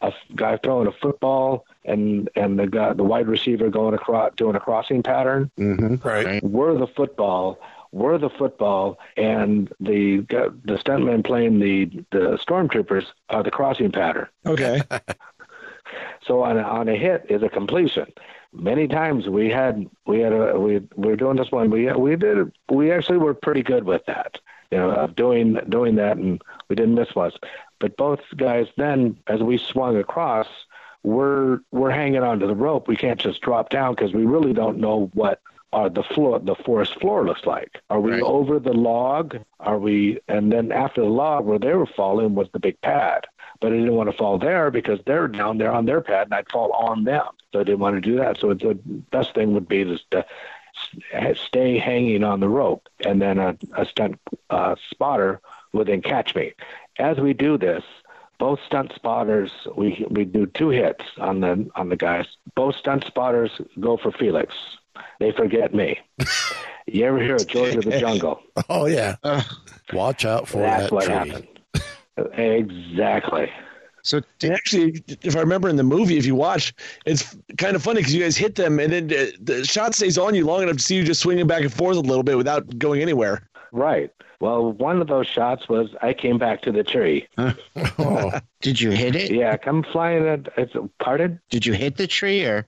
a 0.00 0.12
guy 0.36 0.56
throwing 0.58 0.86
a 0.86 0.92
football 0.92 1.66
and 1.84 2.30
and 2.36 2.58
the 2.58 2.66
guy 2.66 2.92
the 2.92 3.02
wide 3.02 3.26
receiver 3.26 3.68
going 3.68 3.94
across 3.94 4.32
doing 4.36 4.56
a 4.56 4.60
crossing 4.60 5.02
pattern. 5.02 5.50
Mm-hmm. 5.58 6.06
Right. 6.06 6.42
We're 6.42 6.76
the 6.76 6.86
football. 6.86 7.58
We're 7.90 8.18
the 8.18 8.28
football, 8.28 8.98
and 9.16 9.72
the 9.80 10.18
the 10.18 10.74
stuntmen 10.74 11.24
playing 11.24 11.58
the 11.58 11.86
the 12.10 12.38
stormtroopers 12.38 13.06
are 13.30 13.42
the 13.42 13.50
crossing 13.50 13.90
pattern. 13.92 14.28
Okay. 14.44 14.82
So 16.26 16.42
on 16.42 16.58
a, 16.58 16.62
on 16.62 16.88
a 16.88 16.96
hit 16.96 17.26
is 17.28 17.42
a 17.42 17.48
completion. 17.48 18.06
Many 18.52 18.88
times 18.88 19.28
we 19.28 19.50
had 19.50 19.86
we 20.06 20.20
had 20.20 20.32
a 20.32 20.58
we 20.58 20.78
we 20.96 21.08
were 21.08 21.16
doing 21.16 21.36
this 21.36 21.50
one. 21.52 21.70
We 21.70 21.90
we 21.92 22.16
did 22.16 22.50
we 22.70 22.90
actually 22.92 23.18
were 23.18 23.34
pretty 23.34 23.62
good 23.62 23.84
with 23.84 24.04
that. 24.06 24.38
You 24.70 24.78
know, 24.78 24.90
of 24.90 25.16
doing 25.16 25.58
doing 25.68 25.94
that, 25.96 26.16
and 26.18 26.42
we 26.68 26.76
didn't 26.76 26.94
miss 26.94 27.14
much. 27.16 27.34
But 27.78 27.96
both 27.96 28.20
guys 28.36 28.66
then, 28.76 29.16
as 29.26 29.40
we 29.40 29.56
swung 29.58 29.96
across, 29.96 30.46
we're 31.02 31.60
we're 31.72 31.90
hanging 31.90 32.22
onto 32.22 32.46
the 32.46 32.54
rope. 32.54 32.88
We 32.88 32.96
can't 32.96 33.20
just 33.20 33.40
drop 33.40 33.70
down 33.70 33.94
because 33.94 34.12
we 34.12 34.24
really 34.26 34.52
don't 34.52 34.78
know 34.78 35.10
what 35.14 35.40
are 35.72 35.88
the 35.90 36.02
floor 36.02 36.38
the 36.38 36.54
forest 36.54 36.98
floor 37.00 37.24
looks 37.26 37.44
like. 37.46 37.80
Are 37.90 38.00
we 38.00 38.12
Right. 38.12 38.22
over 38.22 38.58
the 38.58 38.72
log? 38.72 39.38
Are 39.60 39.78
we? 39.78 40.18
And 40.28 40.50
then 40.52 40.72
after 40.72 41.02
the 41.02 41.08
log, 41.08 41.44
where 41.44 41.58
they 41.58 41.74
were 41.74 41.86
falling 41.86 42.34
was 42.34 42.48
the 42.52 42.58
big 42.60 42.80
pad. 42.80 43.26
But 43.60 43.72
I 43.72 43.76
didn't 43.76 43.94
want 43.94 44.10
to 44.10 44.16
fall 44.16 44.38
there 44.38 44.70
because 44.70 45.00
they're 45.04 45.26
down 45.28 45.58
there 45.58 45.72
on 45.72 45.84
their 45.84 46.00
pad, 46.00 46.28
and 46.28 46.34
I'd 46.34 46.48
fall 46.48 46.70
on 46.72 47.04
them. 47.04 47.26
So 47.52 47.60
I 47.60 47.64
didn't 47.64 47.80
want 47.80 47.96
to 47.96 48.00
do 48.00 48.16
that. 48.18 48.38
So 48.38 48.54
the 48.54 48.74
best 49.10 49.34
thing 49.34 49.52
would 49.54 49.66
be 49.68 49.82
just 49.84 50.08
to 50.12 50.24
s- 51.12 51.38
stay 51.40 51.78
hanging 51.78 52.22
on 52.22 52.38
the 52.40 52.48
rope, 52.48 52.88
and 53.04 53.20
then 53.20 53.38
a, 53.38 53.56
a 53.76 53.84
stunt 53.84 54.20
uh, 54.50 54.76
spotter 54.90 55.40
would 55.72 55.88
then 55.88 56.02
catch 56.02 56.34
me. 56.36 56.52
As 56.98 57.18
we 57.18 57.32
do 57.32 57.58
this, 57.58 57.82
both 58.38 58.60
stunt 58.64 58.92
spotters 58.94 59.50
we 59.76 60.06
we 60.08 60.24
do 60.24 60.46
two 60.46 60.68
hits 60.68 61.02
on 61.18 61.40
the 61.40 61.68
on 61.74 61.88
the 61.88 61.96
guys. 61.96 62.26
Both 62.54 62.76
stunt 62.76 63.04
spotters 63.04 63.50
go 63.80 63.96
for 63.96 64.12
Felix. 64.12 64.54
They 65.18 65.32
forget 65.32 65.74
me. 65.74 65.98
you 66.86 67.04
ever 67.04 67.18
hear 67.20 67.36
of 67.36 67.46
George 67.48 67.74
of 67.74 67.84
the 67.84 67.98
Jungle? 68.00 68.40
Oh 68.68 68.86
yeah. 68.86 69.16
Uh, 69.24 69.42
Watch 69.92 70.24
out 70.24 70.46
for 70.46 70.58
That's 70.58 70.84
that 70.84 70.92
what 70.92 71.04
tree. 71.06 71.14
happened. 71.14 71.48
Exactly. 72.32 73.50
so 74.02 74.20
And 74.42 74.52
actually, 74.52 75.02
if 75.22 75.36
I 75.36 75.40
remember 75.40 75.68
in 75.68 75.76
the 75.76 75.82
movie, 75.82 76.16
if 76.16 76.26
you 76.26 76.34
watch, 76.34 76.74
it's 77.06 77.36
kind 77.56 77.76
of 77.76 77.82
funny 77.82 78.00
because 78.00 78.14
you 78.14 78.22
guys 78.22 78.36
hit 78.36 78.54
them, 78.54 78.78
and 78.78 78.92
then 78.92 79.04
uh, 79.12 79.30
the 79.40 79.64
shot 79.64 79.94
stays 79.94 80.18
on 80.18 80.34
you 80.34 80.44
long 80.44 80.62
enough 80.62 80.76
to 80.76 80.82
see 80.82 80.96
you 80.96 81.04
just 81.04 81.20
swinging 81.20 81.46
back 81.46 81.62
and 81.62 81.72
forth 81.72 81.96
a 81.96 82.00
little 82.00 82.22
bit 82.22 82.36
without 82.36 82.78
going 82.78 83.02
anywhere. 83.02 83.48
Right. 83.72 84.10
Well, 84.40 84.72
one 84.72 85.00
of 85.00 85.08
those 85.08 85.26
shots 85.26 85.68
was 85.68 85.88
I 86.00 86.12
came 86.12 86.38
back 86.38 86.62
to 86.62 86.72
the 86.72 86.84
tree. 86.84 87.26
Oh, 88.00 88.32
did 88.60 88.80
you 88.80 88.90
hit 88.90 89.16
it? 89.16 89.30
Yeah, 89.32 89.56
come 89.56 89.82
flying 89.82 90.26
at. 90.26 90.48
It's, 90.56 90.74
pardon? 91.00 91.40
Did 91.50 91.66
you 91.66 91.72
hit 91.72 91.96
the 91.96 92.06
tree 92.06 92.44
or? 92.44 92.66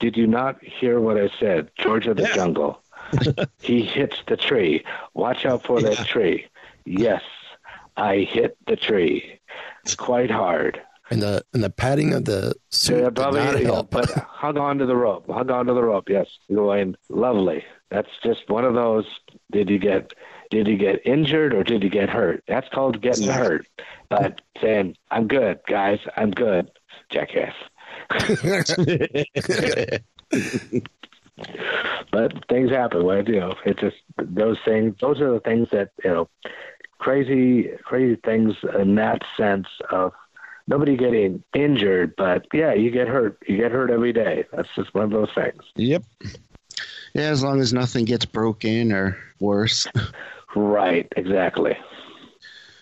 Did 0.00 0.16
you 0.16 0.26
not 0.26 0.62
hear 0.62 1.00
what 1.00 1.16
I 1.18 1.30
said? 1.38 1.70
George 1.78 2.06
of 2.06 2.16
the 2.16 2.24
Yeah. 2.24 2.34
Jungle. 2.34 2.82
he 3.62 3.82
hits 3.82 4.16
the 4.26 4.36
tree. 4.36 4.84
Watch 5.14 5.46
out 5.46 5.62
for 5.62 5.80
that 5.80 6.06
tree. 6.06 6.46
Yes, 6.84 7.22
I 7.96 8.18
hit 8.18 8.56
the 8.66 8.76
tree 8.76 9.40
It's 9.82 9.94
quite 9.94 10.30
hard. 10.30 10.80
and 11.10 11.22
the 11.22 11.44
and 11.54 11.62
the 11.62 11.70
padding 11.70 12.12
of 12.14 12.24
the 12.24 12.54
suit 12.70 12.98
Yeah, 12.98 13.04
did 13.04 13.16
probably, 13.16 13.40
not 13.40 13.60
yeah, 13.60 13.64
help. 13.66 13.90
but 13.90 14.10
hung 14.10 14.58
on 14.58 14.78
to 14.78 14.86
the 14.86 14.96
rope. 14.96 15.26
Hung 15.30 15.50
on 15.50 15.66
to 15.66 15.74
the 15.74 15.82
rope. 15.82 16.08
Yes, 16.08 16.26
going 16.52 16.96
lovely. 17.08 17.64
That's 17.90 18.08
just 18.22 18.48
one 18.48 18.64
of 18.64 18.74
those. 18.74 19.06
Did 19.52 19.70
you 19.70 19.78
get? 19.78 20.12
Did 20.50 20.66
you 20.68 20.76
get 20.76 21.04
injured 21.06 21.54
or 21.54 21.64
did 21.64 21.82
you 21.82 21.90
get 21.90 22.08
hurt? 22.08 22.42
That's 22.46 22.68
called 22.68 23.00
getting 23.00 23.28
hurt. 23.28 23.66
But 24.08 24.40
saying, 24.60 24.96
"I'm 25.10 25.28
good, 25.28 25.60
guys. 25.68 26.00
I'm 26.16 26.30
good," 26.32 26.70
jackass. 27.10 27.54
but 32.12 32.32
things 32.48 32.70
happen. 32.70 33.04
Well, 33.04 33.28
you 33.28 33.40
know, 33.40 33.54
it's 33.64 33.80
just 33.80 33.96
those 34.18 34.58
things. 34.64 34.94
Those 35.00 35.20
are 35.20 35.32
the 35.32 35.40
things 35.40 35.68
that 35.72 35.90
you 36.04 36.10
know, 36.10 36.28
crazy, 36.98 37.70
crazy 37.84 38.16
things 38.24 38.54
in 38.78 38.94
that 38.96 39.22
sense 39.36 39.68
of 39.90 40.12
nobody 40.66 40.96
getting 40.96 41.42
injured, 41.54 42.14
but 42.16 42.46
yeah, 42.52 42.72
you 42.72 42.90
get 42.90 43.08
hurt. 43.08 43.38
You 43.46 43.56
get 43.56 43.72
hurt 43.72 43.90
every 43.90 44.12
day. 44.12 44.44
That's 44.52 44.68
just 44.74 44.94
one 44.94 45.04
of 45.04 45.10
those 45.10 45.32
things. 45.34 45.62
Yep. 45.76 46.02
Yeah, 47.14 47.22
as 47.30 47.42
long 47.42 47.60
as 47.60 47.72
nothing 47.72 48.04
gets 48.04 48.24
broken 48.24 48.92
or 48.92 49.16
worse. 49.40 49.86
Right. 50.54 51.12
Exactly. 51.16 51.76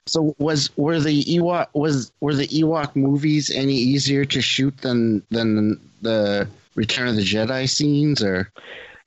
So 0.07 0.35
was 0.39 0.71
were 0.77 1.01
the 1.01 1.25
Ewok 1.25 1.69
was 1.73 2.13
were 2.21 2.35
the 2.35 2.47
Ewok 2.47 2.95
movies 2.95 3.51
any 3.51 3.75
easier 3.75 4.25
to 4.27 4.41
shoot 4.41 4.77
than 4.79 5.23
than 5.31 5.81
the 6.03 6.47
Return 6.75 7.09
of 7.09 7.17
the 7.17 7.23
Jedi 7.23 7.69
scenes 7.69 8.23
or? 8.23 8.51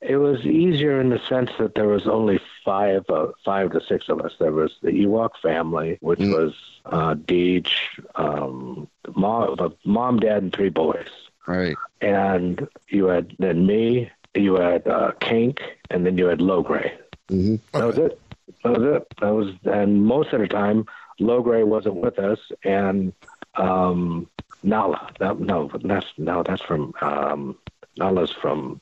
It 0.00 0.16
was 0.16 0.46
easier 0.46 1.00
in 1.00 1.08
the 1.08 1.20
sense 1.28 1.50
that 1.58 1.74
there 1.74 1.88
was 1.88 2.06
only 2.06 2.40
five, 2.64 3.04
uh, 3.08 3.28
five 3.44 3.72
to 3.72 3.80
six 3.80 4.08
of 4.08 4.20
us. 4.20 4.32
There 4.38 4.52
was 4.52 4.76
the 4.80 4.90
Ewok 4.90 5.30
family, 5.42 5.98
which 6.00 6.20
was 6.20 6.54
uh, 6.86 7.14
Deej, 7.14 7.68
um, 8.14 8.88
mom, 9.16 9.74
mom, 9.84 10.20
dad, 10.20 10.42
and 10.44 10.52
three 10.52 10.68
boys. 10.68 11.08
Right. 11.48 11.76
And 12.00 12.68
you 12.88 13.06
had 13.06 13.34
then 13.40 13.66
me, 13.66 14.10
you 14.34 14.54
had 14.54 14.86
uh, 14.86 15.12
Kink, 15.20 15.62
and 15.90 16.06
then 16.06 16.16
you 16.16 16.26
had 16.26 16.38
Logray. 16.38 16.92
Mm-hmm. 17.28 17.56
That 17.76 17.86
was 17.86 17.98
it. 17.98 18.20
That 18.62 18.78
was 18.78 18.96
it. 18.96 19.14
That 19.20 19.34
was, 19.34 19.54
and 19.64 20.04
most 20.04 20.32
of 20.32 20.40
the 20.40 20.48
time, 20.48 20.86
Low 21.18 21.42
Logray 21.42 21.66
wasn't 21.66 21.96
with 21.96 22.18
us, 22.18 22.38
and 22.62 23.12
um, 23.56 24.28
Nala. 24.62 25.10
That, 25.18 25.40
no, 25.40 25.70
that's 25.82 26.06
no, 26.16 26.42
that's 26.42 26.62
from 26.62 26.94
um, 27.00 27.56
Nala's 27.96 28.30
from 28.30 28.80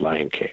Lion 0.00 0.30
King. 0.30 0.52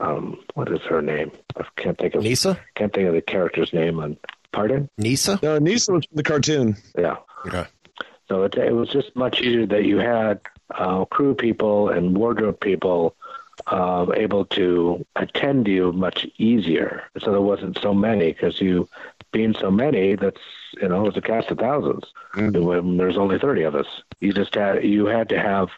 Um, 0.00 0.38
what 0.54 0.70
is 0.72 0.80
her 0.88 1.02
name? 1.02 1.30
I 1.56 1.64
can't 1.76 1.98
think 1.98 2.14
of 2.14 2.22
Nisa? 2.22 2.58
Can't 2.74 2.92
think 2.92 3.08
of 3.08 3.14
the 3.14 3.22
character's 3.22 3.72
name. 3.72 3.98
On 4.00 4.16
pardon? 4.52 4.88
Nisa? 4.98 5.38
No, 5.42 5.58
Nisa 5.58 5.92
was 5.92 6.06
from 6.06 6.16
the 6.16 6.22
cartoon. 6.22 6.76
Yeah. 6.96 7.16
Okay. 7.46 7.64
So 8.28 8.44
it, 8.44 8.54
it 8.54 8.72
was 8.74 8.88
just 8.88 9.14
much 9.14 9.40
easier 9.40 9.66
that 9.66 9.84
you 9.84 9.98
had 9.98 10.40
uh, 10.74 11.04
crew 11.04 11.34
people 11.34 11.90
and 11.90 12.16
wardrobe 12.16 12.60
people 12.60 13.14
uh, 13.66 14.06
able 14.14 14.44
to 14.46 15.04
attend 15.16 15.68
you 15.68 15.92
much 15.92 16.26
easier. 16.38 17.04
So 17.20 17.30
there 17.30 17.40
wasn't 17.40 17.78
so 17.80 17.94
many 17.94 18.32
because 18.32 18.60
you, 18.60 18.88
being 19.32 19.54
so 19.54 19.70
many, 19.70 20.16
that's 20.16 20.40
you 20.80 20.88
know 20.88 21.06
it's 21.06 21.16
a 21.16 21.20
cast 21.20 21.50
of 21.50 21.58
1000s 21.58 22.04
When 22.34 22.96
there's 22.96 23.18
only 23.18 23.38
thirty 23.38 23.62
of 23.62 23.74
us, 23.74 23.86
you 24.20 24.32
just 24.32 24.54
had 24.54 24.84
you 24.84 25.06
had 25.06 25.28
to 25.30 25.38
have 25.40 25.68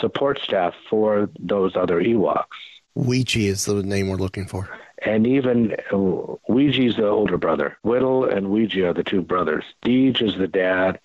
support 0.00 0.40
staff 0.40 0.74
for 0.88 1.30
those 1.38 1.76
other 1.76 2.00
Ewoks. 2.02 2.44
Weechee 2.96 3.46
is 3.46 3.64
the 3.64 3.82
name 3.82 4.08
we're 4.08 4.16
looking 4.16 4.46
for. 4.46 4.68
And 5.02 5.26
even 5.26 5.72
uh, 5.90 6.36
Weechee's 6.48 6.96
the 6.96 7.06
older 7.06 7.38
brother. 7.38 7.78
Widdle 7.82 8.24
and 8.24 8.48
Weechee 8.48 8.84
are 8.84 8.92
the 8.92 9.04
two 9.04 9.22
brothers. 9.22 9.64
Deej 9.84 10.20
is 10.20 10.36
the 10.36 10.48
dad, 10.48 11.00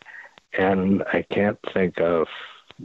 and 0.57 1.03
I 1.13 1.21
can't 1.21 1.59
think 1.73 1.99
of 1.99 2.27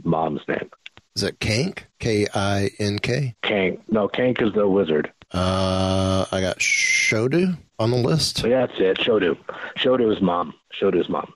mom's 0.03 0.41
name. 0.47 0.69
Is 1.15 1.23
it 1.23 1.39
Kank? 1.39 1.79
K 1.99 2.25
I 2.33 2.69
N 2.79 2.99
K? 2.99 3.35
Kank. 3.43 3.79
No, 3.89 4.07
Kank 4.07 4.41
is 4.41 4.53
the 4.53 4.67
wizard. 4.67 5.11
Uh, 5.33 6.25
I 6.31 6.41
got 6.41 6.59
Shodu 6.59 7.57
on 7.79 7.91
the 7.91 7.97
list. 7.97 8.37
So 8.39 8.47
yeah, 8.47 8.65
that's 8.65 8.79
it. 8.79 8.97
Shodu. 8.97 9.37
Shodu's 9.77 10.21
mom. 10.21 10.53
Shodu's 10.79 11.09
mom. 11.09 11.33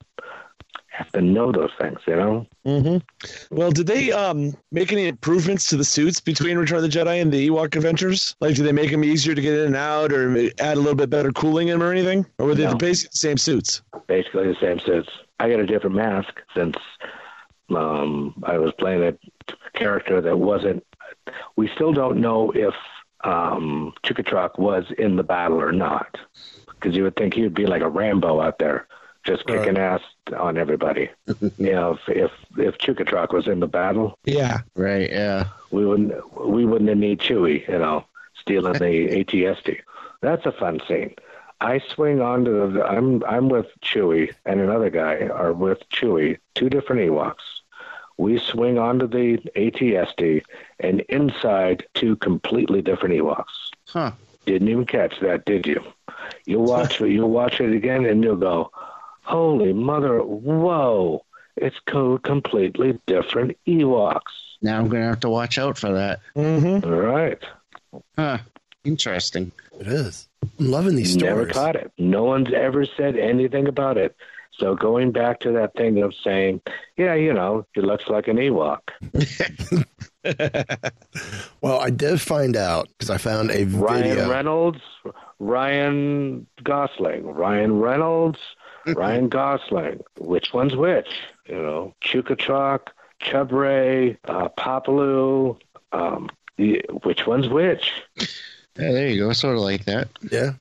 Have 0.90 1.12
to 1.12 1.22
know 1.22 1.52
those 1.52 1.72
things, 1.78 2.00
you 2.08 2.16
know. 2.16 2.48
Mm-hmm. 2.66 3.54
Well, 3.54 3.70
did 3.72 3.88
they 3.88 4.14
um 4.14 4.54
make 4.72 4.94
any 4.94 5.10
improvements 5.10 5.68
to 5.70 5.76
the 5.78 5.84
suits 5.84 6.22
between 6.22 6.58
Return 6.58 6.78
of 6.78 6.84
the 6.84 6.90
Jedi 6.90 7.22
and 7.22 7.34
the 7.34 7.50
Ewok 7.50 7.76
Adventures? 7.76 8.38
Like, 8.40 8.56
did 8.56 8.64
they 8.66 8.72
make 8.72 8.92
them 8.92 9.04
easier 9.04 9.36
to 9.36 9.42
get 9.42 9.54
in 9.60 9.66
and 9.68 9.76
out, 9.76 10.14
or 10.14 10.38
add 10.60 10.78
a 10.78 10.80
little 10.80 10.96
bit 10.96 11.10
better 11.10 11.34
cooling 11.34 11.68
in 11.68 11.80
them, 11.80 11.88
or 11.88 11.92
anything? 11.92 12.26
Or 12.40 12.46
were 12.48 12.56
they 12.56 12.64
No. 12.64 12.76
basically 12.76 13.10
the 13.12 13.18
same 13.18 13.38
suits? 13.38 13.82
Basically 14.08 14.48
the 14.48 14.56
same 14.62 14.80
suits. 14.80 15.10
I 15.38 15.50
got 15.50 15.60
a 15.60 15.66
different 15.66 15.98
mask 15.98 16.34
since 16.56 16.76
um, 17.70 18.36
I 18.44 18.58
was 18.58 18.74
playing 18.74 19.04
a 19.04 19.14
character 19.74 20.22
that 20.22 20.38
wasn't. 20.38 20.86
We 21.56 21.68
still 21.70 21.94
don't 21.94 22.20
know 22.22 22.52
if 22.52 22.74
um, 23.24 23.94
Chukha-Trok 24.04 24.58
was 24.58 24.86
in 24.98 25.16
the 25.16 25.24
battle 25.24 25.60
or 25.62 25.72
not, 25.72 26.18
because 26.68 26.96
you 26.96 27.04
would 27.04 27.16
think 27.16 27.34
he 27.34 27.42
would 27.42 27.54
be 27.56 27.66
like 27.66 27.82
a 27.82 27.90
Rambo 27.90 28.40
out 28.42 28.60
there, 28.60 28.88
just 29.24 29.46
kicking 29.48 29.78
ass 29.78 30.02
on 30.38 30.58
everybody. 30.58 31.10
you 31.58 31.72
know, 31.74 31.98
if 32.08 32.10
if 32.10 32.32
if 32.58 32.78
Chukha-Trok 32.78 33.34
was 33.34 33.48
in 33.48 33.60
the 33.60 33.68
battle, 33.68 34.18
Yeah. 34.26 34.60
Right. 34.76 35.10
Yeah. 35.10 35.46
we 35.72 35.86
wouldn't 35.86 36.14
we 36.48 36.66
wouldn't 36.66 36.90
have 36.90 36.98
need 36.98 37.20
Chewie, 37.20 37.68
you 37.68 37.80
know, 37.80 38.06
stealing 38.40 38.74
the 38.74 39.20
AT-ST. 39.50 39.82
That's 40.22 40.46
a 40.46 40.52
fun 40.52 40.80
scene. 40.88 41.16
I 41.62 41.80
swing 41.80 42.22
onto 42.22 42.74
the 42.74 42.84
I'm 42.86 43.24
I'm 43.24 43.50
with 43.50 43.68
Chewie 43.82 44.34
and 44.46 44.60
another 44.60 44.90
guy 44.90 45.28
are 45.28 45.54
with 45.54 45.80
Chewie, 45.90 46.38
two 46.54 46.70
different 46.70 47.02
Ewoks. 47.02 47.55
We 48.18 48.40
swing 48.40 48.78
onto 48.78 49.08
the 49.08 49.40
AT-ST 49.56 50.46
and 50.80 51.02
inside 51.02 51.86
two 51.94 52.16
completely 52.18 52.82
different 52.82 53.16
Ewoks. 53.16 53.46
Huh. 53.88 54.12
Didn't 54.46 54.70
even 54.70 54.86
catch 54.86 55.20
that, 55.22 55.46
did 55.46 55.68
you? 55.68 55.84
You'll 56.46 56.64
watch 56.66 57.02
it 57.02 57.10
you'll 57.10 57.30
watch 57.30 57.60
it 57.60 57.74
again 57.74 58.06
and 58.06 58.24
you'll 58.24 58.36
go, 58.38 58.72
Holy 59.24 59.74
mother 59.74 60.20
whoa. 60.20 61.26
It's 61.58 61.80
co- 61.86 62.18
completely 62.20 63.00
different 63.06 63.58
Ewoks. 63.68 64.22
Now 64.62 64.80
I'm 64.80 64.88
gonna 64.90 65.06
have 65.08 65.22
to 65.22 65.30
watch 65.30 65.58
out 65.58 65.78
for 65.78 65.92
that. 65.94 66.20
Mm-hmm. 66.36 66.88
All 66.90 67.00
right. 67.00 67.40
Huh. 68.18 68.38
Interesting. 68.84 69.52
It 69.80 69.88
is. 69.88 70.28
I'm 70.60 70.68
loving 70.72 70.96
these 70.96 71.14
stories. 71.14 71.36
Never 71.36 71.46
caught 71.48 71.76
it. 71.76 71.92
No 71.98 72.24
one's 72.24 72.54
ever 72.54 72.86
said 72.86 73.18
anything 73.18 73.68
about 73.68 73.98
it. 73.98 74.16
So 74.58 74.76
going 74.76 75.12
back 75.12 75.40
to 75.42 75.52
that 75.52 75.76
thing 75.76 76.02
of 76.02 76.14
saying, 76.24 76.62
yeah, 76.98 77.14
you 77.14 77.34
know, 77.34 77.66
he 77.74 77.82
looks 77.82 78.08
like 78.08 78.28
an 78.28 78.38
Ewok. 78.38 78.80
Well, 81.62 81.80
I 81.80 81.90
did 81.90 82.22
find 82.22 82.56
out 82.56 82.88
because 82.90 83.10
I 83.10 83.18
found 83.18 83.52
a 83.52 83.64
Ryan 83.66 84.04
video. 84.04 84.30
Reynolds, 84.30 84.82
Ryan 85.40 86.48
Gosling, 86.64 87.26
Ryan 87.26 87.80
Reynolds, 87.80 88.40
Ryan 88.88 89.30
Gosling. 89.30 90.02
Which 90.20 90.54
one's 90.54 90.76
which? 90.76 91.10
You 91.48 91.56
know, 91.56 91.94
Chukha-Trok, 92.04 92.92
Chubre, 93.22 94.18
uh, 94.26 94.50
Paploo. 94.58 95.58
Um, 95.92 96.30
which 96.58 97.26
one's 97.28 97.50
which? 97.50 97.92
Yeah, 98.78 98.92
there 98.92 99.08
you 99.08 99.26
go. 99.26 99.34
Sort 99.34 99.56
of 99.56 99.62
like 99.62 99.86
that. 99.86 100.10
Yeah. 100.32 100.54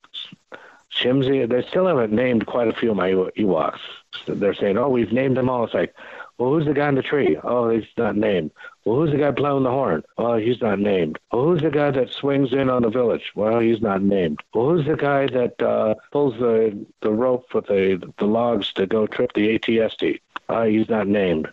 Shimzy, 1.05 1.49
they 1.49 1.63
still 1.69 1.87
haven't 1.87 2.13
named 2.13 2.47
quite 2.47 2.69
a 2.69 2.73
few 2.73 2.91
of 2.91 2.97
my 2.97 3.11
Ewoks. 3.11 3.79
They're 4.27 4.55
saying, 4.55 4.79
oh, 4.79 4.89
we've 4.89 5.13
named 5.13 5.37
them 5.37 5.51
all. 5.51 5.65
It's 5.65 5.75
like, 5.75 5.95
well, 6.39 6.51
who's 6.51 6.65
the 6.65 6.73
guy 6.73 6.89
in 6.89 6.95
the 6.95 7.03
tree? 7.03 7.39
Oh, 7.45 7.69
he's 7.69 7.85
not 7.97 8.17
named. 8.17 8.51
Well, 8.85 8.97
who's 8.97 9.13
the 9.13 9.19
guy 9.19 9.31
blowing 9.31 9.65
the 9.65 9.71
horn? 9.71 10.03
Oh, 10.19 10.37
he's 10.37 10.61
not 10.61 10.79
named. 10.79 11.19
Well, 11.31 11.45
who's 11.45 11.61
the 11.61 11.71
guy 11.71 11.91
that 11.91 12.11
swings 12.11 12.53
in 12.53 12.71
on 12.71 12.83
the 12.83 12.89
village? 12.89 13.33
Well, 13.35 13.61
he's 13.61 13.81
not 13.83 14.03
named. 14.03 14.41
Well, 14.55 14.71
who's 14.71 14.87
the 14.87 14.97
guy 14.97 15.27
that 15.27 15.61
uh, 15.63 15.95
pulls 16.11 16.35
the 16.39 16.87
the 17.03 17.11
rope 17.11 17.55
with 17.55 17.67
the 17.67 18.13
the 18.19 18.25
logs 18.27 18.73
to 18.75 18.87
go 18.87 19.07
trip 19.07 19.33
the 19.35 19.55
AT-ST? 19.55 20.21
Oh, 20.49 20.63
he's 20.65 20.89
not 20.89 21.07
named. 21.07 21.49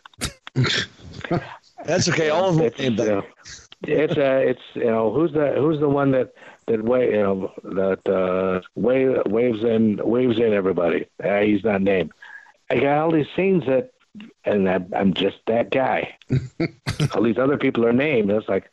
That's 1.86 2.10
okay. 2.10 2.30
All 2.30 2.50
of 2.50 2.76
them 2.76 3.24
It's, 3.84 4.16
uh, 4.16 4.42
it's 4.46 4.62
you 4.76 4.86
know 4.86 5.12
who's 5.12 5.32
the 5.34 5.54
who's 5.58 5.80
the 5.80 5.90
one 5.90 6.12
that 6.12 6.34
that 6.68 6.84
wa- 6.84 6.98
you 6.98 7.24
know 7.24 7.52
that 7.64 8.08
uh, 8.08 8.62
wave, 8.76 9.18
waves 9.26 9.64
in 9.64 10.00
waves 10.04 10.38
in 10.38 10.54
everybody. 10.54 11.08
Uh, 11.24 11.40
he's 11.40 11.64
not 11.64 11.82
named. 11.82 12.12
I 12.70 12.76
got 12.80 13.00
all 13.00 13.12
these 13.12 13.28
scenes 13.36 13.66
that, 13.66 13.92
and 14.46 14.70
I, 14.70 14.80
I'm 14.96 15.14
just 15.14 15.38
that 15.48 15.72
guy. 15.72 16.16
all 17.16 17.24
these 17.24 17.40
other 17.40 17.58
people 17.58 17.86
are 17.86 17.92
named. 17.94 18.30
It's 18.30 18.48
like 18.48 18.70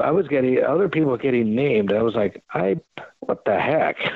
I 0.00 0.10
was 0.10 0.26
getting 0.28 0.62
other 0.64 0.88
people 0.88 1.16
getting 1.16 1.54
named. 1.54 1.92
I 1.92 2.02
was 2.02 2.14
like, 2.14 2.42
I 2.52 2.80
what 3.20 3.44
the 3.44 3.58
heck? 3.58 3.96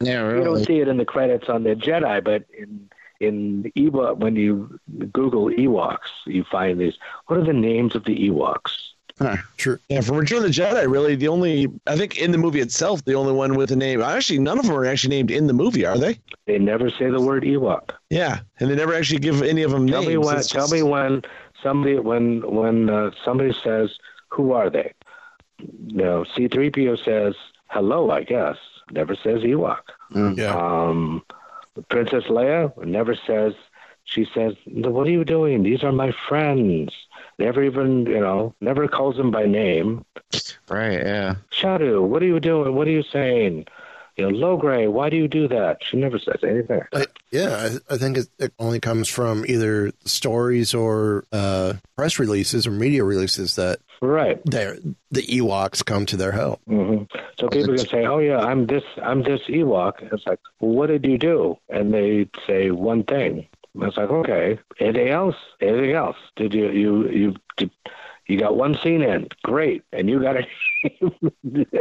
Yeah, 0.00 0.28
You 0.36 0.44
don't 0.44 0.64
see 0.66 0.80
it 0.80 0.88
in 0.88 0.98
the 0.98 1.04
credits 1.04 1.48
on 1.48 1.64
the 1.64 1.74
Jedi, 1.74 2.22
but 2.22 2.44
in 2.56 2.88
in 3.18 3.72
Ewok 3.76 4.18
when 4.18 4.36
you 4.36 4.78
Google 5.12 5.46
Ewoks, 5.46 6.10
you 6.26 6.44
find 6.44 6.78
these. 6.78 6.94
What 7.26 7.38
are 7.40 7.44
the 7.44 7.52
names 7.52 7.94
of 7.94 8.04
the 8.04 8.28
Ewoks? 8.28 8.89
Huh. 9.20 9.36
Sure. 9.58 9.78
Yeah, 9.90 10.00
from 10.00 10.16
Return 10.16 10.38
of 10.38 10.44
the 10.44 10.48
Jedi, 10.48 10.90
really, 10.90 11.14
the 11.14 11.28
only 11.28 11.68
I 11.86 11.96
think 11.96 12.18
in 12.18 12.30
the 12.32 12.38
movie 12.38 12.60
itself, 12.60 13.04
the 13.04 13.14
only 13.14 13.32
one 13.32 13.54
with 13.54 13.70
a 13.70 13.76
name. 13.76 14.00
Actually, 14.00 14.38
none 14.38 14.58
of 14.58 14.64
them 14.66 14.74
are 14.74 14.86
actually 14.86 15.14
named 15.14 15.30
in 15.30 15.46
the 15.46 15.52
movie, 15.52 15.84
are 15.84 15.98
they? 15.98 16.18
They 16.46 16.58
never 16.58 16.88
say 16.90 17.10
the 17.10 17.20
word 17.20 17.42
Ewok. 17.44 17.90
Yeah, 18.08 18.40
and 18.58 18.70
they 18.70 18.74
never 18.76 18.94
actually 18.94 19.18
give 19.20 19.42
any 19.42 19.62
of 19.62 19.72
them 19.72 19.86
Tell 19.86 20.00
names. 20.00 20.08
me 20.12 20.16
when. 20.16 20.34
Tell 20.36 20.42
just- 20.42 20.72
me 20.72 20.82
when 20.82 21.22
somebody 21.62 21.98
when 21.98 22.40
when 22.50 22.88
uh, 22.88 23.10
somebody 23.24 23.52
says, 23.62 23.90
"Who 24.30 24.52
are 24.52 24.70
they?" 24.70 24.94
No, 25.78 26.24
C 26.24 26.48
three 26.48 26.70
PO 26.70 26.96
says, 26.96 27.34
"Hello," 27.66 28.10
I 28.10 28.22
guess. 28.24 28.56
Never 28.90 29.14
says 29.14 29.40
Ewok. 29.42 29.82
Yeah. 30.14 30.54
Um, 30.56 31.22
Princess 31.90 32.24
Leia 32.24 32.74
never 32.86 33.14
says. 33.26 33.52
She 34.04 34.26
says, 34.34 34.54
"What 34.66 35.06
are 35.06 35.10
you 35.10 35.24
doing? 35.26 35.62
These 35.62 35.84
are 35.84 35.92
my 35.92 36.12
friends." 36.28 36.92
Never 37.40 37.64
even, 37.64 38.06
you 38.06 38.20
know, 38.20 38.54
never 38.60 38.86
calls 38.86 39.16
them 39.16 39.30
by 39.30 39.46
name. 39.46 40.04
Right. 40.68 40.92
Yeah. 41.00 41.36
Shadow, 41.50 42.02
what 42.02 42.22
are 42.22 42.26
you 42.26 42.38
doing? 42.38 42.74
What 42.74 42.86
are 42.86 42.90
you 42.92 43.02
saying? 43.02 43.66
You 44.16 44.30
know, 44.30 44.36
Logray, 44.36 44.90
why 44.92 45.08
do 45.08 45.16
you 45.16 45.26
do 45.28 45.48
that? 45.48 45.78
She 45.82 45.96
never 45.96 46.18
says 46.18 46.40
anything. 46.42 46.82
I, 46.92 47.06
yeah, 47.30 47.78
I, 47.88 47.94
I 47.94 47.96
think 47.96 48.18
it, 48.18 48.28
it 48.38 48.52
only 48.58 48.78
comes 48.78 49.08
from 49.08 49.46
either 49.48 49.92
stories 50.04 50.74
or 50.74 51.24
uh, 51.32 51.74
press 51.96 52.18
releases 52.18 52.66
or 52.66 52.70
media 52.72 53.02
releases 53.04 53.56
that 53.56 53.80
Right. 54.02 54.40
they're, 54.44 54.76
the 55.10 55.22
Ewoks 55.22 55.84
come 55.84 56.04
to 56.06 56.16
their 56.18 56.32
help. 56.32 56.60
hmm 56.66 57.04
So 57.38 57.48
people 57.48 57.76
can 57.76 57.86
say, 57.86 58.04
"Oh 58.06 58.18
yeah, 58.18 58.38
I'm 58.38 58.66
this, 58.66 58.82
I'm 59.02 59.22
this 59.22 59.40
Ewok." 59.48 60.00
And 60.02 60.10
it's 60.12 60.26
like, 60.26 60.40
well, 60.58 60.72
what 60.72 60.86
did 60.88 61.04
you 61.04 61.16
do? 61.18 61.56
And 61.68 61.92
they 61.92 62.28
say 62.46 62.70
one 62.70 63.04
thing. 63.04 63.46
And 63.74 63.84
it's 63.84 63.96
like, 63.96 64.10
okay. 64.10 64.58
Anything 64.78 65.08
else? 65.08 65.36
Anything 65.60 65.92
else? 65.92 66.16
Did 66.36 66.54
you 66.54 66.70
you 66.70 67.08
you 67.08 67.34
did, 67.56 67.70
You 68.26 68.38
got 68.38 68.56
one 68.56 68.76
scene 68.76 69.02
in, 69.02 69.28
great, 69.42 69.84
and 69.92 70.08
you 70.08 70.20
got 70.20 70.34
to. 70.34 70.46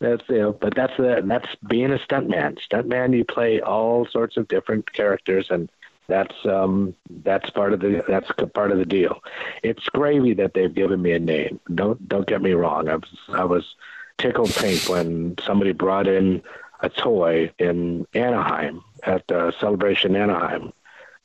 that's 0.00 0.28
you 0.28 0.38
know, 0.38 0.52
but 0.52 0.74
that's 0.74 0.96
the 0.96 1.22
that's 1.24 1.54
being 1.68 1.92
a 1.92 1.98
stuntman. 1.98 2.58
Stuntman, 2.58 3.16
you 3.16 3.24
play 3.24 3.60
all 3.60 4.06
sorts 4.06 4.36
of 4.36 4.48
different 4.48 4.92
characters, 4.92 5.46
and 5.50 5.70
that's 6.08 6.34
um 6.44 6.94
that's 7.22 7.50
part 7.50 7.72
of 7.72 7.80
the 7.80 8.02
that's 8.08 8.30
part 8.52 8.72
of 8.72 8.78
the 8.78 8.84
deal. 8.84 9.22
It's 9.62 9.84
gravy 9.88 10.34
that 10.34 10.54
they've 10.54 10.74
given 10.74 11.00
me 11.02 11.12
a 11.12 11.18
name. 11.20 11.60
Don't 11.74 12.06
don't 12.08 12.26
get 12.26 12.42
me 12.42 12.52
wrong. 12.52 12.88
I 12.88 12.96
was 12.96 13.18
I 13.28 13.44
was 13.44 13.74
tickled 14.18 14.54
pink 14.54 14.88
when 14.88 15.36
somebody 15.44 15.72
brought 15.72 16.06
in 16.06 16.42
a 16.84 16.88
toy 16.90 17.50
in 17.58 18.06
Anaheim 18.12 18.82
at 19.04 19.30
uh, 19.32 19.50
Celebration 19.58 20.14
Anaheim, 20.14 20.72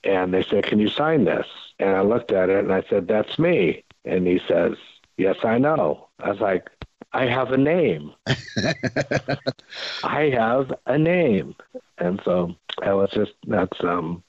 and 0.03 0.33
they 0.33 0.43
said, 0.43 0.63
"Can 0.63 0.79
you 0.79 0.87
sign 0.87 1.25
this?" 1.25 1.47
And 1.79 1.89
I 1.89 2.01
looked 2.01 2.31
at 2.31 2.49
it 2.49 2.59
and 2.63 2.73
I 2.73 2.83
said, 2.89 3.07
"That's 3.07 3.37
me." 3.37 3.83
And 4.05 4.25
he 4.25 4.39
says, 4.47 4.73
"Yes, 5.17 5.37
I 5.43 5.57
know." 5.57 6.07
I 6.19 6.29
was 6.29 6.39
like, 6.39 6.69
"I 7.11 7.25
have 7.25 7.51
a 7.51 7.57
name. 7.57 8.13
I 10.03 10.29
have 10.33 10.73
a 10.85 10.97
name." 10.97 11.55
And 11.97 12.21
so 12.23 12.55
I 12.81 12.93
was 12.93 13.11
just 13.11 13.33
that's 13.45 13.83
um 13.83 14.23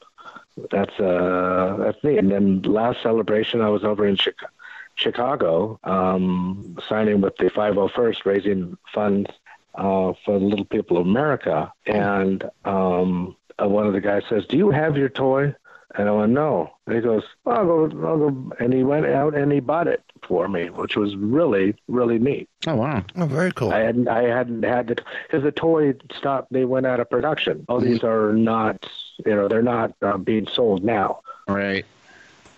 that's 0.72 0.98
uh 0.98 1.76
that's 1.78 2.02
neat. 2.02 2.18
And 2.18 2.32
then 2.32 2.62
last 2.62 3.02
celebration, 3.02 3.60
I 3.60 3.68
was 3.68 3.84
over 3.84 4.04
in 4.06 4.16
Chicago. 4.16 4.52
Chicago, 4.96 5.80
um, 5.84 6.76
signing 6.86 7.22
with 7.22 7.34
the 7.38 7.46
501st, 7.46 8.26
raising 8.26 8.76
funds 8.92 9.30
uh, 9.74 10.12
for 10.24 10.38
the 10.38 10.44
little 10.44 10.64
people 10.64 10.96
of 10.96 11.06
America. 11.06 11.72
And 11.86 12.44
um, 12.64 13.36
uh, 13.60 13.68
one 13.68 13.86
of 13.86 13.92
the 13.92 14.00
guys 14.00 14.22
says, 14.28 14.46
"Do 14.46 14.56
you 14.56 14.70
have 14.70 14.96
your 14.96 15.08
toy?" 15.08 15.54
And 15.96 16.08
I 16.08 16.12
went, 16.12 16.32
"No." 16.32 16.70
And 16.86 16.94
he 16.96 17.02
goes, 17.02 17.24
well, 17.44 17.56
"I'll 17.56 17.66
go, 17.88 18.06
I'll 18.06 18.30
go," 18.30 18.52
and 18.60 18.72
he 18.72 18.84
went 18.84 19.06
out 19.06 19.34
and 19.34 19.50
he 19.50 19.60
bought 19.60 19.88
it 19.88 20.02
for 20.22 20.48
me, 20.48 20.70
which 20.70 20.96
was 20.96 21.16
really, 21.16 21.74
really 21.88 22.18
neat. 22.18 22.48
Oh 22.66 22.76
wow! 22.76 23.04
Oh, 23.16 23.26
very 23.26 23.52
cool. 23.52 23.72
I 23.72 23.80
hadn't, 23.80 24.08
I 24.08 24.22
hadn't 24.22 24.62
had 24.62 24.86
the 24.88 24.96
because 25.26 25.42
the 25.42 25.52
toy 25.52 25.94
stopped. 26.14 26.52
They 26.52 26.64
went 26.64 26.86
out 26.86 27.00
of 27.00 27.10
production. 27.10 27.64
Oh, 27.68 27.80
these 27.80 28.04
are 28.04 28.32
not, 28.32 28.88
you 29.24 29.34
know, 29.34 29.48
they're 29.48 29.62
not 29.62 29.94
uh, 30.02 30.18
being 30.18 30.46
sold 30.46 30.84
now. 30.84 31.20
Right. 31.48 31.84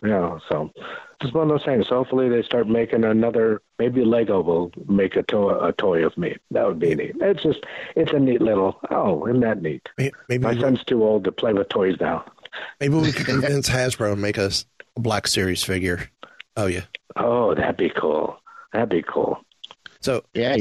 You 0.02 0.08
know, 0.08 0.40
so 0.48 0.72
it's 1.22 1.32
one 1.34 1.50
of 1.50 1.58
those 1.58 1.64
things. 1.64 1.86
Hopefully 1.88 2.28
they 2.28 2.42
start 2.42 2.68
making 2.68 3.04
another. 3.04 3.60
Maybe 3.78 4.04
Lego 4.04 4.40
will 4.40 4.72
make 4.88 5.16
a 5.16 5.22
toy, 5.22 5.58
a 5.58 5.72
toy 5.72 6.04
of 6.04 6.16
me. 6.16 6.36
That 6.50 6.66
would 6.66 6.78
be 6.78 6.94
neat. 6.94 7.16
It's 7.20 7.42
just, 7.42 7.60
it's 7.96 8.12
a 8.12 8.18
neat 8.18 8.40
little. 8.42 8.78
Oh, 8.90 9.26
isn't 9.26 9.40
that 9.40 9.62
neat? 9.62 9.88
May- 9.98 10.12
Maybe 10.28 10.42
My 10.44 10.56
son's 10.58 10.84
too 10.84 11.02
old 11.04 11.24
to 11.24 11.32
play 11.32 11.52
with 11.52 11.68
toys 11.68 11.96
now. 12.00 12.24
maybe 12.80 12.94
we 12.96 13.12
could 13.12 13.26
convince 13.34 13.68
Hasbro 13.68 14.10
to 14.10 14.16
make 14.16 14.38
us 14.38 14.66
a 14.96 15.00
Black 15.00 15.26
Series 15.26 15.62
figure. 15.62 16.08
Oh 16.56 16.66
yeah. 16.66 16.82
Oh, 17.16 17.54
that'd 17.54 17.76
be 17.76 17.90
cool. 17.90 18.38
That'd 18.72 18.88
be 18.90 19.02
cool. 19.02 19.38
So 20.00 20.24
Yeah. 20.34 20.56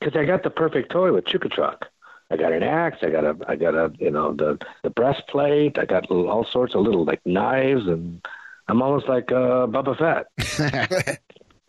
Because 0.00 0.16
I 0.16 0.24
got 0.24 0.42
the 0.42 0.50
perfect 0.50 0.90
toy 0.92 1.12
with 1.12 1.24
Chukha-Trok. 1.24 1.86
I 2.30 2.36
got 2.36 2.52
an 2.52 2.62
axe. 2.62 2.98
I 3.02 3.10
got 3.10 3.24
a, 3.24 3.36
I 3.46 3.54
got 3.56 3.74
a, 3.74 3.92
you 3.98 4.10
know, 4.10 4.32
the 4.32 4.58
the 4.82 4.90
breastplate. 4.90 5.78
I 5.78 5.84
got 5.84 6.10
little, 6.10 6.28
all 6.30 6.44
sorts 6.44 6.74
of 6.74 6.80
little 6.80 7.04
like 7.04 7.20
knives, 7.26 7.86
and 7.86 8.26
I'm 8.68 8.82
almost 8.82 9.08
like 9.08 9.30
uh, 9.30 9.66
Boba 9.66 9.96
Fett. 9.98 11.20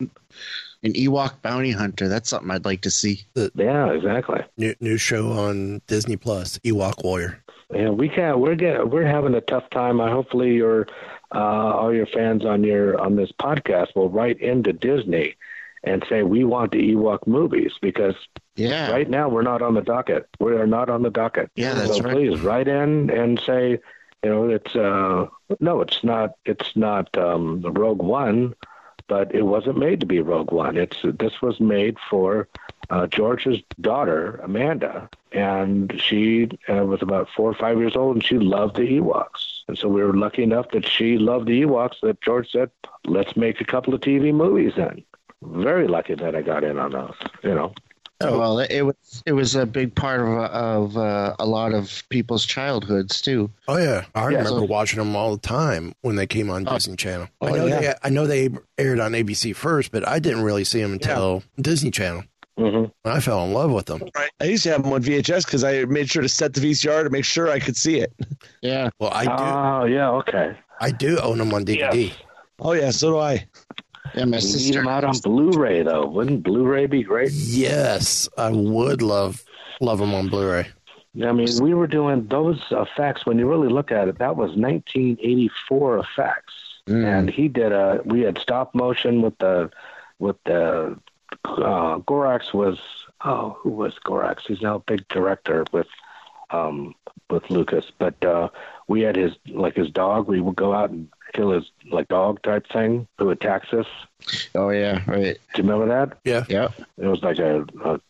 An 0.82 0.92
Ewok 0.92 1.40
bounty 1.42 1.72
hunter. 1.72 2.06
That's 2.08 2.28
something 2.28 2.50
I'd 2.50 2.64
like 2.66 2.82
to 2.82 2.90
see. 2.90 3.22
Yeah, 3.54 3.90
exactly. 3.92 4.40
new 4.56 4.74
new 4.80 4.98
show 4.98 5.32
on 5.32 5.80
Disney 5.86 6.16
Plus, 6.16 6.58
Ewok 6.58 7.02
Warrior. 7.02 7.42
Yeah, 7.74 7.88
we 7.90 8.08
can't. 8.08 8.38
We're 8.38 8.54
getting. 8.54 8.90
We're 8.90 9.06
having 9.06 9.34
a 9.34 9.40
tough 9.40 9.68
time. 9.70 10.00
I 10.00 10.10
hopefully 10.10 10.54
your 10.54 10.86
uh, 11.34 11.38
all 11.38 11.92
your 11.94 12.06
fans 12.06 12.44
on 12.44 12.62
your 12.62 13.00
on 13.00 13.16
this 13.16 13.32
podcast 13.40 13.96
will 13.96 14.10
write 14.10 14.40
into 14.40 14.72
Disney 14.72 15.34
and 15.82 16.04
say 16.08 16.22
we 16.22 16.44
want 16.44 16.72
the 16.72 16.92
Ewok 16.94 17.26
movies 17.26 17.72
because 17.80 18.14
Yeah. 18.54 18.90
right 18.92 19.08
now 19.08 19.28
we're 19.28 19.42
not 19.42 19.62
on 19.62 19.74
the 19.74 19.82
docket. 19.82 20.28
We 20.38 20.52
are 20.52 20.66
not 20.66 20.88
on 20.90 21.02
the 21.02 21.10
docket. 21.10 21.50
Yeah, 21.56 21.74
that's 21.74 21.96
so 21.96 22.02
right. 22.04 22.12
please 22.14 22.40
write 22.40 22.68
in 22.68 23.10
and 23.10 23.40
say, 23.44 23.78
you 24.22 24.30
know, 24.30 24.48
it's 24.48 24.74
uh 24.74 25.26
no, 25.60 25.80
it's 25.80 26.02
not. 26.02 26.32
It's 26.44 26.76
not 26.76 27.16
um, 27.16 27.60
Rogue 27.62 28.02
One, 28.02 28.54
but 29.08 29.34
it 29.34 29.42
wasn't 29.42 29.78
made 29.78 30.00
to 30.00 30.06
be 30.06 30.20
Rogue 30.20 30.52
One. 30.52 30.76
It's 30.76 30.98
this 31.02 31.40
was 31.40 31.60
made 31.60 31.96
for 32.10 32.48
uh, 32.90 33.06
George's 33.06 33.62
daughter 33.80 34.40
Amanda, 34.42 35.08
and 35.32 35.92
she 36.00 36.48
uh, 36.68 36.84
was 36.84 37.02
about 37.02 37.28
four 37.36 37.50
or 37.50 37.54
five 37.54 37.78
years 37.78 37.96
old, 37.96 38.16
and 38.16 38.24
she 38.24 38.38
loved 38.38 38.76
the 38.76 38.98
Ewoks. 38.98 39.62
And 39.68 39.78
so 39.78 39.88
we 39.88 40.02
were 40.02 40.16
lucky 40.16 40.42
enough 40.42 40.70
that 40.70 40.86
she 40.86 41.18
loved 41.18 41.46
the 41.46 41.62
Ewoks 41.62 42.00
that 42.02 42.20
George 42.20 42.50
said, 42.50 42.70
"Let's 43.04 43.36
make 43.36 43.60
a 43.60 43.64
couple 43.64 43.94
of 43.94 44.00
TV 44.00 44.32
movies." 44.32 44.72
Then, 44.76 45.04
very 45.42 45.86
lucky 45.86 46.14
that 46.14 46.34
I 46.34 46.42
got 46.42 46.64
in 46.64 46.78
on 46.78 46.92
those. 46.92 47.16
You 47.42 47.54
know. 47.54 47.74
Oh, 48.22 48.38
well, 48.38 48.58
it 48.60 48.80
was 48.80 49.22
it 49.26 49.32
was 49.32 49.54
a 49.54 49.66
big 49.66 49.94
part 49.94 50.20
of 50.20 50.26
of 50.28 50.96
uh, 50.96 51.36
a 51.38 51.44
lot 51.46 51.74
of 51.74 52.02
people's 52.08 52.46
childhoods 52.46 53.20
too. 53.20 53.50
Oh 53.68 53.76
yeah, 53.76 54.06
I 54.14 54.22
Yeah, 54.30 54.38
remember 54.38 54.60
so- 54.60 54.64
watching 54.64 54.98
them 54.98 55.14
all 55.14 55.32
the 55.36 55.46
time 55.46 55.94
when 56.00 56.16
they 56.16 56.26
came 56.26 56.48
on 56.48 56.64
Disney 56.64 56.96
Channel. 56.96 57.28
I 57.42 57.46
Oh, 57.46 57.54
know 57.54 57.66
yeah. 57.66 57.80
they 57.80 57.94
I 58.02 58.08
know 58.08 58.26
they 58.26 58.48
aired 58.78 59.00
on 59.00 59.12
ABC 59.12 59.54
first, 59.54 59.92
but 59.92 60.06
I 60.08 60.18
didn't 60.18 60.42
really 60.42 60.64
see 60.64 60.80
them 60.80 60.92
until 60.94 61.42
Disney 61.60 61.90
Channel. 61.90 62.24
hmm 62.56 62.84
I 63.04 63.20
fell 63.20 63.44
in 63.44 63.52
love 63.52 63.70
with 63.70 63.84
them. 63.84 64.02
I 64.40 64.44
used 64.44 64.62
to 64.62 64.70
have 64.70 64.82
them 64.82 64.94
on 64.94 65.02
VHS 65.02 65.44
because 65.44 65.62
I 65.62 65.84
made 65.84 66.08
sure 66.08 66.22
to 66.22 66.28
set 66.28 66.54
the 66.54 66.60
VCR 66.62 67.04
to 67.04 67.10
make 67.10 67.26
sure 67.26 67.50
I 67.50 67.60
could 67.60 67.76
see 67.76 68.00
it. 68.00 68.14
Yeah. 68.62 68.88
Well, 68.98 69.10
I 69.12 69.24
do 69.24 69.30
Oh 69.42 69.84
yeah, 69.84 70.08
okay. 70.20 70.56
I 70.80 70.90
do 70.90 71.18
own 71.20 71.36
them 71.36 71.52
on 71.52 71.66
DVD. 71.66 72.14
Oh 72.60 72.72
yeah, 72.72 72.90
so 72.92 73.10
do 73.10 73.18
I. 73.18 73.46
Yeah, 74.16 74.24
my 74.24 74.38
We 74.38 74.64
need 74.64 74.74
them 74.74 74.88
out 74.88 75.04
on 75.04 75.18
Blu-ray 75.18 75.82
though. 75.82 76.06
Wouldn't 76.06 76.42
Blu-ray 76.42 76.86
be 76.86 77.02
great? 77.02 77.30
Yes, 77.32 78.28
I 78.38 78.50
would 78.50 79.02
love 79.02 79.44
love 79.80 79.98
them 79.98 80.14
on 80.14 80.28
Blu-ray. 80.28 80.66
I 81.24 81.32
mean, 81.32 81.48
we 81.62 81.72
were 81.74 81.86
doing 81.86 82.26
those 82.28 82.62
effects. 82.70 83.24
When 83.24 83.38
you 83.38 83.48
really 83.48 83.68
look 83.68 83.90
at 83.90 84.08
it, 84.08 84.18
that 84.18 84.36
was 84.36 84.50
1984 84.56 85.98
effects, 85.98 86.52
Mm. 86.86 87.04
and 87.04 87.30
he 87.30 87.48
did 87.48 87.72
a. 87.72 88.00
We 88.04 88.20
had 88.20 88.38
stop 88.38 88.74
motion 88.74 89.20
with 89.22 89.36
the, 89.38 89.70
with 90.20 90.36
the, 90.44 90.96
uh, 91.44 91.98
Gorax 91.98 92.54
was. 92.54 92.78
Oh, 93.24 93.56
who 93.60 93.70
was 93.70 93.94
Gorax? 94.04 94.42
He's 94.46 94.60
now 94.62 94.76
a 94.76 94.78
big 94.80 95.08
director 95.08 95.64
with, 95.72 95.88
um, 96.50 96.94
with 97.30 97.50
Lucas. 97.50 97.90
But 97.98 98.22
uh, 98.24 98.50
we 98.88 99.00
had 99.00 99.16
his 99.16 99.32
like 99.48 99.74
his 99.74 99.90
dog. 99.90 100.28
We 100.28 100.40
would 100.40 100.54
go 100.54 100.72
out 100.74 100.90
and 100.90 101.08
kill 101.36 101.50
his 101.52 101.70
like 101.90 102.08
dog 102.08 102.42
type 102.42 102.66
thing 102.72 103.06
who 103.18 103.30
attacks 103.30 103.72
us. 103.72 103.86
Oh 104.54 104.70
yeah, 104.70 105.02
right. 105.06 105.38
Do 105.54 105.62
you 105.62 105.68
remember 105.68 105.88
that? 105.88 106.18
Yeah. 106.24 106.44
Yeah. 106.48 106.68
It 106.98 107.06
was 107.06 107.22
like 107.22 107.38
a, 107.38 107.64
a 107.84 108.00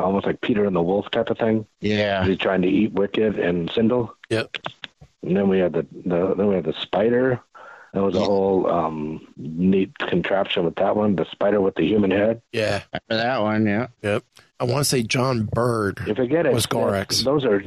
almost 0.00 0.26
like 0.26 0.40
Peter 0.42 0.64
and 0.66 0.76
the 0.76 0.82
Wolf 0.82 1.10
type 1.10 1.30
of 1.30 1.38
thing. 1.38 1.66
Yeah. 1.80 2.24
He's 2.24 2.38
trying 2.38 2.62
to 2.62 2.68
eat 2.68 2.92
Wicket 2.92 3.38
and 3.38 3.68
Cindel. 3.70 4.10
Yep. 4.28 4.58
And 5.22 5.36
then 5.36 5.48
we 5.48 5.58
had 5.58 5.72
the, 5.72 5.86
the 6.04 6.34
then 6.36 6.46
we 6.48 6.54
had 6.54 6.64
the 6.64 6.74
spider. 6.80 7.40
That 7.94 8.02
was 8.02 8.14
a 8.14 8.20
whole 8.20 8.70
um, 8.70 9.26
neat 9.38 9.96
contraption 9.98 10.64
with 10.66 10.76
that 10.76 10.96
one. 10.96 11.16
The 11.16 11.24
spider 11.30 11.62
with 11.62 11.76
the 11.76 11.86
human 11.86 12.10
head. 12.10 12.42
Yeah. 12.52 12.82
For 13.08 13.16
that 13.16 13.40
one, 13.40 13.64
yeah. 13.64 13.86
Yep. 14.02 14.22
I 14.60 14.64
want 14.64 14.78
to 14.78 14.84
say 14.84 15.02
John 15.02 15.46
Bird. 15.46 16.02
You 16.06 16.14
forget 16.14 16.44
it. 16.44 16.52
Was 16.52 16.66
Gorax. 16.66 17.24
Those 17.24 17.46
are. 17.46 17.62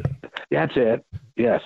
That's 0.52 0.74
it. 0.76 1.04
Yes. 1.36 1.62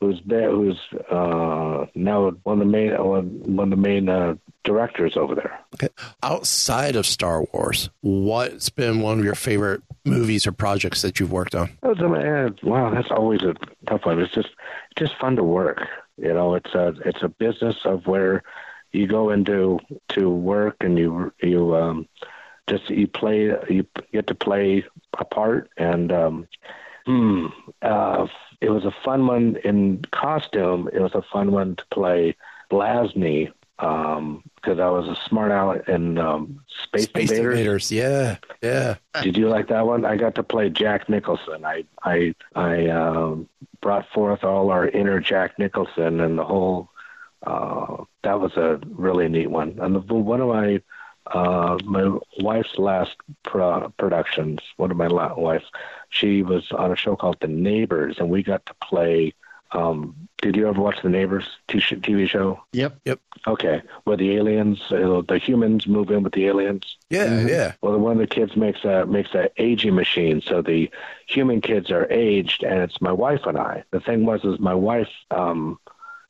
Who's 0.00 0.20
there? 0.26 0.50
Who's 0.50 0.78
uh, 1.10 1.86
now 1.94 2.30
one 2.42 2.54
of 2.54 2.58
the 2.58 2.64
main 2.64 2.92
one 2.92 3.72
of 3.72 3.78
the 3.78 3.82
main 3.82 4.08
uh, 4.08 4.34
directors 4.64 5.16
over 5.16 5.34
there? 5.34 5.60
Okay. 5.74 5.88
Outside 6.22 6.96
of 6.96 7.06
Star 7.06 7.44
Wars, 7.52 7.90
what's 8.00 8.70
been 8.70 9.00
one 9.00 9.18
of 9.18 9.24
your 9.24 9.34
favorite 9.34 9.82
movies 10.04 10.46
or 10.46 10.52
projects 10.52 11.02
that 11.02 11.20
you've 11.20 11.32
worked 11.32 11.54
on? 11.54 11.70
Uh, 11.82 12.50
wow, 12.62 12.90
that's 12.90 13.10
always 13.10 13.42
a 13.42 13.54
tough 13.86 14.04
one. 14.04 14.20
It's 14.20 14.34
just 14.34 14.50
it's 14.90 15.08
just 15.08 15.20
fun 15.20 15.36
to 15.36 15.44
work. 15.44 15.80
You 16.16 16.34
know, 16.34 16.54
it's 16.54 16.74
a 16.74 16.94
it's 17.04 17.22
a 17.22 17.28
business 17.28 17.76
of 17.84 18.06
where 18.06 18.42
you 18.92 19.06
go 19.06 19.30
into 19.30 19.78
to 20.10 20.28
work 20.28 20.76
and 20.80 20.98
you 20.98 21.32
you 21.42 21.74
um, 21.74 22.08
just 22.68 22.88
you 22.90 23.06
play 23.06 23.52
you 23.68 23.86
get 24.12 24.26
to 24.26 24.34
play 24.34 24.84
a 25.18 25.24
part 25.24 25.70
and 25.76 26.12
um, 26.12 26.48
hmm, 27.06 27.46
uh, 27.80 28.26
it 28.62 28.70
was 28.70 28.84
a 28.84 28.94
fun 29.04 29.26
one 29.26 29.56
in 29.64 30.04
costume. 30.12 30.88
It 30.92 31.00
was 31.00 31.14
a 31.14 31.22
fun 31.32 31.50
one 31.50 31.76
to 31.76 31.84
play 31.90 32.36
Blasny 32.70 33.50
um, 33.80 34.44
because 34.54 34.78
I 34.78 34.88
was 34.88 35.08
a 35.08 35.16
smart 35.28 35.50
aleck 35.50 35.88
in 35.88 36.16
um, 36.16 36.62
Space, 36.84 37.04
Space 37.04 37.30
Invaders. 37.32 37.58
Invaders. 37.58 37.92
Yeah. 37.92 38.36
Yeah. 38.62 38.94
Did 39.20 39.36
you 39.36 39.48
like 39.48 39.68
that 39.68 39.84
one? 39.84 40.04
I 40.04 40.16
got 40.16 40.36
to 40.36 40.44
play 40.44 40.70
Jack 40.70 41.08
Nicholson. 41.08 41.64
I 41.64 41.84
I 42.04 42.34
I 42.54 42.86
um, 42.86 43.48
brought 43.80 44.08
forth 44.14 44.44
all 44.44 44.70
our 44.70 44.86
inner 44.86 45.20
Jack 45.20 45.58
Nicholson 45.58 46.20
and 46.20 46.38
the 46.38 46.44
whole. 46.44 46.88
Uh, 47.44 48.04
that 48.22 48.40
was 48.40 48.52
a 48.56 48.78
really 48.86 49.28
neat 49.28 49.50
one. 49.50 49.76
And 49.80 49.96
the, 49.96 50.14
one 50.14 50.40
of 50.40 50.48
my 50.48 50.80
uh, 51.32 51.78
my 51.84 52.18
wife's 52.40 52.78
last 52.78 53.16
pro- 53.42 53.92
productions, 53.98 54.60
one 54.76 54.90
of 54.90 54.96
my 54.96 55.06
la- 55.08 55.34
wives, 55.34 55.64
she 56.10 56.42
was 56.42 56.70
on 56.72 56.92
a 56.92 56.96
show 56.96 57.16
called 57.16 57.38
The 57.40 57.48
Neighbors, 57.48 58.16
and 58.18 58.28
we 58.30 58.42
got 58.42 58.64
to 58.66 58.74
play 58.82 59.34
Um, 59.74 60.28
did 60.42 60.54
you 60.56 60.68
ever 60.68 60.80
watch 60.82 61.00
the 61.02 61.08
Neighbors 61.08 61.46
TV 61.68 62.28
show? 62.28 62.60
Yep. 62.74 63.00
Yep. 63.06 63.20
Okay, 63.46 63.80
where 64.04 64.18
the 64.18 64.36
aliens, 64.36 64.82
uh, 64.92 65.22
the 65.26 65.38
humans 65.38 65.86
move 65.86 66.10
in 66.10 66.22
with 66.22 66.34
the 66.34 66.46
aliens. 66.46 66.98
Yeah, 67.08 67.40
yeah. 67.46 67.72
Well, 67.80 67.98
one 67.98 68.12
of 68.12 68.18
the 68.18 68.26
kids 68.26 68.54
makes 68.54 68.84
a 68.84 69.06
makes 69.06 69.34
a 69.34 69.48
aging 69.56 69.94
machine, 69.94 70.42
so 70.42 70.60
the 70.62 70.90
human 71.26 71.60
kids 71.62 71.90
are 71.90 72.06
aged, 72.10 72.62
and 72.64 72.80
it's 72.82 73.00
my 73.00 73.12
wife 73.12 73.46
and 73.46 73.56
I. 73.56 73.84
The 73.92 74.00
thing 74.00 74.26
was, 74.26 74.44
is 74.44 74.58
my 74.60 74.74
wife 74.74 75.08
um, 75.30 75.78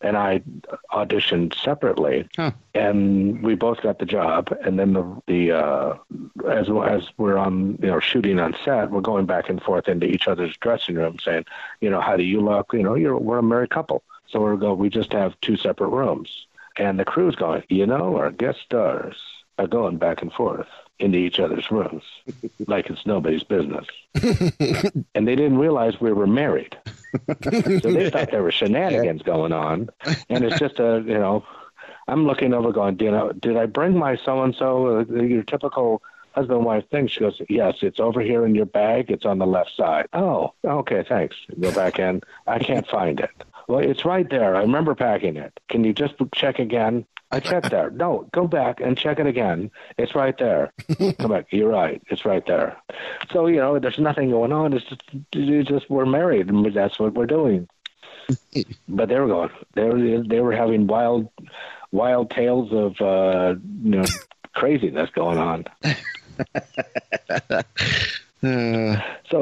and 0.02 0.16
I 0.16 0.42
auditioned 0.92 1.54
separately, 1.54 2.28
and 2.74 3.42
we 3.42 3.54
both 3.54 3.80
got 3.82 3.98
the 3.98 4.06
job. 4.06 4.56
And 4.64 4.78
then 4.78 4.92
the 4.92 5.22
the 5.26 5.52
uh, 5.52 5.96
as 6.50 6.68
as 6.68 7.08
we're 7.18 7.38
on 7.38 7.78
you 7.80 7.88
know 7.88 8.00
shooting 8.00 8.38
on 8.38 8.54
set, 8.64 8.90
we're 8.90 9.00
going 9.00 9.26
back 9.26 9.48
and 9.48 9.62
forth 9.62 9.88
into 9.88 10.06
each 10.06 10.28
other's 10.28 10.56
dressing 10.58 10.96
room, 10.96 11.18
saying, 11.22 11.44
you 11.80 11.90
know, 11.90 12.00
how 12.00 12.16
do 12.16 12.24
you 12.24 12.40
look? 12.40 12.72
You 12.72 12.82
know, 12.82 12.94
you're 12.94 13.16
we're 13.16 13.38
a 13.38 13.42
married 13.42 13.70
couple, 13.70 14.02
so 14.28 14.40
we're 14.40 14.56
go. 14.56 14.74
We 14.74 14.88
just 14.90 15.12
have 15.12 15.40
two 15.40 15.56
separate 15.56 15.88
rooms, 15.88 16.46
and 16.76 16.98
the 16.98 17.04
crew's 17.04 17.36
going. 17.36 17.62
You 17.68 17.86
know, 17.86 18.16
our 18.16 18.30
guest 18.30 18.60
stars 18.60 19.16
are 19.58 19.66
going 19.66 19.98
back 19.98 20.22
and 20.22 20.32
forth 20.32 20.68
into 20.98 21.18
each 21.18 21.40
other's 21.40 21.70
rooms 21.70 22.04
like 22.66 22.88
it's 22.88 23.06
nobody's 23.06 23.44
business. 23.44 23.86
and 25.14 25.26
they 25.28 25.34
didn't 25.34 25.58
realize 25.58 26.00
we 26.00 26.12
were 26.12 26.26
married. 26.26 26.76
so 27.42 27.92
they 27.92 28.10
thought 28.10 28.30
there 28.30 28.42
were 28.42 28.52
shenanigans 28.52 29.22
going 29.22 29.52
on. 29.52 29.90
And 30.28 30.44
it's 30.44 30.58
just 30.58 30.78
a, 30.78 31.02
you 31.06 31.14
know, 31.14 31.44
I'm 32.08 32.26
looking 32.26 32.54
over 32.54 32.72
going, 32.72 32.98
you 33.00 33.10
know, 33.10 33.32
did 33.32 33.56
I 33.56 33.66
bring 33.66 33.96
my 33.96 34.16
so 34.16 34.42
and 34.42 34.54
so, 34.54 35.00
your 35.00 35.42
typical 35.42 36.02
husband 36.32 36.64
wife 36.64 36.88
thing? 36.90 37.06
She 37.06 37.20
goes, 37.20 37.40
yes, 37.48 37.76
it's 37.82 38.00
over 38.00 38.20
here 38.20 38.44
in 38.44 38.54
your 38.54 38.66
bag. 38.66 39.10
It's 39.10 39.24
on 39.24 39.38
the 39.38 39.46
left 39.46 39.74
side. 39.76 40.06
Oh, 40.12 40.52
okay, 40.64 41.04
thanks. 41.08 41.36
Go 41.60 41.72
back 41.72 41.98
in. 41.98 42.22
I 42.46 42.58
can't 42.58 42.86
find 42.86 43.20
it. 43.20 43.30
Well, 43.68 43.80
it's 43.80 44.04
right 44.04 44.28
there. 44.28 44.56
I 44.56 44.60
remember 44.60 44.94
packing 44.94 45.36
it. 45.36 45.58
Can 45.68 45.84
you 45.84 45.92
just 45.92 46.14
check 46.34 46.58
again? 46.58 47.06
I 47.32 47.40
checked 47.40 47.70
there. 47.70 47.90
No, 47.90 48.28
go 48.32 48.46
back 48.46 48.80
and 48.80 48.96
check 48.96 49.18
it 49.18 49.26
again. 49.26 49.70
It's 49.96 50.14
right 50.14 50.36
there. 50.36 50.72
Come 51.18 51.30
back. 51.30 51.46
You're 51.50 51.70
right. 51.70 52.02
It's 52.08 52.26
right 52.26 52.46
there. 52.46 52.76
So 53.32 53.46
you 53.46 53.56
know, 53.56 53.78
there's 53.78 53.98
nothing 53.98 54.30
going 54.30 54.52
on. 54.52 54.74
It's 54.74 54.84
just, 54.84 55.02
it's 55.32 55.68
just 55.68 55.88
we're 55.88 56.04
married, 56.04 56.50
and 56.50 56.74
that's 56.74 56.98
what 56.98 57.14
we're 57.14 57.26
doing. 57.26 57.68
but 58.88 59.08
they 59.08 59.18
were 59.18 59.28
going. 59.28 59.50
They 59.74 59.84
were 59.84 60.22
they 60.22 60.40
were 60.40 60.52
having 60.52 60.86
wild, 60.86 61.28
wild 61.90 62.30
tales 62.30 62.70
of 62.70 63.00
uh, 63.00 63.54
you 63.82 63.90
know 63.90 64.04
craziness 64.54 65.08
going 65.10 65.38
on. 65.38 65.64
so 65.88 65.94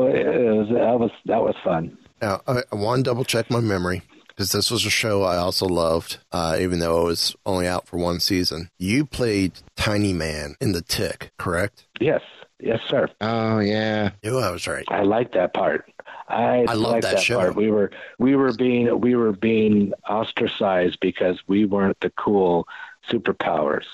it 0.07 0.57
was, 0.57 0.69
that 0.69 1.01
was 1.01 1.11
that 1.27 1.43
was 1.43 1.57
fun. 1.65 1.99
Now, 2.23 2.41
I, 2.47 2.63
I 2.71 2.77
want 2.77 3.05
to 3.05 3.11
double 3.11 3.25
check 3.25 3.51
my 3.51 3.61
memory 3.61 4.03
because 4.41 4.53
this 4.53 4.71
was 4.71 4.87
a 4.87 4.91
show 4.91 5.23
I 5.23 5.37
also 5.37 5.67
loved, 5.67 6.17
uh, 6.33 6.57
even 6.59 6.79
though 6.79 7.03
it 7.03 7.05
was 7.05 7.37
only 7.45 7.67
out 7.67 7.87
for 7.87 7.99
one 7.99 8.21
season. 8.21 8.71
You 8.79 9.05
played 9.05 9.53
Tiny 9.77 10.15
Man 10.15 10.55
in 10.63 10.73
The 10.73 10.81
Tick, 10.81 11.31
correct? 11.37 11.87
Yes, 12.01 12.23
yes, 12.59 12.81
sir. 12.89 13.11
Oh 13.21 13.59
yeah. 13.59 14.13
Knew 14.25 14.39
I 14.39 14.51
was 14.51 14.67
right. 14.67 14.87
I 14.89 15.03
like 15.03 15.33
that 15.33 15.53
part. 15.53 15.93
I, 16.27 16.65
I 16.67 16.73
love 16.73 16.93
like 16.93 17.03
that 17.03 17.21
show. 17.21 17.39
part. 17.39 17.55
We 17.55 17.71
were 17.71 17.91
we 18.19 18.35
were 18.35 18.55
being 18.55 18.99
we 18.99 19.15
were 19.15 19.33
being 19.33 19.93
ostracized 20.09 21.01
because 21.01 21.39
we 21.47 21.67
weren't 21.67 22.01
the 22.01 22.09
cool 22.09 22.67
superpowers. 23.11 23.85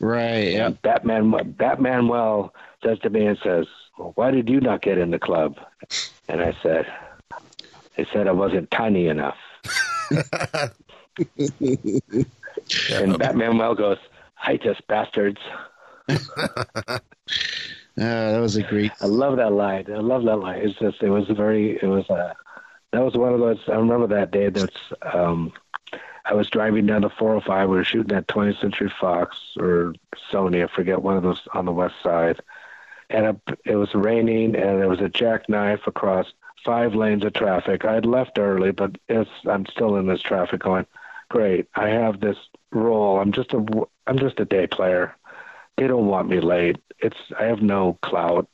Right. 0.00 0.54
Yeah. 0.54 0.66
And 0.66 0.82
Batman 0.82 1.30
Batmanuel 1.30 2.50
says 2.82 2.98
to 3.04 3.10
me 3.10 3.26
and 3.26 3.38
says, 3.44 3.66
well, 3.96 4.10
"Why 4.16 4.32
did 4.32 4.48
you 4.48 4.60
not 4.60 4.82
get 4.82 4.98
in 4.98 5.12
the 5.12 5.20
club?" 5.20 5.56
And 6.28 6.40
I 6.40 6.56
said, 6.64 6.92
"They 7.96 8.06
said 8.12 8.26
I 8.26 8.32
wasn't 8.32 8.72
tiny 8.72 9.06
enough." 9.06 9.36
And 12.90 13.14
Batmanuel 13.14 13.76
goes, 13.76 13.98
"Hi, 14.34 14.56
just 14.56 14.86
bastards." 14.86 15.40
Uh, 16.08 16.16
that 17.96 18.38
was 18.38 18.56
a 18.56 18.62
great. 18.62 18.92
I 19.00 19.06
love 19.06 19.36
that 19.36 19.52
line. 19.52 19.86
I 19.92 19.98
love 19.98 20.24
that 20.24 20.36
line. 20.36 20.60
It's 20.60 20.78
just 20.78 21.02
it 21.02 21.10
was 21.10 21.28
very 21.28 21.78
it 21.80 21.86
was 21.86 22.08
uh 22.10 22.34
that 22.92 23.04
was 23.04 23.14
one 23.14 23.32
of 23.32 23.40
those 23.40 23.60
I 23.68 23.74
remember 23.74 24.06
that 24.08 24.30
day 24.30 24.48
that's 24.50 24.76
um 25.02 25.52
I 26.26 26.34
was 26.34 26.48
driving 26.48 26.86
down 26.86 27.02
the 27.02 27.10
405. 27.10 27.68
We 27.68 27.76
were 27.76 27.84
shooting 27.84 28.16
at 28.16 28.26
20th 28.28 28.60
Century 28.60 28.90
Fox 28.98 29.36
or 29.58 29.94
Sony. 30.32 30.64
I 30.64 30.74
forget 30.74 31.02
one 31.02 31.18
of 31.18 31.22
those 31.22 31.42
on 31.52 31.66
the 31.66 31.72
west 31.72 31.96
side. 32.02 32.40
And 33.10 33.38
it 33.66 33.76
was 33.76 33.94
raining, 33.94 34.56
and 34.56 34.80
there 34.80 34.88
was 34.88 35.02
a 35.02 35.10
jackknife 35.10 35.86
across 35.86 36.26
five 36.64 36.94
lanes 36.94 37.24
of 37.24 37.32
traffic. 37.32 37.84
I 37.84 37.94
had 37.94 38.06
left 38.06 38.38
early, 38.38 38.72
but 38.72 38.96
it's 39.08 39.30
I'm 39.46 39.66
still 39.66 39.96
in 39.96 40.06
this 40.06 40.22
traffic. 40.22 40.62
Going, 40.62 40.86
great. 41.28 41.68
I 41.74 41.88
have 41.88 42.20
this 42.20 42.36
role. 42.72 43.18
I'm 43.20 43.32
just 43.32 43.52
a 43.52 43.64
I'm 44.06 44.18
just 44.18 44.40
a 44.40 44.44
day 44.44 44.66
player. 44.66 45.14
They 45.76 45.86
don't 45.86 46.06
want 46.06 46.28
me 46.28 46.40
late. 46.40 46.78
It's 46.98 47.16
I 47.38 47.44
have 47.44 47.62
no 47.62 47.98
clout. 48.02 48.48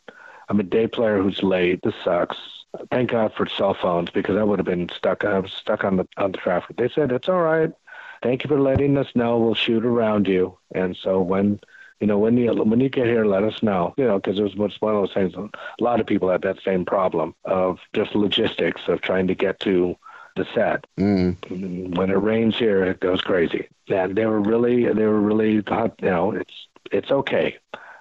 I'm 0.49 0.61
a 0.61 0.65
day 0.65 0.87
player 0.87 1.23
who's 1.23 1.43
late. 1.43 1.81
This 1.83 1.95
sucks. 2.05 2.37
Thank 2.91 3.11
God 3.11 3.33
for 3.35 3.47
cell 3.47 3.75
phones 3.75 4.11
because 4.11 4.37
I 4.37 4.43
would 4.43 4.59
have 4.59 4.67
been 4.67 4.89
stuck. 4.97 5.25
I 5.25 5.39
was 5.39 5.53
stuck 5.53 5.85
on 5.85 5.97
the 5.97 6.07
on 6.17 6.33
the 6.33 6.39
traffic. 6.39 6.77
They 6.77 6.89
said 6.89 7.13
it's 7.13 7.29
all 7.29 7.43
right. 7.43 7.73
Thank 8.23 8.45
you 8.45 8.49
for 8.49 8.61
letting 8.61 8.97
us 8.99 9.09
know. 9.15 9.39
We'll 9.39 9.55
shoot 9.55 9.85
around 9.85 10.29
you. 10.29 10.59
And 10.75 10.97
so 10.97 11.21
when 11.21 11.61
you 12.01 12.07
know 12.07 12.19
when 12.19 12.37
you 12.37 12.53
when 12.53 12.81
you 12.81 12.89
get 12.89 13.07
here, 13.07 13.25
let 13.25 13.45
us 13.45 13.63
know. 13.63 13.95
You 13.97 14.05
know 14.07 14.19
because 14.19 14.39
it 14.39 14.57
was 14.57 14.81
one 14.81 14.95
of 14.95 15.03
those 15.03 15.13
things. 15.15 15.35
A 15.35 15.83
lot 15.83 16.01
of 16.01 16.07
people 16.07 16.31
had 16.31 16.43
that 16.43 16.63
same 16.65 16.85
problem 16.85 17.35
of 17.45 17.79
just 17.95 18.15
logistics 18.15 18.83
of 18.89 19.01
trying 19.03 19.27
to 19.29 19.35
get 19.35 19.61
to 19.61 19.97
the 20.37 20.47
set. 20.55 20.87
Mm. 20.99 21.97
When 21.97 22.11
it 22.11 22.15
rains 22.15 22.57
here, 22.57 22.85
it 22.85 23.01
goes 23.01 23.21
crazy. 23.21 23.69
And 23.89 24.17
they 24.17 24.27
were 24.27 24.41
really 24.41 24.85
they 24.93 25.07
were 25.07 25.21
really 25.21 25.55
you 25.55 25.63
know 26.01 26.33
it's 26.33 26.55
it's 26.91 27.11
okay. 27.11 27.59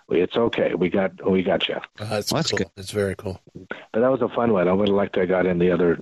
It's 0.09 0.37
okay. 0.37 0.73
We 0.73 0.89
got 0.89 1.29
we 1.29 1.43
got 1.43 1.67
you. 1.67 1.75
Uh, 1.75 2.05
that's 2.05 2.31
Well, 2.31 2.39
that's 2.39 2.51
cool. 2.51 2.57
good. 2.59 2.69
It's 2.77 2.91
very 2.91 3.15
cool. 3.15 3.39
But 3.91 3.99
that 4.01 4.11
was 4.11 4.21
a 4.21 4.29
fun 4.29 4.53
one. 4.53 4.67
I 4.67 4.73
would 4.73 4.87
have 4.87 4.95
liked 4.95 5.13
to 5.13 5.21
have 5.21 5.29
got 5.29 5.45
in 5.45 5.59
the 5.59 5.71
other 5.71 5.99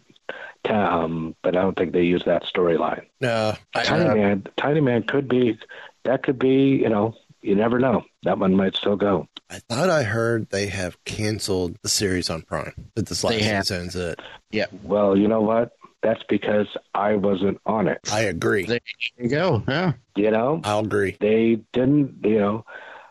town, 0.64 1.36
but 1.42 1.56
I 1.56 1.62
don't 1.62 1.78
think 1.78 1.94
they 1.94 2.04
use 2.04 2.24
that 2.26 2.44
storyline. 2.44 3.06
No, 3.22 3.56
I, 3.76 3.84
Tiny 3.84 4.06
uh, 4.06 4.16
Man, 4.16 4.48
Tiny 4.58 4.82
Man 4.82 5.04
could 5.04 5.28
be 5.28 5.58
that 6.04 6.24
could 6.24 6.40
be 6.40 6.78
you 6.78 6.90
know 6.90 7.16
you 7.48 7.56
never 7.56 7.80
know 7.80 8.04
that 8.24 8.38
one 8.38 8.56
might 8.56 8.76
still 8.76 8.96
go. 8.98 9.28
I 9.50 9.60
thought 9.70 9.90
I 9.90 10.04
heard 10.04 10.50
they 10.50 10.68
have 10.68 11.02
canceled 11.06 11.78
the 11.82 11.88
series 11.90 12.30
on 12.30 12.42
Prime. 12.42 12.74
That 12.96 13.08
this 13.08 13.24
last 13.24 13.38
They 13.38 13.44
have. 13.44 13.66
season's 13.66 13.96
it. 13.96 14.20
Yeah. 14.52 14.66
Well, 14.84 15.18
you 15.18 15.28
know 15.30 15.42
what? 15.42 15.72
That's 16.04 16.22
because 16.28 16.68
I 16.94 17.16
wasn't 17.16 17.60
on 17.66 17.88
it. 17.88 18.00
I 18.12 18.22
agree. 18.22 18.66
There 18.66 18.80
you 19.18 19.30
go. 19.30 19.64
Yeah. 19.68 19.94
You 20.16 20.32
know, 20.32 20.62
I'll 20.64 20.80
agree. 20.86 21.16
they 21.20 21.60
didn't. 21.72 22.26
You 22.26 22.40
know, 22.40 22.66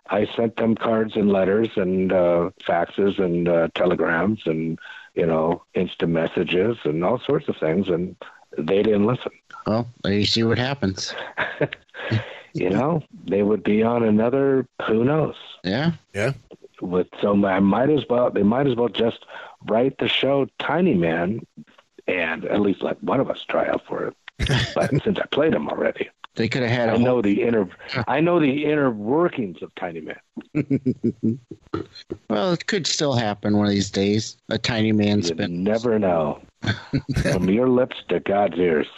I 0.09 0.27
sent 0.37 0.57
them 0.57 0.75
cards 0.77 1.17
and 1.17 1.33
letters 1.33 1.71
and 1.77 2.13
uh, 2.13 2.51
faxes 2.69 3.19
and 3.19 3.49
uh, 3.49 3.69
telegrams 3.75 4.43
and 4.47 4.79
you 5.15 5.27
know 5.27 5.63
instant 5.75 6.13
messages 6.13 6.77
and 6.85 7.03
all 7.05 7.19
sorts 7.27 7.49
of 7.49 7.57
things, 7.57 7.89
and 7.89 8.15
they 8.59 8.83
didn't 8.83 9.07
listen. 9.07 9.33
Well, 9.67 9.89
there 10.03 10.13
you 10.13 10.27
see 10.27 10.45
what 10.45 10.59
happens. 10.59 11.15
you 12.53 12.71
know, 12.71 13.03
they 13.25 13.43
would 13.43 13.63
be 13.63 13.83
on 13.83 14.03
another. 14.03 14.67
Who 14.87 15.05
knows? 15.05 15.37
Yeah. 15.65 15.93
Yeah. 16.15 16.33
With 16.81 17.09
so 17.21 17.45
I 17.47 17.61
might 17.61 17.91
as 17.91 18.05
well. 18.09 18.31
They 18.31 18.43
might 18.43 18.67
as 18.67 18.77
well 18.77 18.89
just 18.89 19.25
write 19.67 19.99
the 19.99 20.09
show 20.09 20.47
Tiny 20.59 20.95
Man, 20.95 21.41
and 22.07 22.45
at 22.45 22.61
least 22.61 22.83
let 22.83 23.03
one 23.03 23.21
of 23.21 23.31
us 23.31 23.45
try 23.49 23.67
out 23.69 23.83
for 23.87 24.09
it. 24.09 24.17
but 24.75 24.91
since 25.03 25.19
I 25.19 25.27
played 25.33 25.55
him 25.55 25.69
already, 25.69 26.09
They 26.35 26.49
could 26.49 26.63
have 26.63 26.71
had. 26.71 26.89
I 26.91 26.95
A 26.95 26.99
know 26.99 27.23
the 27.23 27.43
inner. 27.43 27.69
I 28.07 28.21
know 28.21 28.39
the 28.41 28.65
inner 28.67 28.91
workings 28.91 29.63
of 29.63 29.75
Tiny 29.77 30.01
Man. 30.03 30.19
well, 32.29 32.53
it 32.53 32.67
could 32.67 32.87
still 32.87 33.15
happen 33.15 33.57
one 33.57 33.67
of 33.67 33.73
these 33.73 33.91
days. 33.91 34.37
A 34.51 34.59
tiny 34.59 34.93
man 34.93 35.19
You 35.19 35.25
spin. 35.25 35.65
never 35.65 35.99
know. 35.99 36.41
From 37.33 37.49
your 37.49 37.69
lips 37.69 37.97
to 38.09 38.21
God's 38.21 38.57
ears. 38.59 38.89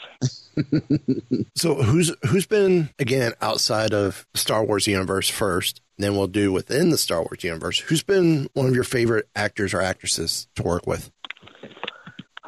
So 1.55 1.75
who's 1.77 2.13
who's 2.29 2.47
been 2.47 2.91
again 2.99 3.33
outside 3.41 3.93
of 3.93 4.27
Star 4.35 4.65
Wars 4.65 4.87
universe 4.87 5.29
first? 5.29 5.81
Then 5.99 6.17
we'll 6.17 6.27
do 6.29 6.53
within 6.53 6.91
the 6.91 6.99
Star 6.99 7.21
Wars 7.23 7.43
universe. 7.45 7.79
Who's 7.81 8.03
been 8.03 8.49
one 8.55 8.67
of 8.67 8.75
your 8.75 8.85
favorite 8.85 9.29
actors 9.37 9.75
or 9.75 9.83
actresses 9.83 10.47
to 10.57 10.63
work 10.63 10.87
with? 10.87 11.11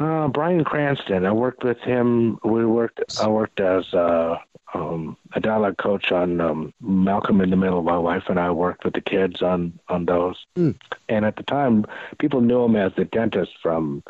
Uh, 0.01 0.29
Bryan 0.29 0.65
Cranston. 0.65 1.27
I 1.27 1.33
worked 1.33 1.63
with 1.63 1.79
him. 1.81 2.39
We 2.43 2.65
worked. 2.65 3.03
I 3.21 3.29
worked 3.29 3.61
as 3.61 3.93
uh, 3.93 4.39
um, 4.73 5.19
a 5.35 5.41
dialogue 5.41 5.77
coach 5.77 6.11
on 6.11 6.41
um, 6.41 6.73
Malcolm 6.81 7.43
in 7.43 7.51
the 7.51 7.57
Middle. 7.57 7.83
My 7.83 7.99
wife 7.99 8.25
and 8.29 8.41
I 8.41 8.51
worked 8.51 8.83
with 8.83 8.95
the 8.95 9.03
kids 9.03 9.43
on 9.43 9.79
on 9.91 10.07
those. 10.07 10.47
Hmm. 10.57 10.71
And 11.11 11.27
at 11.27 11.37
the 11.37 11.43
time, 11.43 11.85
people 12.19 12.41
knew 12.41 12.65
him 12.65 12.77
as 12.77 12.93
the 12.97 13.05
dentist 13.05 13.53
from 13.63 14.03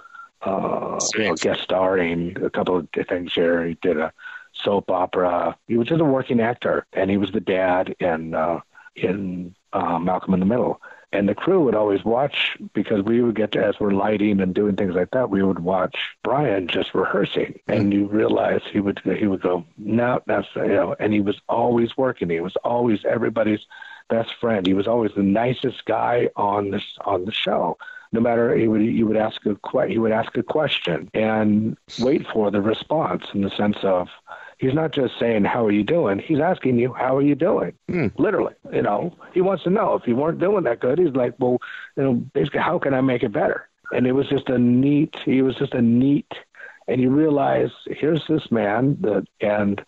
uh, 0.43 1.01
you 1.14 1.24
know, 1.24 1.34
guest 1.34 1.62
starring 1.62 2.36
a 2.41 2.51
couple 2.51 2.76
of 2.76 2.88
things 3.09 3.32
here. 3.34 3.66
He 3.66 3.74
did 3.82 3.97
a 3.99 4.12
soap 4.53 4.93
opera. 4.93 5.57
He 5.66 5.76
was 5.76 5.88
just 5.88 6.01
a 6.01 6.05
working 6.05 6.41
actor, 6.41 6.86
and 6.93 7.11
he 7.11 7.16
was 7.16 7.32
the 7.32 7.41
dad 7.41 7.97
in 7.99 8.34
uh, 8.36 8.61
in 8.95 9.57
uh, 9.72 9.99
Malcolm 9.99 10.34
in 10.34 10.41
the 10.41 10.47
Middle. 10.47 10.80
And 11.12 11.28
the 11.28 11.34
crew 11.34 11.64
would 11.64 11.74
always 11.74 12.04
watch 12.04 12.56
because 12.72 13.02
we 13.02 13.20
would 13.20 13.34
get 13.34 13.52
to 13.52 13.64
as 13.64 13.80
we're 13.80 13.90
lighting 13.90 14.40
and 14.40 14.54
doing 14.54 14.76
things 14.76 14.94
like 14.94 15.11
that. 15.11 15.28
We 15.28 15.42
would 15.42 15.58
watch 15.58 15.96
Bryan 16.22 16.68
just 16.68 16.94
rehearsing, 16.94 17.58
and 17.66 17.80
mm-hmm. 17.80 17.92
you 17.92 18.06
realize 18.06 18.61
he 18.70 18.78
would 18.78 19.00
he 19.04 19.26
would 19.26 19.42
go, 19.42 19.64
no, 19.76 20.20
that's 20.26 20.46
you 20.54 20.68
know, 20.68 20.94
and 21.00 21.12
he 21.12 21.20
was 21.20 21.40
always 21.48 21.96
working. 21.96 22.30
He 22.30 22.40
was 22.40 22.54
always 22.64 23.04
everybody's 23.04 23.66
best 24.08 24.30
friend. 24.40 24.66
He 24.66 24.74
was 24.74 24.86
always 24.86 25.12
the 25.16 25.22
nicest 25.22 25.84
guy 25.84 26.28
on 26.36 26.70
this 26.70 26.84
on 27.04 27.24
the 27.24 27.32
show. 27.32 27.78
No 28.12 28.20
matter 28.20 28.54
he 28.54 28.68
would 28.68 28.82
you 28.82 29.06
would 29.06 29.16
ask 29.16 29.40
a 29.46 29.56
he 29.86 29.98
would 29.98 30.12
ask 30.12 30.36
a 30.36 30.42
question 30.42 31.11
and 31.14 31.76
wait 31.98 32.26
for 32.26 32.50
the 32.50 32.61
response 32.61 33.24
in 33.32 33.40
the 33.40 33.50
sense 33.50 33.78
of 33.82 34.08
he's 34.61 34.74
not 34.74 34.92
just 34.92 35.18
saying 35.18 35.44
how 35.44 35.64
are 35.66 35.72
you 35.72 35.82
doing? 35.82 36.18
He's 36.18 36.38
asking 36.38 36.78
you 36.78 36.92
how 36.92 37.16
are 37.16 37.22
you 37.22 37.34
doing? 37.34 37.72
Hmm. 37.88 38.08
Literally 38.18 38.54
you 38.72 38.82
know? 38.82 39.16
He 39.32 39.40
wants 39.40 39.64
to 39.64 39.70
know. 39.70 39.94
If 39.94 40.06
you 40.06 40.14
weren't 40.14 40.38
doing 40.38 40.64
that 40.64 40.80
good 40.80 40.98
he's 40.98 41.16
like 41.22 41.34
well 41.38 41.58
you 41.96 42.02
know 42.02 42.14
basically 42.14 42.61
how 42.61 42.78
can 42.78 42.94
i 42.94 43.00
make 43.00 43.22
it 43.22 43.32
better? 43.32 43.68
And 43.92 44.06
it 44.06 44.12
was 44.12 44.28
just 44.28 44.48
a 44.48 44.58
neat 44.58 45.16
he 45.24 45.42
was 45.42 45.56
just 45.56 45.74
a 45.74 45.82
neat 45.82 46.32
and 46.86 47.00
you 47.00 47.11
realize 47.11 47.70
here's 47.86 48.26
this 48.28 48.50
man 48.50 48.98
that 49.00 49.26
and 49.40 49.82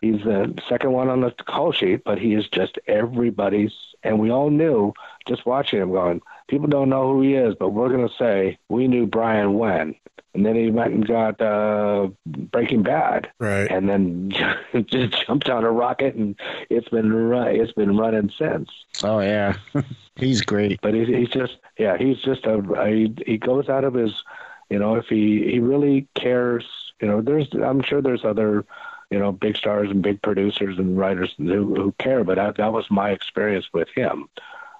he's 0.00 0.22
the 0.24 0.54
second 0.68 0.92
one 0.92 1.08
on 1.08 1.20
the 1.20 1.30
call 1.30 1.72
sheet 1.72 2.02
but 2.04 2.18
he 2.18 2.34
is 2.34 2.46
just 2.48 2.78
everybody's 2.86 3.72
and 4.02 4.18
we 4.18 4.30
all 4.30 4.50
knew 4.50 4.92
just 5.26 5.46
watching 5.46 5.80
him 5.80 5.90
going 5.90 6.20
people 6.48 6.68
don't 6.68 6.88
know 6.88 7.12
who 7.12 7.22
he 7.22 7.34
is 7.34 7.54
but 7.58 7.70
we're 7.70 7.88
going 7.88 8.06
to 8.08 8.14
say 8.14 8.58
we 8.68 8.88
knew 8.88 9.06
bryan 9.06 9.54
when. 9.58 9.94
And 10.34 10.44
then 10.44 10.54
he 10.54 10.70
went 10.70 10.92
and 10.92 11.06
got 11.06 11.40
uh 11.40 12.08
breaking 12.26 12.82
bad. 12.82 13.30
Right. 13.38 13.70
and 13.70 13.88
then 13.88 14.32
just 14.84 15.26
jumped 15.26 15.48
on 15.48 15.64
a 15.64 15.70
rocket 15.70 16.14
and 16.14 16.38
it's 16.68 16.90
been 16.90 17.10
run, 17.10 17.48
it's 17.56 17.72
been 17.72 17.96
running 17.96 18.30
since. 18.38 18.68
Oh 19.02 19.20
yeah, 19.20 19.56
he's 20.16 20.42
great. 20.42 20.80
but 20.82 20.92
he's, 20.92 21.08
he's 21.08 21.30
just 21.30 21.56
yeah 21.78 21.96
he's 21.96 22.18
just 22.18 22.44
a 22.44 22.60
he, 22.86 23.14
he 23.24 23.38
goes 23.38 23.70
out 23.70 23.84
of 23.84 23.94
his 23.94 24.12
you 24.68 24.78
know 24.78 24.96
if 24.96 25.06
he 25.06 25.42
he 25.50 25.58
really 25.58 26.06
cares 26.14 26.66
you 27.00 27.08
know 27.08 27.22
there's 27.22 27.48
i'm 27.54 27.82
sure 27.82 28.02
there's 28.02 28.24
other 28.24 28.64
you 29.10 29.18
know 29.18 29.32
big 29.32 29.56
stars 29.56 29.90
and 29.90 30.02
big 30.02 30.20
producers 30.20 30.78
and 30.78 30.98
writers 30.98 31.32
who, 31.38 31.74
who 31.74 31.92
care 31.98 32.24
but 32.24 32.34
that, 32.36 32.56
that 32.56 32.72
was 32.72 32.84
my 32.90 33.10
experience 33.10 33.66
with 33.72 33.88
him 33.94 34.28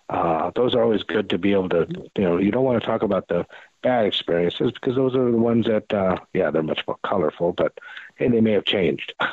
uh 0.09 0.51
those 0.55 0.75
are 0.75 0.83
always 0.83 1.03
good 1.03 1.29
to 1.31 1.39
be 1.39 1.53
able 1.53 1.69
to 1.69 1.87
you 2.17 2.25
know 2.25 2.39
you 2.39 2.51
don't 2.51 2.65
want 2.65 2.81
to 2.81 2.87
talk 2.87 3.03
about 3.03 3.27
the 3.29 3.45
bad 3.83 4.07
experiences 4.07 4.71
because 4.73 4.95
those 4.95 5.15
are 5.15 5.31
the 5.31 5.37
ones 5.37 5.67
that 5.67 5.93
uh 5.93 6.17
yeah 6.33 6.51
they're 6.51 6.63
much 6.63 6.83
more 6.87 6.99
colorful 7.05 7.53
but 7.53 7.77
hey 8.17 8.29
they 8.29 8.41
may 8.41 8.53
have 8.53 8.65
changed. 8.65 9.15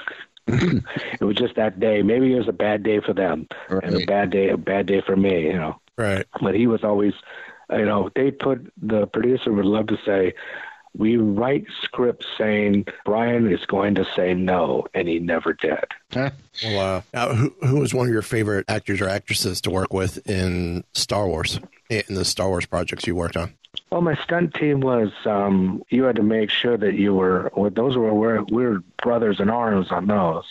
It 0.47 1.21
was 1.21 1.37
just 1.37 1.55
that 1.55 1.79
day. 1.79 2.01
Maybe 2.01 2.33
it 2.33 2.37
was 2.37 2.49
a 2.49 2.51
bad 2.51 2.83
day 2.83 2.99
for 2.99 3.13
them 3.13 3.47
and 3.69 3.95
a 3.95 4.05
bad 4.05 4.29
day 4.29 4.49
a 4.49 4.57
bad 4.57 4.87
day 4.87 4.99
for 4.99 5.15
me 5.15 5.43
you 5.43 5.53
know. 5.53 5.79
Right. 5.97 6.25
but 6.41 6.53
he 6.53 6.67
was 6.67 6.83
always 6.83 7.13
you 7.71 7.85
know 7.85 8.09
they 8.13 8.31
put 8.31 8.69
the 8.81 9.07
producer 9.07 9.53
would 9.53 9.63
love 9.63 9.87
to 9.87 9.97
say 10.05 10.33
we 10.97 11.17
write 11.17 11.65
scripts 11.81 12.25
saying 12.37 12.85
bryan 13.05 13.51
is 13.51 13.65
going 13.65 13.95
to 13.95 14.05
say 14.15 14.33
no 14.33 14.85
and 14.93 15.07
he 15.07 15.19
never 15.19 15.53
did 15.53 15.85
Huh? 16.13 16.29
Wow. 16.63 17.03
Now, 17.13 17.33
who, 17.33 17.53
who 17.65 17.79
was 17.79 17.93
one 17.93 18.05
of 18.05 18.13
your 18.13 18.21
favorite 18.21 18.65
actors 18.67 19.01
or 19.01 19.09
actresses 19.09 19.61
to 19.61 19.71
work 19.71 19.91
with 19.91 20.29
in 20.29 20.83
Star 20.93 21.27
Wars, 21.27 21.59
in 21.89 22.03
the 22.13 22.23
Star 22.23 22.49
Wars 22.49 22.67
projects 22.67 23.07
you 23.07 23.15
worked 23.15 23.35
on? 23.35 23.53
well 23.89 24.01
my 24.01 24.15
stunt 24.15 24.53
team 24.53 24.81
was 24.81 25.11
um 25.25 25.81
you 25.89 26.03
had 26.03 26.15
to 26.15 26.23
make 26.23 26.49
sure 26.49 26.77
that 26.77 26.93
you 26.93 27.13
were 27.13 27.51
well, 27.55 27.71
those 27.71 27.97
were 27.97 28.13
we're, 28.13 28.43
we're 28.43 28.79
brothers 29.01 29.39
in 29.39 29.49
arms 29.49 29.91
on 29.91 30.05
those 30.05 30.45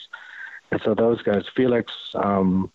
and 0.72 0.80
so 0.84 0.95
those 0.95 1.22
guys 1.22 1.45
felix 1.55 1.93
um 2.14 2.70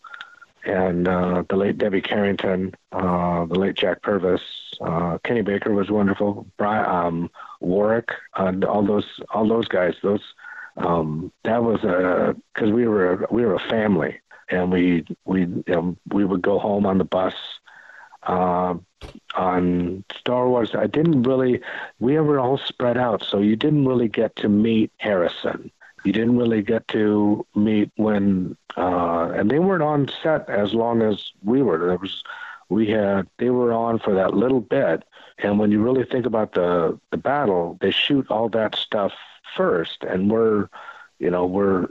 and 0.67 1.07
uh, 1.07 1.43
the 1.49 1.55
late 1.55 1.77
Debbie 1.77 2.01
Carrington, 2.01 2.75
uh, 2.91 3.45
the 3.45 3.55
late 3.55 3.75
Jack 3.75 4.01
Purvis, 4.01 4.41
uh, 4.81 5.17
Kenny 5.23 5.41
Baker 5.41 5.73
was 5.73 5.89
wonderful. 5.89 6.45
Brian, 6.57 6.85
um, 6.85 7.31
Warwick, 7.61 8.09
all 8.35 8.85
those 8.85 9.19
all 9.29 9.47
those 9.47 9.67
guys. 9.67 9.95
Those 10.03 10.21
um, 10.75 11.31
that 11.43 11.63
was 11.63 11.83
a 11.83 12.35
because 12.53 12.71
we 12.71 12.87
were 12.87 13.25
we 13.31 13.45
were 13.45 13.55
a 13.55 13.69
family, 13.69 14.19
and 14.49 14.71
we 14.71 15.05
we 15.25 15.41
you 15.41 15.63
know, 15.67 15.97
we 16.11 16.25
would 16.25 16.41
go 16.41 16.59
home 16.59 16.85
on 16.85 16.97
the 16.97 17.05
bus. 17.05 17.33
Uh, 18.23 18.75
on 19.35 20.03
Star 20.19 20.49
Wars, 20.49 20.75
I 20.75 20.87
didn't 20.87 21.23
really. 21.23 21.61
We 21.99 22.19
were 22.19 22.39
all 22.39 22.57
spread 22.57 22.97
out, 22.97 23.23
so 23.23 23.39
you 23.39 23.55
didn't 23.55 23.87
really 23.87 24.09
get 24.09 24.35
to 24.37 24.49
meet 24.49 24.91
Harrison. 24.97 25.71
You 26.07 26.13
didn't 26.13 26.37
really 26.37 26.61
get 26.61 26.87
to 26.87 27.45
meet 27.53 27.91
when, 27.97 28.55
uh, 28.77 29.29
and 29.35 29.51
they 29.51 29.59
weren't 29.59 29.83
on 29.83 30.09
set 30.23 30.49
as 30.49 30.73
long 30.73 31.01
as 31.01 31.33
we 31.43 31.61
were. 31.61 31.77
There 31.77 31.97
was, 31.97 32.23
we 32.69 32.87
had, 32.87 33.27
they 33.39 33.49
were 33.49 33.73
on 33.73 33.99
for 33.99 34.13
that 34.13 34.33
little 34.33 34.61
bit, 34.61 35.03
and 35.37 35.59
when 35.59 35.69
you 35.69 35.83
really 35.83 36.05
think 36.05 36.25
about 36.25 36.53
the 36.53 36.97
the 37.11 37.17
battle, 37.17 37.77
they 37.81 37.91
shoot 37.91 38.25
all 38.29 38.47
that 38.51 38.75
stuff 38.75 39.11
first, 39.57 40.05
and 40.05 40.31
we're, 40.31 40.69
you 41.19 41.29
know, 41.29 41.45
we're 41.45 41.89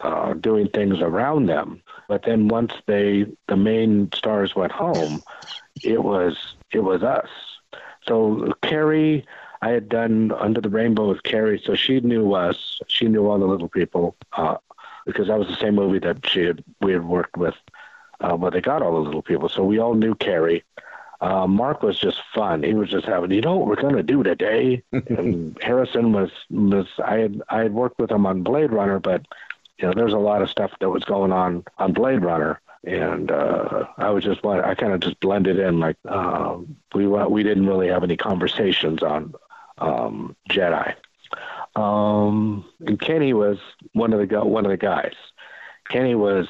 uh, 0.00 0.34
doing 0.34 0.66
things 0.68 0.98
around 0.98 1.46
them. 1.46 1.82
But 2.08 2.24
then 2.24 2.48
once 2.48 2.72
they, 2.86 3.26
the 3.46 3.56
main 3.56 4.10
stars 4.12 4.56
went 4.56 4.72
home, 4.72 5.22
it 5.84 6.02
was 6.02 6.56
it 6.72 6.80
was 6.80 7.04
us. 7.04 7.28
So 8.08 8.52
Carrie, 8.62 9.24
I 9.62 9.70
had 9.70 9.88
done 9.88 10.32
Under 10.32 10.60
the 10.60 10.68
Rainbow 10.68 11.08
with 11.08 11.22
Carrie, 11.22 11.62
so 11.64 11.76
she 11.76 12.00
knew 12.00 12.34
us. 12.34 12.80
She 12.88 13.06
knew 13.06 13.28
all 13.28 13.38
the 13.38 13.46
little 13.46 13.68
people 13.68 14.16
uh, 14.32 14.56
because 15.06 15.28
that 15.28 15.38
was 15.38 15.46
the 15.46 15.56
same 15.56 15.76
movie 15.76 16.00
that 16.00 16.28
she 16.28 16.44
had 16.44 16.64
we 16.80 16.92
had 16.92 17.04
worked 17.04 17.36
with. 17.36 17.54
Uh, 18.20 18.36
where 18.36 18.52
they 18.52 18.60
got 18.60 18.82
all 18.82 18.92
the 18.92 19.00
little 19.00 19.22
people, 19.22 19.48
so 19.48 19.64
we 19.64 19.80
all 19.80 19.94
knew 19.94 20.14
Carrie. 20.14 20.62
Uh, 21.20 21.46
Mark 21.46 21.82
was 21.82 21.98
just 21.98 22.20
fun. 22.32 22.62
He 22.62 22.74
was 22.74 22.88
just 22.88 23.04
having, 23.04 23.32
you 23.32 23.40
know, 23.40 23.56
what 23.56 23.66
we're 23.66 23.82
going 23.82 23.96
to 23.96 24.02
do 24.02 24.22
today. 24.22 24.82
and 24.92 25.58
Harrison 25.60 26.12
was 26.12 26.30
was 26.50 26.86
I 27.04 27.18
had 27.18 27.42
I 27.48 27.62
had 27.62 27.72
worked 27.72 27.98
with 27.98 28.10
him 28.10 28.26
on 28.26 28.42
Blade 28.42 28.72
Runner, 28.72 28.98
but 28.98 29.26
you 29.78 29.86
know, 29.86 29.94
there's 29.94 30.12
a 30.12 30.18
lot 30.18 30.42
of 30.42 30.50
stuff 30.50 30.72
that 30.80 30.90
was 30.90 31.04
going 31.04 31.32
on 31.32 31.64
on 31.78 31.92
Blade 31.92 32.22
Runner, 32.22 32.60
and 32.84 33.30
uh, 33.30 33.86
I 33.98 34.10
was 34.10 34.24
just 34.24 34.44
I 34.44 34.74
kind 34.74 34.92
of 34.92 35.00
just 35.00 35.20
blended 35.20 35.58
in 35.58 35.80
like 35.80 35.96
um, 36.08 36.76
we 36.94 37.06
we 37.06 37.42
didn't 37.42 37.66
really 37.66 37.88
have 37.88 38.04
any 38.04 38.16
conversations 38.16 39.02
on 39.02 39.34
um, 39.82 40.36
Jedi. 40.50 40.94
Um, 41.74 42.64
and 42.86 43.00
Kenny 43.00 43.32
was 43.32 43.58
one 43.92 44.12
of 44.12 44.28
the 44.28 44.44
one 44.44 44.64
of 44.64 44.70
the 44.70 44.76
guys. 44.76 45.14
Kenny 45.88 46.14
was 46.14 46.48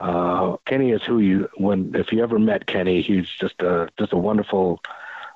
uh, 0.00 0.56
Kenny 0.66 0.90
is 0.90 1.02
who 1.02 1.18
you 1.20 1.48
when 1.56 1.92
if 1.94 2.12
you 2.12 2.22
ever 2.22 2.38
met 2.38 2.66
Kenny, 2.66 3.02
he's 3.02 3.28
just 3.28 3.60
a 3.62 3.88
just 3.98 4.12
a 4.12 4.16
wonderful 4.16 4.80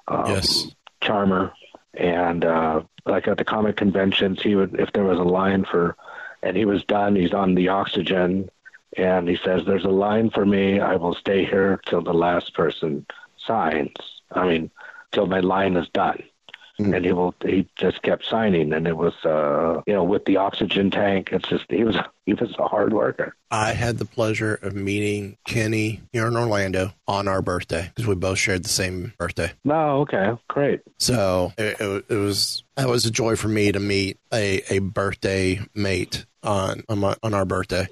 um, 0.09 0.28
Yes. 0.28 0.66
charmer. 1.01 1.53
And 1.95 2.45
uh, 2.45 2.83
like 3.07 3.28
at 3.28 3.39
the 3.39 3.45
comic 3.45 3.76
conventions, 3.76 4.43
he 4.43 4.55
would 4.55 4.78
if 4.80 4.93
there 4.93 5.05
was 5.05 5.18
a 5.18 5.22
line 5.24 5.64
for, 5.64 5.97
and 6.43 6.57
he 6.57 6.64
was 6.64 6.85
done. 6.85 7.14
He's 7.14 7.35
on 7.35 7.55
the 7.55 7.68
oxygen, 7.68 8.49
and 8.97 9.28
he 9.28 9.37
says, 9.37 9.64
"There's 9.66 9.85
a 9.85 9.91
line 9.91 10.30
for 10.30 10.45
me. 10.47 10.80
I 10.80 10.97
will 10.97 11.14
stay 11.14 11.45
here 11.45 11.80
till 11.87 12.01
the 12.03 12.14
last 12.14 12.55
person 12.55 13.07
signs. 13.37 13.95
I 14.33 14.49
mean, 14.49 14.70
till 15.12 15.26
my 15.26 15.41
line 15.41 15.76
is 15.76 15.89
done." 15.91 16.22
And 16.85 17.05
he 17.05 17.12
will. 17.12 17.35
He 17.45 17.68
just 17.76 18.03
kept 18.03 18.24
signing, 18.24 18.72
and 18.72 18.87
it 18.87 18.97
was, 18.97 19.14
uh, 19.24 19.83
you 19.87 19.93
know, 19.93 20.05
with 20.05 20.24
the 20.24 20.39
oxygen 20.39 20.91
tank. 20.91 21.28
It's 21.33 21.49
just 21.49 21.64
he 21.68 21.85
was 21.85 21.97
he 22.26 22.35
was 22.35 22.55
a 22.59 22.68
hard 22.68 22.93
worker. 22.93 23.37
I 23.51 23.72
had 23.72 23.99
the 23.99 24.05
pleasure 24.05 24.55
of 24.55 24.74
meeting 24.74 25.37
Kenny 25.47 26.01
here 26.12 26.26
in 26.26 26.37
Orlando 26.37 26.93
on 27.07 27.28
our 27.28 27.43
birthday 27.43 27.89
because 27.89 28.07
we 28.07 28.14
both 28.14 28.39
shared 28.39 28.64
the 28.64 28.68
same 28.70 29.12
birthday. 29.18 29.53
No, 29.64 30.01
okay, 30.01 30.33
great. 30.49 30.80
So 30.99 31.53
it, 31.59 31.80
it, 31.80 32.05
it 32.09 32.16
was 32.16 32.64
that 32.76 32.89
was 32.89 33.07
a 33.07 33.11
joy 33.11 33.37
for 33.37 33.49
me 33.49 33.72
to 33.72 33.80
meet 33.80 34.18
a, 34.33 34.62
a 34.74 34.78
birthday 34.78 35.61
mate 35.74 36.24
on 36.43 36.83
on, 36.89 36.99
my, 36.99 37.16
on 37.22 37.35
our 37.35 37.45
birthday. 37.45 37.89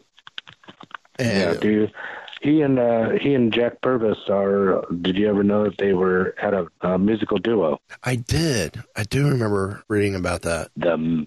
Yeah, 1.19 1.51
And 1.51 1.61
do 1.61 1.71
you, 1.71 1.89
he 2.41 2.63
and 2.63 2.79
uh, 2.79 3.11
he 3.21 3.35
and 3.35 3.53
Jack 3.53 3.81
Purvis 3.83 4.19
are. 4.29 4.85
Did 5.03 5.17
you 5.17 5.29
ever 5.29 5.43
know 5.45 5.65
that 5.65 5.79
they 5.79 5.93
were 5.93 6.35
had 6.39 6.55
a, 6.55 6.67
a 6.81 6.99
musical 6.99 7.39
duo? 7.39 7.81
I 8.03 8.17
did. 8.17 8.83
I 8.97 9.05
do 9.05 9.29
remember 9.29 9.83
reading 9.89 10.15
about 10.15 10.43
that. 10.43 10.71
The 10.77 11.27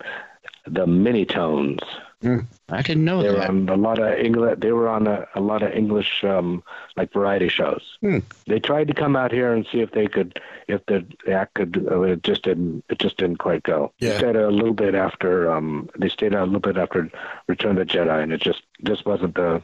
the 0.66 0.86
Minitones. 0.86 1.80
I 2.70 2.82
didn't 2.82 3.04
know 3.04 3.22
They 3.22 3.32
were 3.32 3.36
that. 3.36 3.50
on 3.50 3.68
a 3.68 3.76
lot 3.76 4.00
of 4.00 4.18
English. 4.18 4.60
They 4.60 4.72
were 4.72 4.88
on 4.88 5.08
a, 5.08 5.28
a 5.36 5.42
lot 5.42 5.62
of 5.62 5.74
English 5.74 6.24
um, 6.24 6.64
like 6.96 7.12
variety 7.12 7.50
shows. 7.50 7.98
Hmm. 8.00 8.20
They 8.48 8.60
tried 8.62 8.88
to 8.88 8.94
come 8.94 9.18
out 9.18 9.34
here 9.34 9.52
and 9.54 9.68
see 9.70 9.82
if 9.82 9.92
they 9.92 10.08
could, 10.08 10.40
if 10.70 10.86
the 10.86 11.06
act 11.30 11.56
could. 11.56 11.86
Uh, 11.92 12.02
it 12.04 12.24
just 12.24 12.44
didn't. 12.44 12.86
It 12.90 13.00
just 13.00 13.18
didn't 13.18 13.40
quite 13.40 13.64
go. 13.64 13.92
Yeah. 14.00 14.14
They 14.14 14.18
stayed 14.20 14.36
a 14.38 14.50
little 14.50 14.74
bit 14.74 14.96
after. 14.96 15.52
Um, 15.52 15.90
they 16.00 16.08
stayed 16.08 16.34
out 16.34 16.44
a 16.44 16.46
little 16.46 16.62
bit 16.62 16.78
after 16.78 17.12
Return 17.48 17.78
of 17.78 17.86
the 17.88 17.94
Jedi, 17.94 18.24
and 18.24 18.32
it 18.32 18.42
just 18.42 18.62
just 18.86 19.06
wasn't 19.06 19.36
the 19.36 19.62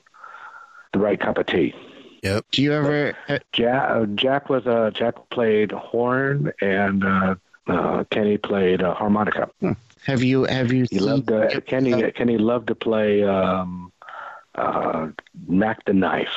the 0.94 1.00
right 1.00 1.20
cup 1.20 1.38
of 1.38 1.46
tea. 1.46 1.74
Yep. 2.24 2.46
Do 2.52 2.62
you 2.62 2.74
ever? 2.74 3.16
uh, 3.30 3.40
Jack, 3.54 3.90
uh, 3.92 4.06
Jack 4.08 4.50
was 4.50 4.68
uh, 4.68 4.92
Jack 4.94 5.16
played 5.30 5.72
horn, 5.72 6.52
and 6.62 7.04
uh, 7.06 7.36
uh, 7.68 8.04
Kenny 8.12 8.38
played 8.38 8.82
uh, 8.82 8.94
harmonica. 8.94 9.50
Have 10.06 10.22
you? 10.24 10.44
Have 10.46 10.72
you? 10.74 10.86
He 10.90 10.98
seen- 11.00 11.06
loved 11.08 11.32
uh, 11.32 11.62
Kenny. 11.62 12.12
Kenny 12.12 12.38
loved 12.38 12.68
to 12.68 12.76
play 12.76 13.24
um, 13.24 13.92
uh, 14.56 15.08
Mack 15.48 15.86
the 15.86 15.94
Knife. 15.94 16.28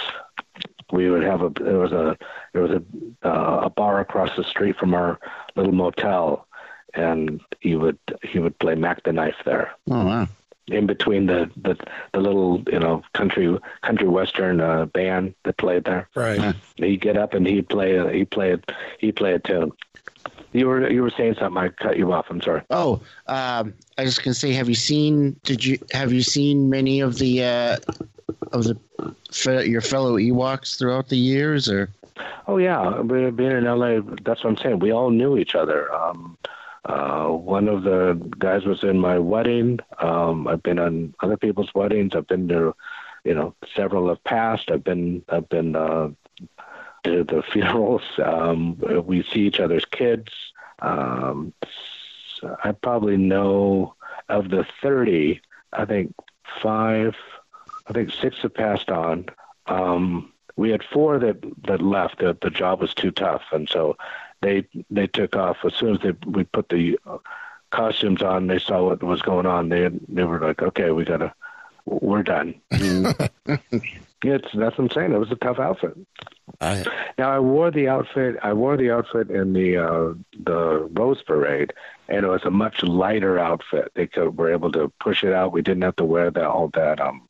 we 0.93 1.11
would 1.11 1.23
have 1.25 1.43
a 1.43 1.49
there 1.51 1.79
was 1.79 1.93
a 1.93 2.17
there 2.53 2.63
was 2.63 2.71
a 2.71 2.83
uh, 3.29 3.63
a 3.65 3.71
bar 3.71 4.01
across 4.01 4.31
the 4.37 4.45
street 4.45 4.77
from 4.77 4.95
our 4.95 5.19
little 5.57 5.73
motel, 5.73 6.47
and 6.95 7.41
he 7.61 7.75
would 7.75 7.99
he 8.23 8.39
would 8.39 8.57
play 8.59 8.75
Mack 8.77 9.03
the 9.05 9.13
Knife 9.13 9.37
there 9.45 9.73
Oh 9.91 10.05
wow. 10.05 10.29
In 10.69 10.87
between 10.87 11.27
the 11.27 11.51
the, 11.57 11.77
the 12.13 12.21
little 12.21 12.63
you 12.71 12.79
know 12.79 13.03
country 13.15 13.59
country 13.83 14.09
western 14.09 14.61
uh, 14.61 14.87
band 14.87 15.35
that 15.45 15.57
played 15.59 15.85
there. 15.85 16.09
Right. 16.15 16.55
He'd 16.77 17.01
get 17.01 17.17
up 17.17 17.35
and 17.35 17.47
he'd 17.47 17.69
play 17.69 18.17
he 18.17 18.25
played 18.25 18.65
he 18.99 19.13
play 19.13 19.35
a 19.35 19.39
tune. 19.39 19.73
You 20.53 20.69
were 20.69 20.91
you 20.91 21.03
were 21.03 21.11
saying 21.11 21.37
something. 21.39 21.63
I 21.63 21.69
cut 21.69 21.97
you 21.97 22.13
off. 22.13 22.27
I'm 22.29 22.43
sorry. 22.43 22.63
Oh, 22.71 23.01
um, 23.27 23.75
I 23.97 24.03
was 24.03 24.19
going 24.19 24.35
to 24.35 24.39
say, 24.39 24.53
have 24.53 24.69
you 24.69 24.75
seen? 24.75 25.39
Did 25.45 25.65
you 25.65 25.79
have 25.93 26.13
you 26.13 26.23
seen 26.23 26.69
many 26.69 27.01
of 27.01 27.19
the 27.19 27.43
uh, 27.43 27.77
of 28.53 28.65
the 28.65 28.79
fe- 29.33 29.67
your 29.67 29.81
fellow 29.81 30.19
Ewoks 30.19 30.79
throughout 30.79 31.09
the 31.09 31.17
years, 31.17 31.71
or? 31.71 31.91
Oh 32.47 32.59
yeah, 32.59 33.01
being 33.03 33.39
in 33.39 33.65
LA, 33.65 34.01
that's 34.25 34.45
what 34.45 34.51
I'm 34.51 34.57
saying. 34.59 34.81
We 34.81 34.93
all 34.93 35.11
knew 35.11 35.39
each 35.39 35.55
other. 35.55 35.93
Um, 35.93 36.37
uh, 36.85 37.29
one 37.29 37.69
of 37.69 37.85
the 37.85 38.15
guys 38.39 38.65
was 38.65 38.83
in 38.83 38.99
my 38.99 39.19
wedding. 39.19 39.79
Um, 39.99 40.49
I've 40.49 40.63
been 40.63 40.79
on 40.79 41.15
other 41.21 41.37
people's 41.37 41.75
weddings. 41.75 42.15
I've 42.15 42.27
been 42.27 42.49
to, 42.49 42.75
you 43.25 43.35
know, 43.35 43.55
several 43.75 44.09
have 44.09 44.23
passed. 44.25 44.71
I've 44.71 44.85
been, 44.85 45.25
I've 45.29 45.49
been 45.49 45.77
uh, 45.77 46.11
to 47.05 47.25
the 47.25 47.43
funerals. 47.53 48.03
Um, 48.23 48.79
we 49.07 49.23
see 49.23 49.41
each 49.41 49.61
other's 49.61 49.85
kids. 49.85 50.33
Um, 50.81 51.53
I 52.65 52.73
probably 52.73 53.17
know 53.17 53.95
of 54.29 54.51
the 54.51 54.67
30. 54.83 55.41
I 55.73 55.85
think 55.85 56.15
five. 56.61 57.15
I 57.87 57.93
think 57.93 58.11
six 58.11 58.39
have 58.39 58.55
passed 58.55 58.91
on. 58.91 59.27
Um, 59.67 60.33
we 60.57 60.71
had 60.71 60.83
four 60.85 61.19
that 61.19 61.37
that 61.67 61.81
left. 61.81 62.19
The, 62.19 62.37
the 62.41 62.51
job 62.51 62.81
was 62.81 62.95
too 62.95 63.11
tough, 63.11 63.43
and 63.53 63.69
so 63.69 63.97
they 64.43 64.67
they 64.91 65.07
took 65.07 65.37
off 65.37 65.59
as 65.65 65.75
soon 65.75 65.95
as 65.95 66.01
they 66.03 66.13
we 66.27 66.45
put 66.45 66.69
the 66.69 66.99
uh, 67.07 67.19
costumes 67.71 68.23
on. 68.23 68.47
They 68.47 68.59
saw 68.59 68.85
what 68.85 69.03
was 69.03 69.23
going 69.23 69.47
on. 69.47 69.69
They 69.69 69.89
they 70.09 70.25
were 70.25 70.41
like, 70.41 70.63
okay, 70.63 70.91
we 70.91 71.05
gotta, 71.05 71.33
we're 71.87 72.23
done. 72.23 72.55
it's, 72.71 74.49
that's 74.53 74.53
what 74.55 74.79
I'm 74.79 74.91
saying. 74.91 75.13
It 75.13 75.19
was 75.19 75.33
a 75.33 75.37
tough 75.37 75.59
outfit. 75.59 75.97
I, 76.61 76.85
Now 77.19 77.31
I 77.31 77.39
wore 77.39 77.71
the 77.71 77.89
outfit. 77.89 78.37
I 78.43 78.53
wore 78.53 78.77
the 78.77 78.91
outfit 78.91 79.31
in 79.31 79.53
the 79.53 79.79
uh, 79.79 80.15
the 80.45 80.89
Rose 80.93 81.23
Parade, 81.23 81.73
and 82.09 82.25
it 82.25 82.29
was 82.29 82.45
a 82.45 82.51
much 82.51 82.83
lighter 82.83 83.39
outfit. 83.39 83.93
They 83.95 84.07
could 84.07 84.37
were 84.37 84.53
able 84.53 84.71
to 84.73 84.93
push 85.01 85.25
it 85.25 85.33
out. 85.33 85.53
We 85.53 85.63
didn't 85.63 85.83
have 85.83 85.97
to 85.97 86.05
wear 86.05 86.31
that 86.31 86.45
all 86.45 86.69
that 86.75 87.01
um 87.01 87.29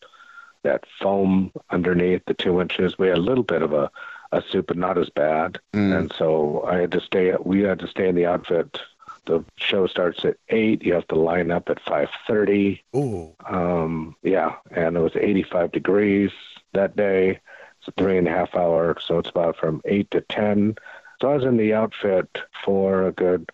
that 0.65 0.85
foam 1.01 1.53
underneath 1.71 2.23
the 2.27 2.35
two 2.35 2.61
inches. 2.61 2.99
We 2.99 3.09
had 3.09 3.19
a 3.19 3.21
little 3.21 3.45
bit 3.45 3.63
of 3.63 3.73
a 3.73 3.91
a 4.33 4.43
suit, 4.51 4.66
but 4.66 4.76
not 4.76 4.99
as 4.99 5.11
bad. 5.11 5.59
And 5.72 6.12
so 6.18 6.64
I 6.66 6.78
had 6.78 6.91
to 6.93 7.01
stay. 7.01 7.33
We 7.45 7.61
had 7.62 7.78
to 7.80 7.87
stay 7.87 8.09
in 8.09 8.14
the 8.16 8.26
outfit. 8.26 8.80
The 9.26 9.45
show 9.57 9.87
starts 9.87 10.24
at 10.24 10.37
eight. 10.49 10.83
You 10.83 10.95
have 10.95 11.07
to 11.09 11.14
line 11.14 11.51
up 11.53 11.68
at 11.70 11.78
five 11.80 12.09
thirty. 12.26 12.83
ooh, 12.97 13.35
Um, 13.49 14.16
yeah, 14.22 14.57
and 14.72 14.97
it 14.97 15.01
was 15.01 15.14
85 15.14 15.70
degrees 15.70 16.33
that 16.72 16.97
day. 16.97 17.39
It's 17.78 17.89
a 17.89 17.93
three 17.93 18.18
and 18.18 18.26
a 18.26 18.30
half 18.33 18.55
hour, 18.57 18.97
so 19.01 19.18
it's 19.18 19.28
about 19.30 19.57
from 19.57 19.80
eight 19.85 20.11
to 20.12 20.22
ten. 20.22 20.74
So 21.20 21.30
I 21.30 21.37
was 21.37 21.45
in 21.45 21.57
the 21.57 21.72
outfit 21.74 22.28
for 22.64 23.07
a 23.07 23.12
good 23.12 23.51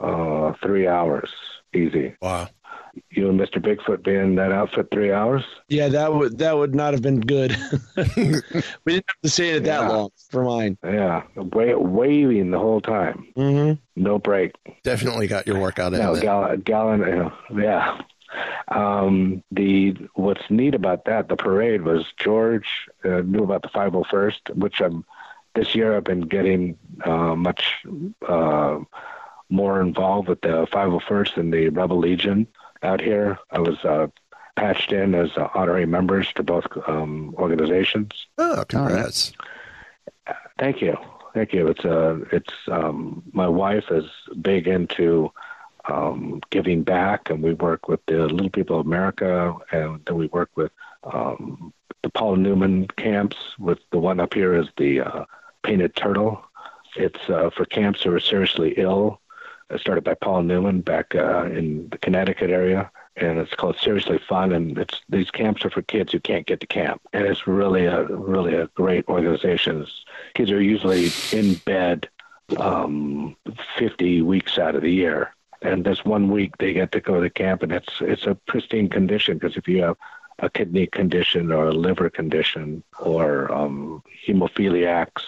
uh, 0.00 0.54
three 0.62 0.86
hours, 0.86 1.30
easy. 1.74 2.14
wow. 2.22 2.48
You 3.10 3.28
and 3.28 3.38
Mr. 3.40 3.56
Bigfoot 3.60 4.04
being 4.04 4.20
in 4.20 4.34
that 4.36 4.52
outfit 4.52 4.88
three 4.92 5.12
hours. 5.12 5.44
Yeah, 5.68 5.88
that 5.88 6.12
would 6.14 6.38
that 6.38 6.56
would 6.56 6.74
not 6.74 6.92
have 6.94 7.02
been 7.02 7.20
good. 7.20 7.56
we 7.96 8.04
didn't 8.04 8.44
have 8.86 9.20
to 9.22 9.28
stay 9.28 9.50
in 9.50 9.56
it 9.56 9.64
that 9.64 9.80
Yeah. 9.82 9.88
long 9.88 10.10
for 10.30 10.44
mine. 10.44 10.78
Yeah, 10.84 11.22
wa- 11.36 11.76
waving 11.76 12.50
the 12.50 12.58
whole 12.58 12.80
time, 12.80 13.26
hmm 13.36 13.72
no 13.96 14.18
break. 14.18 14.52
Definitely 14.82 15.26
got 15.26 15.46
your 15.46 15.58
workout 15.58 15.92
in 15.92 15.98
No, 15.98 16.14
there. 16.14 16.22
gallon, 16.22 16.60
gallon, 16.60 17.30
yeah. 17.54 18.00
Um, 18.68 19.42
the 19.50 19.96
what's 20.14 20.48
neat 20.50 20.74
about 20.74 21.04
that, 21.06 21.28
the 21.28 21.36
parade 21.36 21.82
was 21.82 22.06
George 22.16 22.88
uh, 23.04 23.20
knew 23.20 23.42
about 23.42 23.62
the 23.62 23.68
501st, 23.68 24.54
which 24.56 24.80
I'm 24.80 25.04
this 25.54 25.74
year 25.74 25.96
I've 25.96 26.04
been 26.04 26.20
getting 26.22 26.78
uh, 27.04 27.34
much 27.34 27.84
uh, 28.26 28.78
more 29.48 29.80
involved 29.80 30.28
with 30.28 30.40
the 30.42 30.66
501st 30.70 31.36
and 31.38 31.52
the 31.52 31.68
Rebel 31.70 31.98
Legion 31.98 32.46
out 32.82 33.00
here. 33.00 33.38
I 33.50 33.58
was 33.58 33.84
uh, 33.84 34.08
patched 34.56 34.92
in 34.92 35.14
as 35.14 35.30
uh, 35.36 35.48
honorary 35.54 35.86
members 35.86 36.32
to 36.34 36.42
both 36.42 36.66
um, 36.86 37.34
organizations. 37.38 38.26
Oh, 38.38 38.64
congrats. 38.68 39.32
Thank 40.58 40.82
you, 40.82 40.96
thank 41.34 41.52
you. 41.52 41.68
It's 41.68 41.84
uh, 41.84 42.18
it's 42.32 42.52
um, 42.68 43.22
my 43.32 43.48
wife 43.48 43.90
is 43.90 44.04
big 44.40 44.68
into 44.68 45.32
um, 45.88 46.40
giving 46.50 46.82
back, 46.82 47.30
and 47.30 47.42
we 47.42 47.54
work 47.54 47.88
with 47.88 48.00
the 48.06 48.26
Little 48.26 48.50
People 48.50 48.80
of 48.80 48.86
America, 48.86 49.54
and 49.72 50.00
then 50.04 50.16
we 50.16 50.26
work 50.26 50.50
with 50.54 50.72
um, 51.04 51.72
the 52.02 52.10
Paul 52.10 52.36
Newman 52.36 52.86
camps. 52.96 53.36
With 53.58 53.78
the 53.90 53.98
one 53.98 54.20
up 54.20 54.34
here 54.34 54.54
is 54.54 54.68
the 54.76 55.00
uh, 55.00 55.24
Painted 55.62 55.96
Turtle. 55.96 56.44
It's 56.96 57.28
uh, 57.28 57.50
for 57.50 57.64
camps 57.64 58.02
who 58.02 58.12
are 58.12 58.20
seriously 58.20 58.74
ill. 58.76 59.20
It 59.70 59.80
started 59.80 60.04
by 60.04 60.14
Paul 60.14 60.42
Newman 60.42 60.80
back 60.80 61.14
uh, 61.14 61.44
in 61.44 61.88
the 61.90 61.98
Connecticut 61.98 62.50
area, 62.50 62.90
and 63.16 63.38
it's 63.38 63.54
called 63.54 63.76
Seriously 63.78 64.18
Fun. 64.18 64.52
And 64.52 64.76
it's 64.76 65.00
these 65.08 65.30
camps 65.30 65.64
are 65.64 65.70
for 65.70 65.82
kids 65.82 66.12
who 66.12 66.20
can't 66.20 66.46
get 66.46 66.60
to 66.60 66.66
camp, 66.66 67.00
and 67.12 67.24
it's 67.24 67.46
really 67.46 67.86
a 67.86 68.04
really 68.04 68.54
a 68.54 68.66
great 68.68 69.06
organization. 69.08 69.82
It's- 69.82 70.04
Kids 70.34 70.50
are 70.50 70.62
usually 70.62 71.10
in 71.32 71.54
bed 71.66 72.08
um, 72.58 73.36
50 73.78 74.22
weeks 74.22 74.58
out 74.58 74.74
of 74.74 74.82
the 74.82 74.92
year, 74.92 75.34
and 75.62 75.84
this 75.84 76.04
one 76.04 76.30
week 76.30 76.56
they 76.58 76.72
get 76.72 76.92
to 76.92 77.00
go 77.00 77.20
to 77.20 77.30
camp, 77.30 77.62
and 77.62 77.72
it's 77.72 78.00
it's 78.00 78.26
a 78.26 78.34
pristine 78.34 78.88
condition 78.88 79.38
because 79.38 79.56
if 79.56 79.68
you 79.68 79.82
have 79.82 79.96
a 80.40 80.48
kidney 80.50 80.86
condition 80.86 81.52
or 81.52 81.66
a 81.68 81.72
liver 81.72 82.08
condition 82.10 82.82
or 82.98 83.52
um, 83.52 84.02
hemophiliacs 84.26 85.22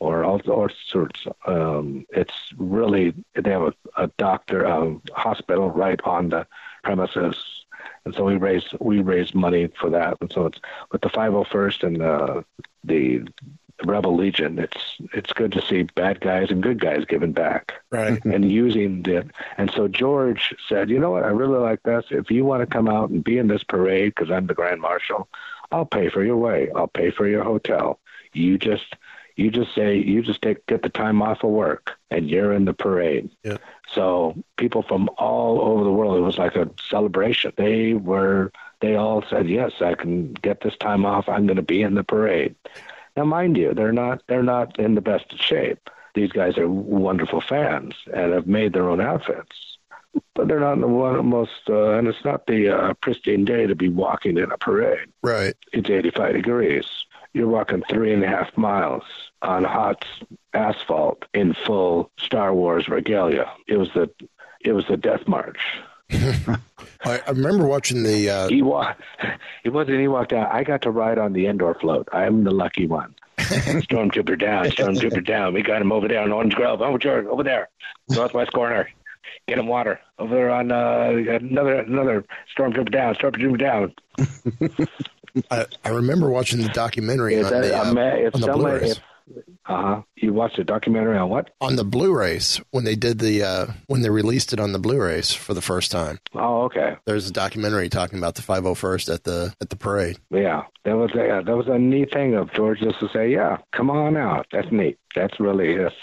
or 0.00 0.24
all, 0.24 0.40
all 0.48 0.68
sorts. 0.86 1.26
Um, 1.46 2.06
it's 2.10 2.52
really 2.56 3.14
they 3.34 3.50
have 3.50 3.62
a, 3.62 3.74
a 3.96 4.06
doctor, 4.18 4.64
a 4.64 4.96
hospital 5.12 5.70
right 5.70 6.00
on 6.04 6.28
the 6.30 6.46
premises, 6.84 7.36
and 8.04 8.14
so 8.14 8.24
we 8.24 8.36
raise 8.36 8.66
we 8.80 9.00
raise 9.00 9.34
money 9.34 9.68
for 9.80 9.90
that. 9.90 10.16
And 10.20 10.30
so 10.32 10.46
it's 10.46 10.60
with 10.92 11.00
the 11.02 11.08
501st 11.10 11.82
and 11.84 11.96
the 12.00 12.44
the 12.84 13.22
Rebel 13.84 14.16
Legion. 14.16 14.58
It's 14.58 14.96
it's 15.12 15.32
good 15.32 15.52
to 15.52 15.62
see 15.62 15.82
bad 15.84 16.20
guys 16.20 16.50
and 16.50 16.62
good 16.62 16.80
guys 16.80 17.04
giving 17.04 17.32
back 17.32 17.74
Right. 17.90 18.22
and 18.24 18.50
using 18.50 19.04
it. 19.06 19.28
And 19.56 19.70
so 19.70 19.86
George 19.88 20.54
said, 20.68 20.90
you 20.90 20.98
know 20.98 21.10
what, 21.10 21.22
I 21.24 21.28
really 21.28 21.58
like 21.58 21.82
this. 21.84 22.06
If 22.10 22.30
you 22.30 22.44
want 22.44 22.60
to 22.62 22.66
come 22.66 22.88
out 22.88 23.10
and 23.10 23.22
be 23.22 23.38
in 23.38 23.46
this 23.48 23.62
parade, 23.62 24.14
because 24.16 24.30
I'm 24.32 24.46
the 24.48 24.54
Grand 24.54 24.80
Marshal, 24.80 25.28
I'll 25.70 25.86
pay 25.86 26.08
for 26.08 26.24
your 26.24 26.36
way. 26.36 26.70
I'll 26.74 26.88
pay 26.88 27.10
for 27.10 27.26
your 27.28 27.44
hotel. 27.44 28.00
You 28.32 28.58
just 28.58 28.94
you 29.38 29.52
just 29.52 29.72
say 29.72 29.96
you 29.96 30.20
just 30.20 30.42
take 30.42 30.66
get 30.66 30.82
the 30.82 30.88
time 30.88 31.22
off 31.22 31.44
of 31.44 31.50
work 31.50 31.92
and 32.10 32.28
you're 32.28 32.52
in 32.52 32.64
the 32.64 32.74
parade. 32.74 33.30
Yeah. 33.44 33.58
So 33.94 34.34
people 34.56 34.82
from 34.82 35.08
all 35.16 35.60
over 35.60 35.84
the 35.84 35.92
world, 35.92 36.18
it 36.18 36.22
was 36.22 36.38
like 36.38 36.56
a 36.56 36.68
celebration. 36.90 37.52
They 37.56 37.94
were 37.94 38.50
they 38.80 38.96
all 38.96 39.24
said, 39.30 39.48
yes, 39.48 39.72
I 39.80 39.94
can 39.94 40.32
get 40.32 40.60
this 40.60 40.76
time 40.76 41.06
off. 41.06 41.28
I'm 41.28 41.46
going 41.46 41.56
to 41.56 41.62
be 41.62 41.82
in 41.82 41.94
the 41.94 42.02
parade. 42.02 42.56
Now, 43.16 43.24
mind 43.24 43.56
you, 43.56 43.74
they're 43.74 43.92
not 43.92 44.22
they're 44.26 44.42
not 44.42 44.78
in 44.78 44.96
the 44.96 45.00
best 45.00 45.32
of 45.32 45.38
shape. 45.38 45.88
These 46.14 46.32
guys 46.32 46.58
are 46.58 46.68
wonderful 46.68 47.40
fans 47.40 47.94
and 48.12 48.32
have 48.32 48.48
made 48.48 48.72
their 48.72 48.88
own 48.88 49.00
outfits, 49.00 49.78
but 50.34 50.48
they're 50.48 50.58
not 50.58 50.72
in 50.72 50.80
the 50.80 50.88
one 50.88 51.26
most. 51.26 51.62
Uh, 51.68 51.90
and 51.90 52.08
it's 52.08 52.24
not 52.24 52.48
the 52.48 52.70
uh, 52.70 52.94
pristine 52.94 53.44
day 53.44 53.68
to 53.68 53.76
be 53.76 53.88
walking 53.88 54.36
in 54.36 54.50
a 54.50 54.58
parade. 54.58 55.08
Right. 55.22 55.54
It's 55.72 55.88
85 55.88 56.34
degrees. 56.34 56.86
You're 57.32 57.48
walking 57.48 57.82
three 57.88 58.12
and 58.12 58.24
a 58.24 58.28
half 58.28 58.56
miles 58.56 59.02
on 59.42 59.64
hot 59.64 60.04
asphalt 60.54 61.24
in 61.34 61.54
full 61.66 62.10
Star 62.18 62.54
Wars 62.54 62.88
regalia. 62.88 63.52
It 63.66 63.76
was 63.76 63.90
the 63.94 64.10
it 64.60 64.72
was 64.72 64.86
the 64.88 64.96
Death 64.96 65.26
March. 65.28 65.58
I, 66.10 66.58
I 67.04 67.30
remember 67.30 67.66
watching 67.66 68.02
the. 68.02 68.30
Uh, 68.30 68.48
Ewok. 68.48 68.96
It 69.64 69.70
wasn't 69.70 69.98
Ewok 69.98 70.28
down. 70.28 70.46
I 70.50 70.64
got 70.64 70.82
to 70.82 70.90
ride 70.90 71.18
on 71.18 71.34
the 71.34 71.46
Endor 71.46 71.74
float. 71.74 72.08
I'm 72.12 72.44
the 72.44 72.50
lucky 72.52 72.86
one. 72.86 73.14
Stormtrooper 73.38 74.38
down, 74.38 74.66
Stormtrooper 74.66 75.24
down. 75.24 75.52
We 75.52 75.62
got 75.62 75.82
him 75.82 75.92
over 75.92 76.08
there 76.08 76.22
on 76.22 76.32
Orange 76.32 76.54
Grove. 76.54 76.80
Over 76.80 76.98
there, 76.98 77.28
over 77.30 77.42
there, 77.42 77.68
northwest 78.08 78.52
corner. 78.52 78.88
Get 79.46 79.58
him 79.58 79.66
water 79.66 80.00
over 80.18 80.34
there 80.34 80.50
on 80.50 80.72
uh, 80.72 81.10
another 81.10 81.80
another 81.80 82.24
Stormtrooper 82.56 82.90
down, 82.90 83.14
Stormtrooper 83.16 83.58
down. 83.58 83.94
I, 85.50 85.66
I 85.84 85.90
remember 85.90 86.30
watching 86.30 86.62
the 86.62 86.68
documentary 86.68 87.34
Is 87.34 87.46
on 87.46 87.52
that 87.52 87.62
the, 87.62 87.78
uh, 87.78 88.16
if 88.16 88.34
on 88.34 88.40
the 88.40 88.46
somebody 88.46 88.78
Blu-rays. 88.78 88.90
if 88.92 89.02
Uh 89.66 89.82
huh. 89.82 90.02
You 90.16 90.32
watched 90.32 90.58
a 90.58 90.64
documentary 90.64 91.16
on 91.18 91.28
what? 91.28 91.50
On 91.60 91.76
the 91.76 91.84
Blu-rays 91.84 92.60
when 92.70 92.84
they 92.84 92.96
did 92.96 93.18
the 93.18 93.42
uh, 93.42 93.66
when 93.86 94.02
they 94.02 94.10
released 94.10 94.52
it 94.52 94.60
on 94.60 94.72
the 94.72 94.78
Blu-rays 94.78 95.32
for 95.32 95.54
the 95.54 95.60
first 95.60 95.90
time. 95.90 96.18
Oh, 96.34 96.62
okay. 96.62 96.96
There's 97.04 97.28
a 97.28 97.32
documentary 97.32 97.88
talking 97.88 98.18
about 98.18 98.34
the 98.34 98.42
501st 98.42 99.14
at 99.14 99.24
the 99.24 99.54
at 99.60 99.70
the 99.70 99.76
parade. 99.76 100.18
Yeah, 100.30 100.64
that 100.84 100.96
was 100.96 101.10
a, 101.12 101.42
that 101.44 101.56
was 101.56 101.68
a 101.68 101.78
neat 101.78 102.12
thing 102.12 102.34
of 102.34 102.52
George 102.52 102.80
just 102.80 102.98
to 103.00 103.08
say, 103.10 103.30
yeah, 103.30 103.58
come 103.72 103.90
on 103.90 104.16
out. 104.16 104.46
That's 104.50 104.72
neat. 104.72 104.98
That's 105.14 105.38
really 105.38 105.76
that's 105.76 105.94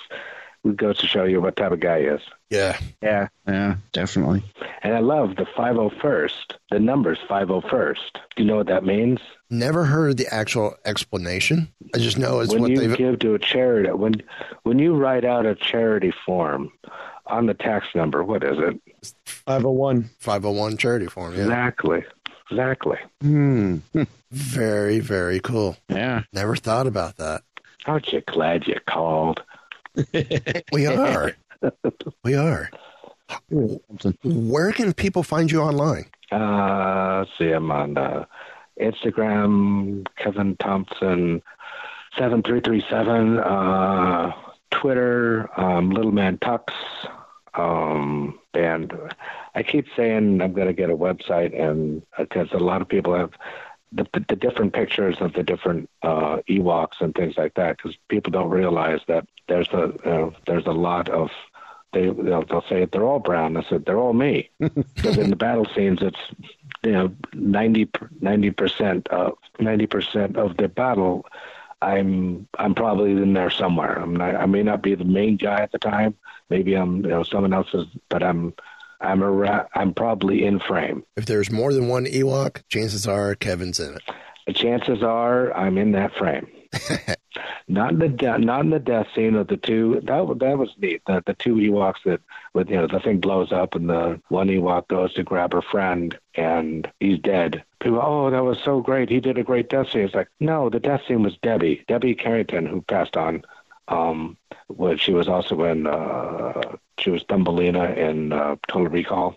goes 0.73 0.97
to 0.99 1.07
show 1.07 1.23
you 1.25 1.41
what 1.41 1.55
type 1.55 1.71
of 1.71 1.79
guy 1.79 1.99
he 2.01 2.05
is. 2.07 2.21
Yeah. 2.49 2.77
Yeah, 3.01 3.27
yeah, 3.47 3.75
definitely. 3.93 4.43
And 4.81 4.93
I 4.95 4.99
love 4.99 5.35
the 5.35 5.45
501st. 5.45 6.53
The 6.71 6.79
numbers 6.79 7.19
501st. 7.29 7.95
Do 8.13 8.43
you 8.43 8.45
know 8.45 8.57
what 8.57 8.67
that 8.67 8.83
means? 8.83 9.19
Never 9.49 9.85
heard 9.85 10.17
the 10.17 10.33
actual 10.33 10.75
explanation. 10.85 11.67
I 11.93 11.99
just 11.99 12.17
know 12.17 12.39
it's 12.39 12.51
when 12.51 12.61
what 12.61 12.71
you 12.71 12.77
they've. 12.77 12.97
give 12.97 13.19
to 13.19 13.35
a 13.35 13.39
charity, 13.39 13.91
when 13.91 14.23
when 14.63 14.79
you 14.79 14.95
write 14.95 15.23
out 15.25 15.45
a 15.45 15.55
charity 15.55 16.11
form 16.25 16.71
on 17.27 17.45
the 17.45 17.53
tax 17.53 17.87
number, 17.95 18.23
what 18.23 18.43
is 18.43 18.57
it? 18.57 19.13
501. 19.25 20.09
501 20.19 20.77
charity 20.77 21.05
form. 21.07 21.35
Yeah. 21.35 21.41
Exactly. 21.43 22.03
Exactly. 22.51 22.97
Hmm. 23.21 23.77
Very 24.31 24.99
very 24.99 25.39
cool. 25.39 25.77
Yeah. 25.89 26.23
Never 26.33 26.55
thought 26.55 26.87
about 26.87 27.17
that. 27.17 27.43
Aren't 27.85 28.11
you 28.11 28.21
glad 28.21 28.67
you 28.67 28.79
called? 28.87 29.41
We 30.71 30.85
are. 30.87 31.33
we 32.23 32.35
are. 32.35 32.69
Where 34.23 34.71
can 34.71 34.93
people 34.93 35.23
find 35.23 35.51
you 35.51 35.61
online? 35.61 36.05
Uh, 36.31 37.19
let's 37.19 37.31
see, 37.37 37.51
I'm 37.51 37.71
on 37.71 37.97
uh, 37.97 38.25
Instagram, 38.79 40.05
Kevin 40.17 40.55
Thompson, 40.57 41.41
seven 42.17 42.43
three 42.43 42.61
three 42.61 42.83
seven. 42.89 43.39
Uh, 43.39 44.31
Twitter, 44.71 45.49
um, 45.59 45.91
Little 45.91 46.11
Man 46.11 46.37
Tux. 46.37 46.61
Um, 47.53 48.37
and 48.53 48.91
I 49.55 49.63
keep 49.63 49.85
saying 49.95 50.41
I'm 50.41 50.53
going 50.53 50.67
to 50.67 50.73
get 50.73 50.89
a 50.89 50.95
website, 50.95 51.59
and 51.59 52.01
because 52.17 52.49
a 52.51 52.57
lot 52.57 52.81
of 52.81 52.89
people 52.89 53.15
have 53.15 53.31
the, 53.95 54.25
the, 54.27 54.35
different 54.35 54.73
pictures 54.73 55.17
of 55.19 55.33
the 55.33 55.43
different 55.43 55.89
uh, 56.03 56.37
Ewoks 56.49 56.99
and 56.99 57.15
things 57.15 57.37
like 57.37 57.53
that, 57.55 57.77
because 57.77 57.97
people 58.09 58.31
don't 58.31 58.49
realize 58.49 58.99
that 59.07 59.27
there's 59.47 59.69
a 59.69 59.83
uh, 60.07 60.31
there's 60.45 60.65
a 60.65 60.71
lot 60.71 61.09
of 61.09 61.31
they 61.93 62.09
they'll, 62.09 62.43
they'll 62.43 62.65
say 62.69 62.85
they're 62.85 63.05
all 63.05 63.19
brown. 63.19 63.57
I 63.57 63.63
said 63.63 63.85
they're 63.85 63.97
all 63.97 64.13
me 64.13 64.49
because 64.59 65.17
in 65.17 65.29
the 65.29 65.35
battle 65.35 65.65
scenes 65.75 65.99
it's 66.01 66.19
you 66.83 66.91
know 66.91 67.15
90 67.33 67.85
percent 68.51 69.07
of 69.07 69.37
ninety 69.59 69.87
percent 69.87 70.37
of 70.37 70.57
the 70.57 70.67
battle. 70.67 71.25
I'm 71.81 72.47
I'm 72.59 72.75
probably 72.75 73.11
in 73.11 73.33
there 73.33 73.49
somewhere. 73.49 73.95
I'm 73.95 74.15
not, 74.15 74.35
I 74.35 74.45
may 74.45 74.63
not 74.63 74.81
be 74.81 74.95
the 74.95 75.05
main 75.05 75.37
guy 75.37 75.61
at 75.61 75.71
the 75.71 75.79
time. 75.79 76.15
Maybe 76.49 76.75
I'm 76.75 76.97
you 76.97 77.09
know 77.09 77.23
someone 77.23 77.53
else's, 77.53 77.87
but 78.09 78.23
I'm 78.23 78.53
I'm 79.05 79.21
a 79.21 79.31
ra- 79.31 79.65
I'm 79.73 79.93
probably 79.93 80.45
in 80.45 80.59
frame. 80.59 81.03
If 81.15 81.25
there's 81.25 81.51
more 81.51 81.73
than 81.73 81.87
one 81.87 82.05
Ewok, 82.05 82.63
chances 82.69 83.07
are 83.07 83.35
Kevin's 83.35 83.79
in 83.79 83.95
it. 83.95 84.01
The 84.47 84.53
chances 84.53 85.01
are 85.03 85.55
I'm 85.55 85.77
in 85.77 85.93
that 85.93 86.13
frame. 86.15 86.47
not 87.67 87.93
in 87.93 87.99
the 87.99 88.09
de- 88.09 88.37
not 88.37 88.61
in 88.61 88.69
the 88.69 88.79
death 88.79 89.07
scene 89.15 89.35
of 89.35 89.47
the 89.47 89.57
two. 89.57 90.01
That 90.03 90.37
that 90.39 90.57
was 90.57 90.69
neat. 90.77 91.01
The 91.07 91.23
the 91.25 91.33
two 91.33 91.55
Ewoks 91.55 92.03
that 92.05 92.21
with 92.53 92.69
you 92.69 92.75
know 92.75 92.87
the 92.87 92.99
thing 92.99 93.19
blows 93.19 93.51
up 93.51 93.75
and 93.75 93.89
the 93.89 94.21
one 94.29 94.47
Ewok 94.47 94.87
goes 94.87 95.13
to 95.13 95.23
grab 95.23 95.53
her 95.53 95.61
friend 95.61 96.17
and 96.35 96.89
he's 96.99 97.19
dead. 97.19 97.63
People, 97.81 98.01
oh, 98.01 98.29
that 98.29 98.43
was 98.43 98.59
so 98.63 98.81
great. 98.81 99.09
He 99.09 99.19
did 99.19 99.37
a 99.37 99.43
great 99.43 99.69
death 99.69 99.91
scene. 99.91 100.01
It's 100.01 100.15
like 100.15 100.29
no, 100.39 100.69
the 100.69 100.79
death 100.79 101.01
scene 101.07 101.23
was 101.23 101.37
Debbie, 101.41 101.83
Debbie 101.87 102.15
Carrington, 102.15 102.65
who 102.65 102.81
passed 102.81 103.17
on. 103.17 103.43
Um, 103.87 104.37
was 104.69 104.99
she 104.99 105.13
was 105.13 105.27
also 105.27 105.63
in 105.63 105.87
uh, 105.87 106.53
she 106.99 107.09
was 107.11 107.23
Thumbelina 107.29 107.91
in 107.91 108.33
uh, 108.33 108.55
Total 108.67 108.87
Recall, 108.87 109.35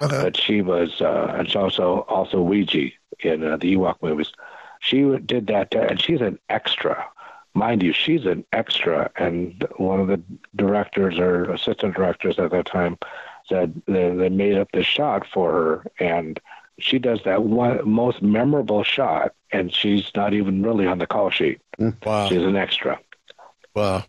Okay. 0.00 0.22
but 0.22 0.36
she 0.36 0.62
was 0.62 1.00
uh, 1.00 1.34
and 1.36 1.50
she 1.50 1.58
also 1.58 2.00
also 2.08 2.44
Weechee 2.44 2.92
in 3.20 3.44
uh, 3.44 3.56
the 3.56 3.74
Ewok 3.76 3.96
movies. 4.02 4.32
She 4.80 5.02
did 5.18 5.48
that, 5.48 5.74
uh, 5.74 5.80
and 5.80 6.00
she's 6.00 6.20
an 6.20 6.38
extra. 6.48 7.04
Mind 7.54 7.82
you, 7.82 7.92
she's 7.92 8.24
an 8.26 8.44
extra, 8.52 9.10
and 9.16 9.66
one 9.78 9.98
of 9.98 10.06
the 10.06 10.22
directors 10.54 11.18
or 11.18 11.50
assistant 11.50 11.96
directors 11.96 12.38
at 12.38 12.52
that 12.52 12.66
time 12.66 12.96
said 13.48 13.82
they, 13.86 14.10
they 14.14 14.28
made 14.28 14.56
up 14.56 14.68
this 14.72 14.86
shot 14.86 15.26
for 15.26 15.50
her, 15.52 15.86
and 15.98 16.38
she 16.78 17.00
does 17.00 17.20
that 17.24 17.42
one 17.42 17.80
most 17.88 18.22
memorable 18.22 18.84
shot, 18.84 19.32
and 19.50 19.74
she's 19.74 20.12
not 20.14 20.32
even 20.34 20.62
really 20.62 20.86
on 20.86 20.98
the 20.98 21.06
call 21.08 21.30
sheet. 21.30 21.60
Wow. 22.04 22.28
She's 22.28 22.42
an 22.42 22.54
extra. 22.54 23.00
Wow. 23.74 24.04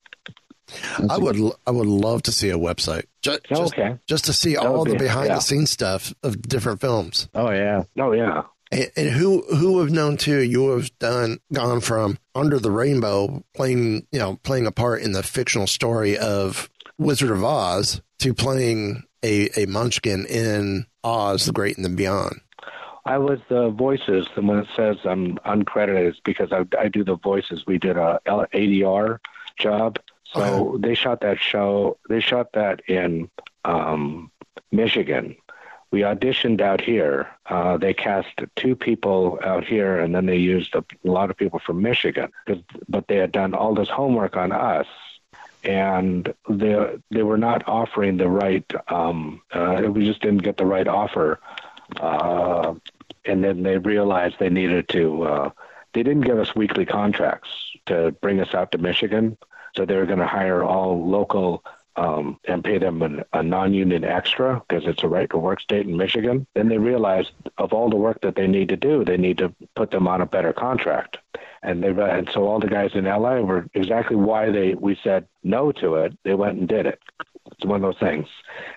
I 1.10 1.18
would 1.18 1.38
I 1.66 1.72
would 1.72 1.88
love 1.88 2.24
to 2.24 2.32
see 2.32 2.50
a 2.50 2.58
website 2.58 3.06
just 3.22 3.42
oh, 3.52 3.56
just, 3.56 3.74
Okay. 3.74 3.98
just 4.08 4.26
to 4.26 4.34
see 4.34 4.56
That 4.56 4.66
all 4.66 4.80
would 4.80 4.92
the 4.92 4.98
behind 4.98 5.28
yeah. 5.28 5.36
the 5.36 5.42
scenes 5.42 5.70
stuff 5.70 6.14
of 6.24 6.42
different 6.42 6.82
films. 6.82 7.28
Oh 7.34 7.52
yeah. 7.52 7.84
Oh 7.98 8.12
yeah. 8.12 8.44
And, 8.72 8.92
and 8.96 9.10
who 9.10 9.44
who 9.56 9.80
have 9.80 9.92
known 9.92 10.18
too? 10.18 10.42
You 10.42 10.70
have 10.72 10.98
done 11.00 11.40
gone 11.52 11.82
from 11.82 12.18
Under 12.36 12.60
the 12.60 12.72
Rainbow, 12.72 13.44
playing 13.56 14.08
you 14.12 14.20
know 14.20 14.38
playing 14.44 14.68
a 14.68 14.72
part 14.72 15.02
in 15.02 15.12
the 15.12 15.24
fictional 15.24 15.68
story 15.68 16.18
of 16.18 16.70
Wizard 16.98 17.32
of 17.32 17.44
Oz, 17.44 18.02
to 18.20 18.34
playing 18.34 19.04
a 19.24 19.50
a 19.60 19.66
Munchkin 19.66 20.26
in 20.28 20.86
Oz, 21.04 21.46
the 21.46 21.52
Great 21.52 21.78
and 21.78 21.86
the 21.86 21.90
Beyond. 21.90 22.42
I 23.06 23.18
was 23.18 23.40
the 23.50 23.70
voices, 23.70 24.28
and 24.36 24.48
when 24.48 24.60
it 24.60 24.68
says 24.76 24.98
I'm 25.04 25.38
uncredited, 25.40 26.08
it's 26.08 26.20
because 26.20 26.52
I, 26.52 26.66
I 26.78 26.90
do 26.90 27.04
the 27.04 27.16
voices. 27.16 27.66
We 27.66 27.80
did 27.80 27.98
a 27.98 28.20
ADR 28.28 29.18
job, 29.58 29.98
so 30.34 30.78
they 30.80 30.96
shot 30.96 31.22
that 31.22 31.40
show. 31.40 31.98
They 32.08 32.20
shot 32.20 32.54
that 32.54 32.82
in 32.88 33.30
um, 33.66 34.32
Michigan. 34.72 35.36
We 35.92 36.02
auditioned 36.02 36.62
out 36.62 36.82
here. 36.82 37.28
Uh, 37.48 37.78
they 37.78 37.96
cast 37.96 38.30
two 38.56 38.76
people 38.76 39.40
out 39.44 39.66
here, 39.66 40.00
and 40.00 40.14
then 40.14 40.28
they 40.28 40.38
used 40.38 40.76
a 40.76 40.84
lot 41.04 41.32
of 41.32 41.38
people 41.38 41.60
from 41.60 41.82
Michigan. 41.82 42.32
But 42.88 43.08
they 43.08 43.18
had 43.18 43.32
done 43.32 43.56
all 43.56 43.74
this 43.74 43.90
homework 43.90 44.38
on 44.38 44.52
us, 44.52 44.88
and 45.64 46.32
they 46.48 47.00
they 47.10 47.24
were 47.24 47.40
not 47.40 47.68
offering 47.68 48.18
the 48.18 48.30
right. 48.30 48.66
Um, 48.88 49.42
uh, 49.52 49.82
we 49.90 50.06
just 50.06 50.22
didn't 50.22 50.44
get 50.44 50.58
the 50.58 50.66
right 50.66 50.88
offer 50.88 51.40
uh, 51.98 52.76
and 53.26 53.44
then 53.44 53.64
they 53.64 53.78
realized 53.78 54.36
they 54.40 54.50
needed 54.50 54.88
to. 54.90 55.24
Uh, 55.24 55.50
they 55.94 56.04
didn't 56.04 56.22
give 56.22 56.38
us 56.38 56.56
weekly 56.56 56.86
contracts 56.86 57.50
to 57.88 58.12
bring 58.22 58.40
us 58.40 58.54
out 58.54 58.72
to 58.72 58.78
Michigan, 58.78 59.38
so 59.76 59.86
they 59.86 59.96
were 59.96 60.06
going 60.06 60.20
to 60.20 60.28
hire 60.28 60.64
all 60.64 61.08
local 61.10 61.64
um, 61.96 62.40
and 62.46 62.64
pay 62.64 62.78
them 62.78 63.02
an, 63.02 63.24
a 63.34 63.44
non-union 63.44 64.04
extra 64.06 64.62
because 64.68 64.86
it's 64.86 65.04
a 65.04 65.08
right-to-work 65.08 65.60
state 65.60 65.86
in 65.86 65.98
Michigan. 65.98 66.48
Then 66.56 66.70
they 66.70 66.78
realized 66.78 67.32
of 67.58 67.74
all 67.74 67.90
the 67.90 67.98
work 67.98 68.22
that 68.22 68.36
they 68.36 68.48
need 68.48 68.70
to 68.70 68.78
do, 68.78 69.04
they 69.04 69.18
need 69.18 69.38
to 69.40 69.54
put 69.76 69.92
them 69.92 70.08
on 70.08 70.22
a 70.22 70.26
better 70.26 70.54
contract. 70.54 71.18
And 71.62 71.84
they 71.84 71.90
and 71.90 72.30
so 72.34 72.48
all 72.48 72.60
the 72.60 72.68
guys 72.68 72.92
in 72.94 73.04
LA 73.04 73.42
were 73.42 73.68
exactly 73.74 74.16
why 74.16 74.50
they 74.50 74.76
we 74.76 74.98
said 75.04 75.28
no 75.44 75.74
to 75.74 75.96
it. 75.96 76.18
They 76.24 76.34
went 76.34 76.58
and 76.58 76.70
did 76.70 76.86
it. 76.86 77.00
It's 77.52 77.66
one 77.66 77.84
of 77.84 77.92
those 77.92 78.00
things. 78.00 78.28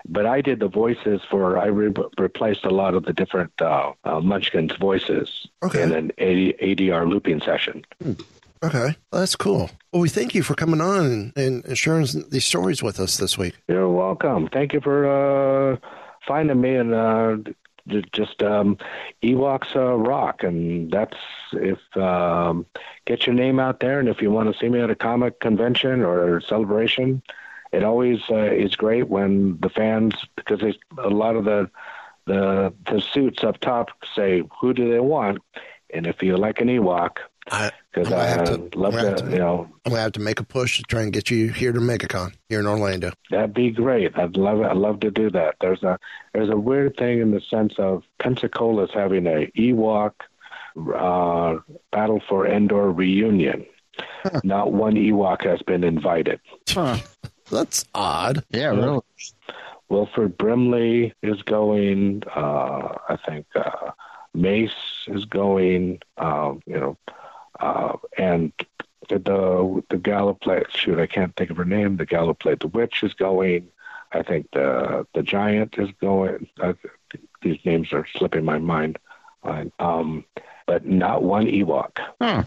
But 0.08 0.26
I 0.26 0.40
did 0.40 0.58
the 0.58 0.66
voices 0.66 1.20
for. 1.30 1.58
I 1.58 1.66
re- 1.66 1.94
replaced 2.18 2.64
a 2.64 2.70
lot 2.70 2.94
of 2.94 3.04
the 3.04 3.12
different 3.12 3.52
uh, 3.60 3.92
uh, 4.02 4.18
Munchkins 4.20 4.72
voices 4.80 5.46
Okay. 5.62 5.82
in 5.82 5.92
an 5.92 6.10
AD, 6.18 6.58
ADR 6.58 7.08
looping 7.08 7.40
session. 7.40 7.84
Okay, 8.62 8.94
well, 9.10 9.20
that's 9.20 9.34
cool. 9.34 9.70
Well, 9.92 10.00
we 10.00 10.08
thank 10.08 10.34
you 10.34 10.44
for 10.44 10.54
coming 10.54 10.80
on 10.80 11.32
and, 11.34 11.76
sharing 11.76 12.06
these 12.30 12.44
stories 12.44 12.80
with 12.80 13.00
us 13.00 13.16
this 13.16 13.36
week. 13.36 13.56
You're 13.66 13.90
welcome. 13.90 14.48
Thank 14.48 14.72
you 14.72 14.80
for 14.80 15.06
uh, 15.72 15.76
finding 16.26 16.60
me 16.60 16.76
and 16.76 16.94
uh, 16.94 17.36
just 18.12 18.40
um, 18.42 18.78
Ewoks 19.22 19.74
uh, 19.74 19.96
rock, 19.96 20.44
and 20.44 20.92
that's 20.92 21.16
if 21.52 21.78
um, 21.96 22.66
get 23.04 23.26
your 23.26 23.34
name 23.34 23.58
out 23.58 23.80
there, 23.80 23.98
and 23.98 24.08
if 24.08 24.22
you 24.22 24.30
want 24.30 24.52
to 24.52 24.58
see 24.58 24.68
me 24.68 24.80
at 24.80 24.90
a 24.90 24.94
comic 24.94 25.40
convention 25.40 26.02
or 26.02 26.40
celebration, 26.40 27.22
it 27.72 27.82
always 27.82 28.20
uh, 28.30 28.36
is 28.36 28.76
great 28.76 29.08
when 29.08 29.58
the 29.60 29.70
fans 29.70 30.14
because 30.36 30.60
there's 30.60 30.78
a 30.98 31.10
lot 31.10 31.34
of 31.34 31.44
the 31.44 31.68
the 32.26 32.72
the 32.86 33.00
suits 33.00 33.42
up 33.42 33.58
top 33.58 33.90
say 34.14 34.42
who 34.60 34.72
do 34.72 34.88
they 34.88 35.00
want, 35.00 35.38
and 35.92 36.06
if 36.06 36.22
you 36.22 36.36
like 36.36 36.60
an 36.60 36.68
Ewok, 36.68 37.16
because 37.44 38.12
I'm 38.12 38.12
I 38.14 38.24
have 38.24 38.44
to- 38.44 38.78
love 38.78 38.94
I'm 38.94 39.02
gonna 39.04 39.16
to, 39.16 39.30
you 39.30 39.38
know. 39.38 39.68
I'm 39.84 39.90
gonna 39.90 40.02
have 40.02 40.12
to 40.12 40.20
make 40.20 40.40
a 40.40 40.44
push 40.44 40.76
to 40.78 40.82
try 40.84 41.02
and 41.02 41.12
get 41.12 41.30
you 41.30 41.48
here 41.52 41.72
to 41.72 41.80
MegaCon 41.80 42.34
here 42.48 42.60
in 42.60 42.66
Orlando. 42.66 43.10
That'd 43.30 43.52
be 43.54 43.70
great. 43.70 44.16
I'd 44.18 44.36
love 44.36 44.60
it. 44.60 44.66
I'd 44.66 44.76
love 44.76 45.00
to 45.00 45.10
do 45.10 45.30
that. 45.30 45.56
There's 45.60 45.82
a 45.82 45.98
there's 46.32 46.50
a 46.50 46.56
weird 46.56 46.96
thing 46.96 47.20
in 47.20 47.30
the 47.32 47.40
sense 47.40 47.74
of 47.78 48.02
Pensacola's 48.20 48.90
having 48.94 49.26
a 49.26 49.50
Ewok 49.58 50.12
uh, 50.94 51.58
Battle 51.90 52.22
for 52.28 52.46
Endor 52.46 52.90
reunion. 52.92 53.66
Not 54.44 54.72
one 54.72 54.94
Ewok 54.94 55.44
has 55.44 55.60
been 55.62 55.84
invited. 55.84 56.40
Huh. 56.68 56.98
That's 57.50 57.84
odd. 57.94 58.44
Yeah, 58.50 58.68
really. 58.70 59.00
Wilford 59.90 60.38
Brimley 60.38 61.12
is 61.22 61.42
going. 61.42 62.22
Uh, 62.34 62.94
I 63.10 63.18
think 63.26 63.44
uh, 63.54 63.90
Mace 64.32 64.70
is 65.08 65.26
going. 65.26 66.00
Um, 66.16 66.62
you 66.64 66.78
know, 66.80 66.96
uh, 67.62 67.96
and 68.18 68.52
the 69.08 69.18
the, 69.18 69.82
the 69.88 69.96
gal 69.98 70.34
played 70.34 70.66
shoot 70.70 70.98
I 70.98 71.06
can't 71.06 71.34
think 71.36 71.50
of 71.50 71.56
her 71.56 71.64
name. 71.64 71.96
The 71.96 72.06
gal 72.06 72.26
who 72.26 72.34
played 72.34 72.60
the 72.60 72.68
witch 72.68 73.02
is 73.02 73.14
going. 73.14 73.68
I 74.12 74.22
think 74.22 74.48
the 74.52 75.06
the 75.14 75.22
giant 75.22 75.78
is 75.78 75.88
going. 76.00 76.48
I, 76.60 76.74
these 77.40 77.58
names 77.64 77.92
are 77.92 78.06
slipping 78.16 78.44
my 78.44 78.58
mind. 78.58 78.98
Uh, 79.42 79.64
Um, 79.78 80.24
but 80.66 80.86
not 80.86 81.22
one 81.24 81.46
Ewok. 81.46 81.98
Huh. 82.20 82.44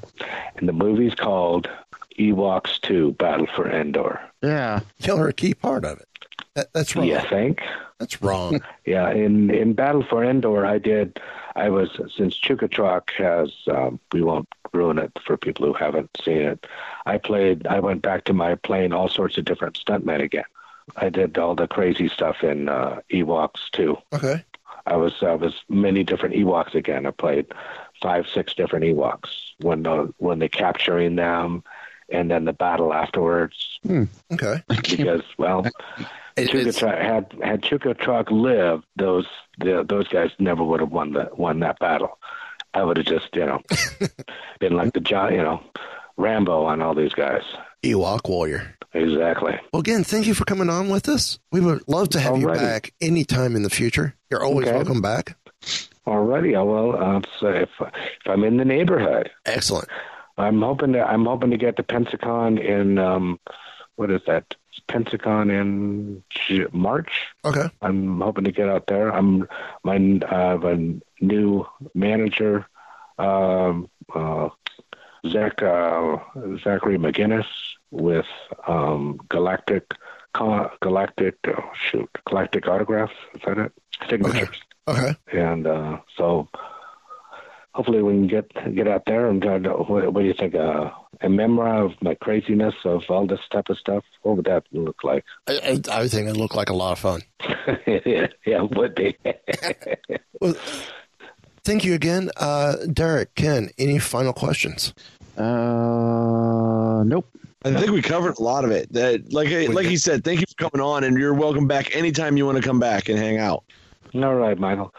And 0.56 0.70
the 0.70 0.74
movie's 0.74 1.16
called 1.16 1.70
Ewoks 2.18 2.80
2 2.82 3.12
Battle 3.14 3.48
for 3.56 3.70
Endor. 3.70 4.22
Yeah. 4.42 4.80
Y'all 5.00 5.20
are 5.20 5.28
a 5.28 5.34
key 5.34 5.54
part 5.54 5.84
of 5.84 6.00
it. 6.00 6.08
That, 6.56 6.72
that's 6.72 6.96
wrong. 6.96 7.08
You 7.08 7.20
think? 7.30 7.62
That's 8.00 8.22
wrong. 8.22 8.62
Yeah, 8.86 9.10
in 9.12 9.50
in 9.50 9.74
Battle 9.74 10.04
for 10.04 10.24
Endor, 10.24 10.66
I 10.66 10.78
did. 10.78 11.20
I 11.56 11.70
was 11.70 11.90
since 12.16 12.40
Chukha-Trok 12.40 13.12
has. 13.18 13.52
Um, 13.68 14.00
we 14.14 14.22
won't 14.22 14.48
ruin 14.76 14.98
it 15.00 15.12
for 15.26 15.38
people 15.38 15.66
who 15.66 15.74
haven't 15.74 16.10
seen 16.24 16.42
it. 16.42 16.66
I 17.06 17.18
played. 17.18 17.66
I 17.68 17.80
went 17.80 18.02
back 18.02 18.26
to 18.26 18.34
my 18.34 18.56
playing 18.56 18.94
all 18.94 19.10
sorts 19.10 19.38
of 19.38 19.46
different 19.46 19.80
stuntmen 19.84 20.22
again. 20.22 20.44
I 20.98 21.10
did 21.10 21.38
all 21.38 21.56
the 21.56 21.68
crazy 21.68 22.08
stuff 22.10 22.44
in 22.44 22.70
uh, 22.70 23.00
Ewoks 23.12 23.70
too. 23.72 23.98
okay. 24.14 24.44
I 24.88 24.98
was 24.98 25.14
I 25.24 25.34
was 25.34 25.56
many 25.68 26.04
different 26.04 26.36
Ewoks 26.36 26.76
again. 26.76 27.08
I 27.08 27.12
played 27.12 27.48
five, 28.04 28.28
six 28.32 28.54
different 28.54 28.86
Ewoks 28.86 29.30
when 29.62 29.82
the 29.82 30.14
when 30.20 30.38
they 30.38 30.48
capturing 30.48 31.16
them, 31.16 31.64
and 32.10 32.30
then 32.30 32.46
the 32.46 32.54
battle 32.54 32.94
afterwards. 32.94 33.80
Okay. 34.32 34.62
Because 34.68 35.24
well, 35.40 35.66
It- 35.66 35.74
it's- 36.54 36.78
Chukha-Trok 36.78 37.00
had 37.00 37.34
had 37.42 37.62
Chukha-Trok 37.64 38.30
lived, 38.30 38.84
those 38.96 39.26
the, 39.58 39.84
those 39.88 40.08
guys 40.10 40.30
never 40.38 40.64
would 40.64 40.82
have 40.82 40.92
won 40.92 41.14
the 41.14 41.30
won 41.36 41.62
that 41.62 41.80
battle. 41.80 42.20
I 42.76 42.84
would 42.84 42.98
have 42.98 43.06
just 43.08 43.36
you 43.36 43.46
know 43.46 43.62
been 44.60 44.74
like 44.76 44.94
the 44.94 45.00
John, 45.00 45.34
you 45.34 45.42
know, 45.42 45.64
Rambo 46.18 46.66
on 46.66 46.82
all 46.82 46.94
these 46.94 47.14
guys. 47.14 47.42
Ewok 47.84 48.28
Warrior. 48.30 48.76
Exactly. 48.94 49.60
Well, 49.74 49.82
again, 49.82 50.04
thank 50.04 50.26
you 50.26 50.34
for 50.34 50.46
coming 50.46 50.70
on 50.70 50.90
with 50.90 51.10
us. 51.10 51.38
We 51.52 51.60
would 51.60 51.84
love 51.88 52.10
to 52.10 52.20
have 52.20 52.38
you 52.38 52.48
back 52.48 52.94
anytime 53.02 53.56
in 53.56 53.64
the 53.64 53.70
future. 53.70 54.16
You're 54.30 54.44
always 54.44 54.68
Okay. 54.68 54.76
welcome 54.78 55.02
back. 55.02 55.38
Alrighty, 56.08 56.58
I 56.58 56.62
will. 56.62 56.96
Uh, 56.96 57.22
so 57.40 57.48
if 57.48 57.70
if 57.82 58.28
I'm 58.28 58.44
in 58.44 58.58
the 58.58 58.66
neighborhood, 58.66 59.30
Excellent. 59.46 59.90
I'm 60.38 60.62
hoping 60.62 60.94
to 60.94 61.02
I'm 61.04 61.26
hoping 61.26 61.52
to 61.52 61.58
get 61.58 61.78
to 61.78 61.84
Pensacon 61.84 62.60
in 62.64 62.98
um, 62.98 63.40
what 63.96 64.12
is 64.12 64.22
that? 64.28 64.54
Pensacon 64.88 65.52
in 65.52 66.24
March. 66.72 67.12
Okay. 67.44 67.70
I'm 67.82 68.22
hoping 68.22 68.46
to 68.46 68.52
get 68.52 68.70
out 68.70 68.88
there. 68.88 69.10
I'm 69.10 69.48
my 69.84 69.96
I 69.96 70.36
have 70.36 70.64
a 70.64 70.96
new 71.22 71.66
manager, 71.94 72.66
um, 73.18 73.90
uh, 74.14 74.50
Zach 75.28 75.62
uh, 75.62 76.18
Zachary 76.64 76.98
McGinnis 76.98 77.46
with 77.92 78.28
um, 78.68 79.20
Galactic 79.30 79.92
Galactic 80.34 81.36
oh, 81.48 81.72
shoot 81.90 82.10
Galactic 82.28 82.68
Autographs. 82.68 83.14
Is 83.34 83.42
that 83.46 83.58
it? 83.58 83.72
Signatures. 84.10 84.62
Okay. 84.88 85.16
And 85.32 85.66
uh, 85.66 86.00
so 86.18 86.48
hopefully 87.74 88.02
we 88.02 88.14
can 88.14 88.28
get 88.28 88.76
get 88.76 88.88
out 88.88 89.06
there 89.06 89.28
and 89.28 89.46
uh, 89.46 89.58
what, 89.58 90.14
what 90.14 90.22
do 90.22 90.28
you 90.28 90.34
think? 90.34 90.56
Uh, 90.56 90.92
a 91.22 91.30
memoir 91.30 91.84
of 91.84 91.92
my 92.02 92.16
craziness 92.16 92.74
of 92.86 93.04
all 93.10 93.26
this 93.28 93.40
type 93.52 93.70
of 93.70 93.78
stuff. 93.78 94.04
What 94.24 94.38
would 94.38 94.46
that 94.46 94.64
look 94.72 95.04
like? 95.04 95.24
I, 95.48 95.80
I, 95.90 96.02
I 96.02 96.08
think 96.08 96.28
it 96.30 96.38
looked 96.38 96.56
like 96.56 96.70
a 96.70 96.74
lot 96.76 96.92
of 96.94 97.00
fun. 97.00 97.22
yeah, 97.88 98.28
yeah, 98.46 98.64
it 98.64 98.72
would 98.76 98.96
be. 98.96 99.16
Well, 100.42 100.56
thank 101.64 101.86
you 101.86 101.94
again. 101.94 102.30
Uh, 102.36 102.76
Derek, 102.92 103.34
Ken, 103.36 103.70
any 103.78 104.00
final 104.00 104.34
questions? 104.34 104.94
Uh, 105.38 107.04
nope. 107.06 107.26
I 107.64 107.74
think 107.74 107.92
we 107.92 108.02
covered 108.02 108.38
a 108.38 108.44
lot 108.44 108.64
of 108.66 108.72
it. 108.72 108.92
That, 108.94 109.34
like, 109.34 109.48
I- 109.48 109.66
like 109.68 109.88
he 109.88 109.98
said, 109.98 110.24
thank 110.24 110.42
you 110.42 110.46
for 110.48 110.70
coming 110.70 110.86
on, 110.86 111.04
and 111.04 111.18
you're 111.18 111.34
welcome 111.34 111.68
back 111.68 111.96
anytime 111.96 112.38
you 112.38 112.46
want 112.46 112.58
to 112.58 112.64
come 112.64 112.80
back 112.80 113.10
and 113.10 113.18
hang 113.18 113.38
out. 113.38 113.64
all 114.14 114.36
right, 114.36 114.58
Michael. 114.60 114.94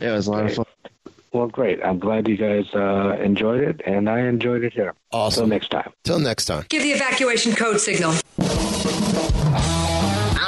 Yeah, 0.00 0.12
it 0.12 0.16
was 0.16 0.26
a 0.26 0.30
lot 0.32 0.44
of 0.46 0.54
fun. 0.54 0.66
Well, 1.32 1.46
great. 1.46 1.80
I'm 1.82 1.98
glad 1.98 2.28
you 2.28 2.36
guys 2.36 2.66
uh, 2.74 3.16
enjoyed 3.18 3.62
it, 3.62 3.80
and 3.86 4.08
I 4.08 4.20
enjoyed 4.20 4.64
it 4.64 4.74
here. 4.74 4.92
Awesome. 5.12 5.44
Till 5.44 5.48
next 5.48 5.70
time. 5.70 5.92
Till 6.04 6.18
next 6.18 6.44
time. 6.44 6.66
Give 6.68 6.82
the 6.82 6.92
evacuation 6.92 7.54
code 7.54 7.80
signal. 7.80 8.10
All 8.10 8.18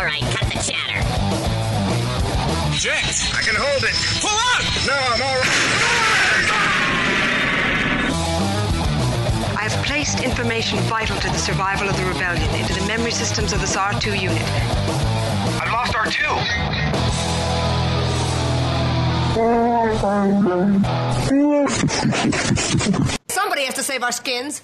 right, 0.04 0.20
cut 0.20 0.46
the 0.52 0.60
chatter. 0.60 1.00
Jinx! 2.76 3.32
I 3.34 3.40
can 3.40 3.54
hold 3.56 3.82
it. 3.82 3.94
Pull 4.20 4.30
out! 4.30 4.62
No, 4.86 4.92
I'm 4.92 5.22
all 5.22 5.38
right. 5.38 5.50
I 9.56 9.68
have 9.68 9.86
placed 9.86 10.20
information 10.22 10.78
vital 10.80 11.16
to 11.18 11.28
the 11.28 11.38
survival 11.38 11.88
of 11.88 11.96
the 11.96 12.04
rebellion 12.04 12.54
into 12.54 12.74
the 12.78 12.86
memory 12.86 13.12
systems 13.12 13.54
of 13.54 13.60
this 13.62 13.74
R2 13.74 14.20
unit. 14.20 14.42
I've 15.62 15.72
lost 15.72 15.94
R2. 15.94 17.03
Somebody 23.28 23.64
has 23.64 23.74
to 23.74 23.82
save 23.82 24.04
our 24.04 24.12
skins. 24.12 24.62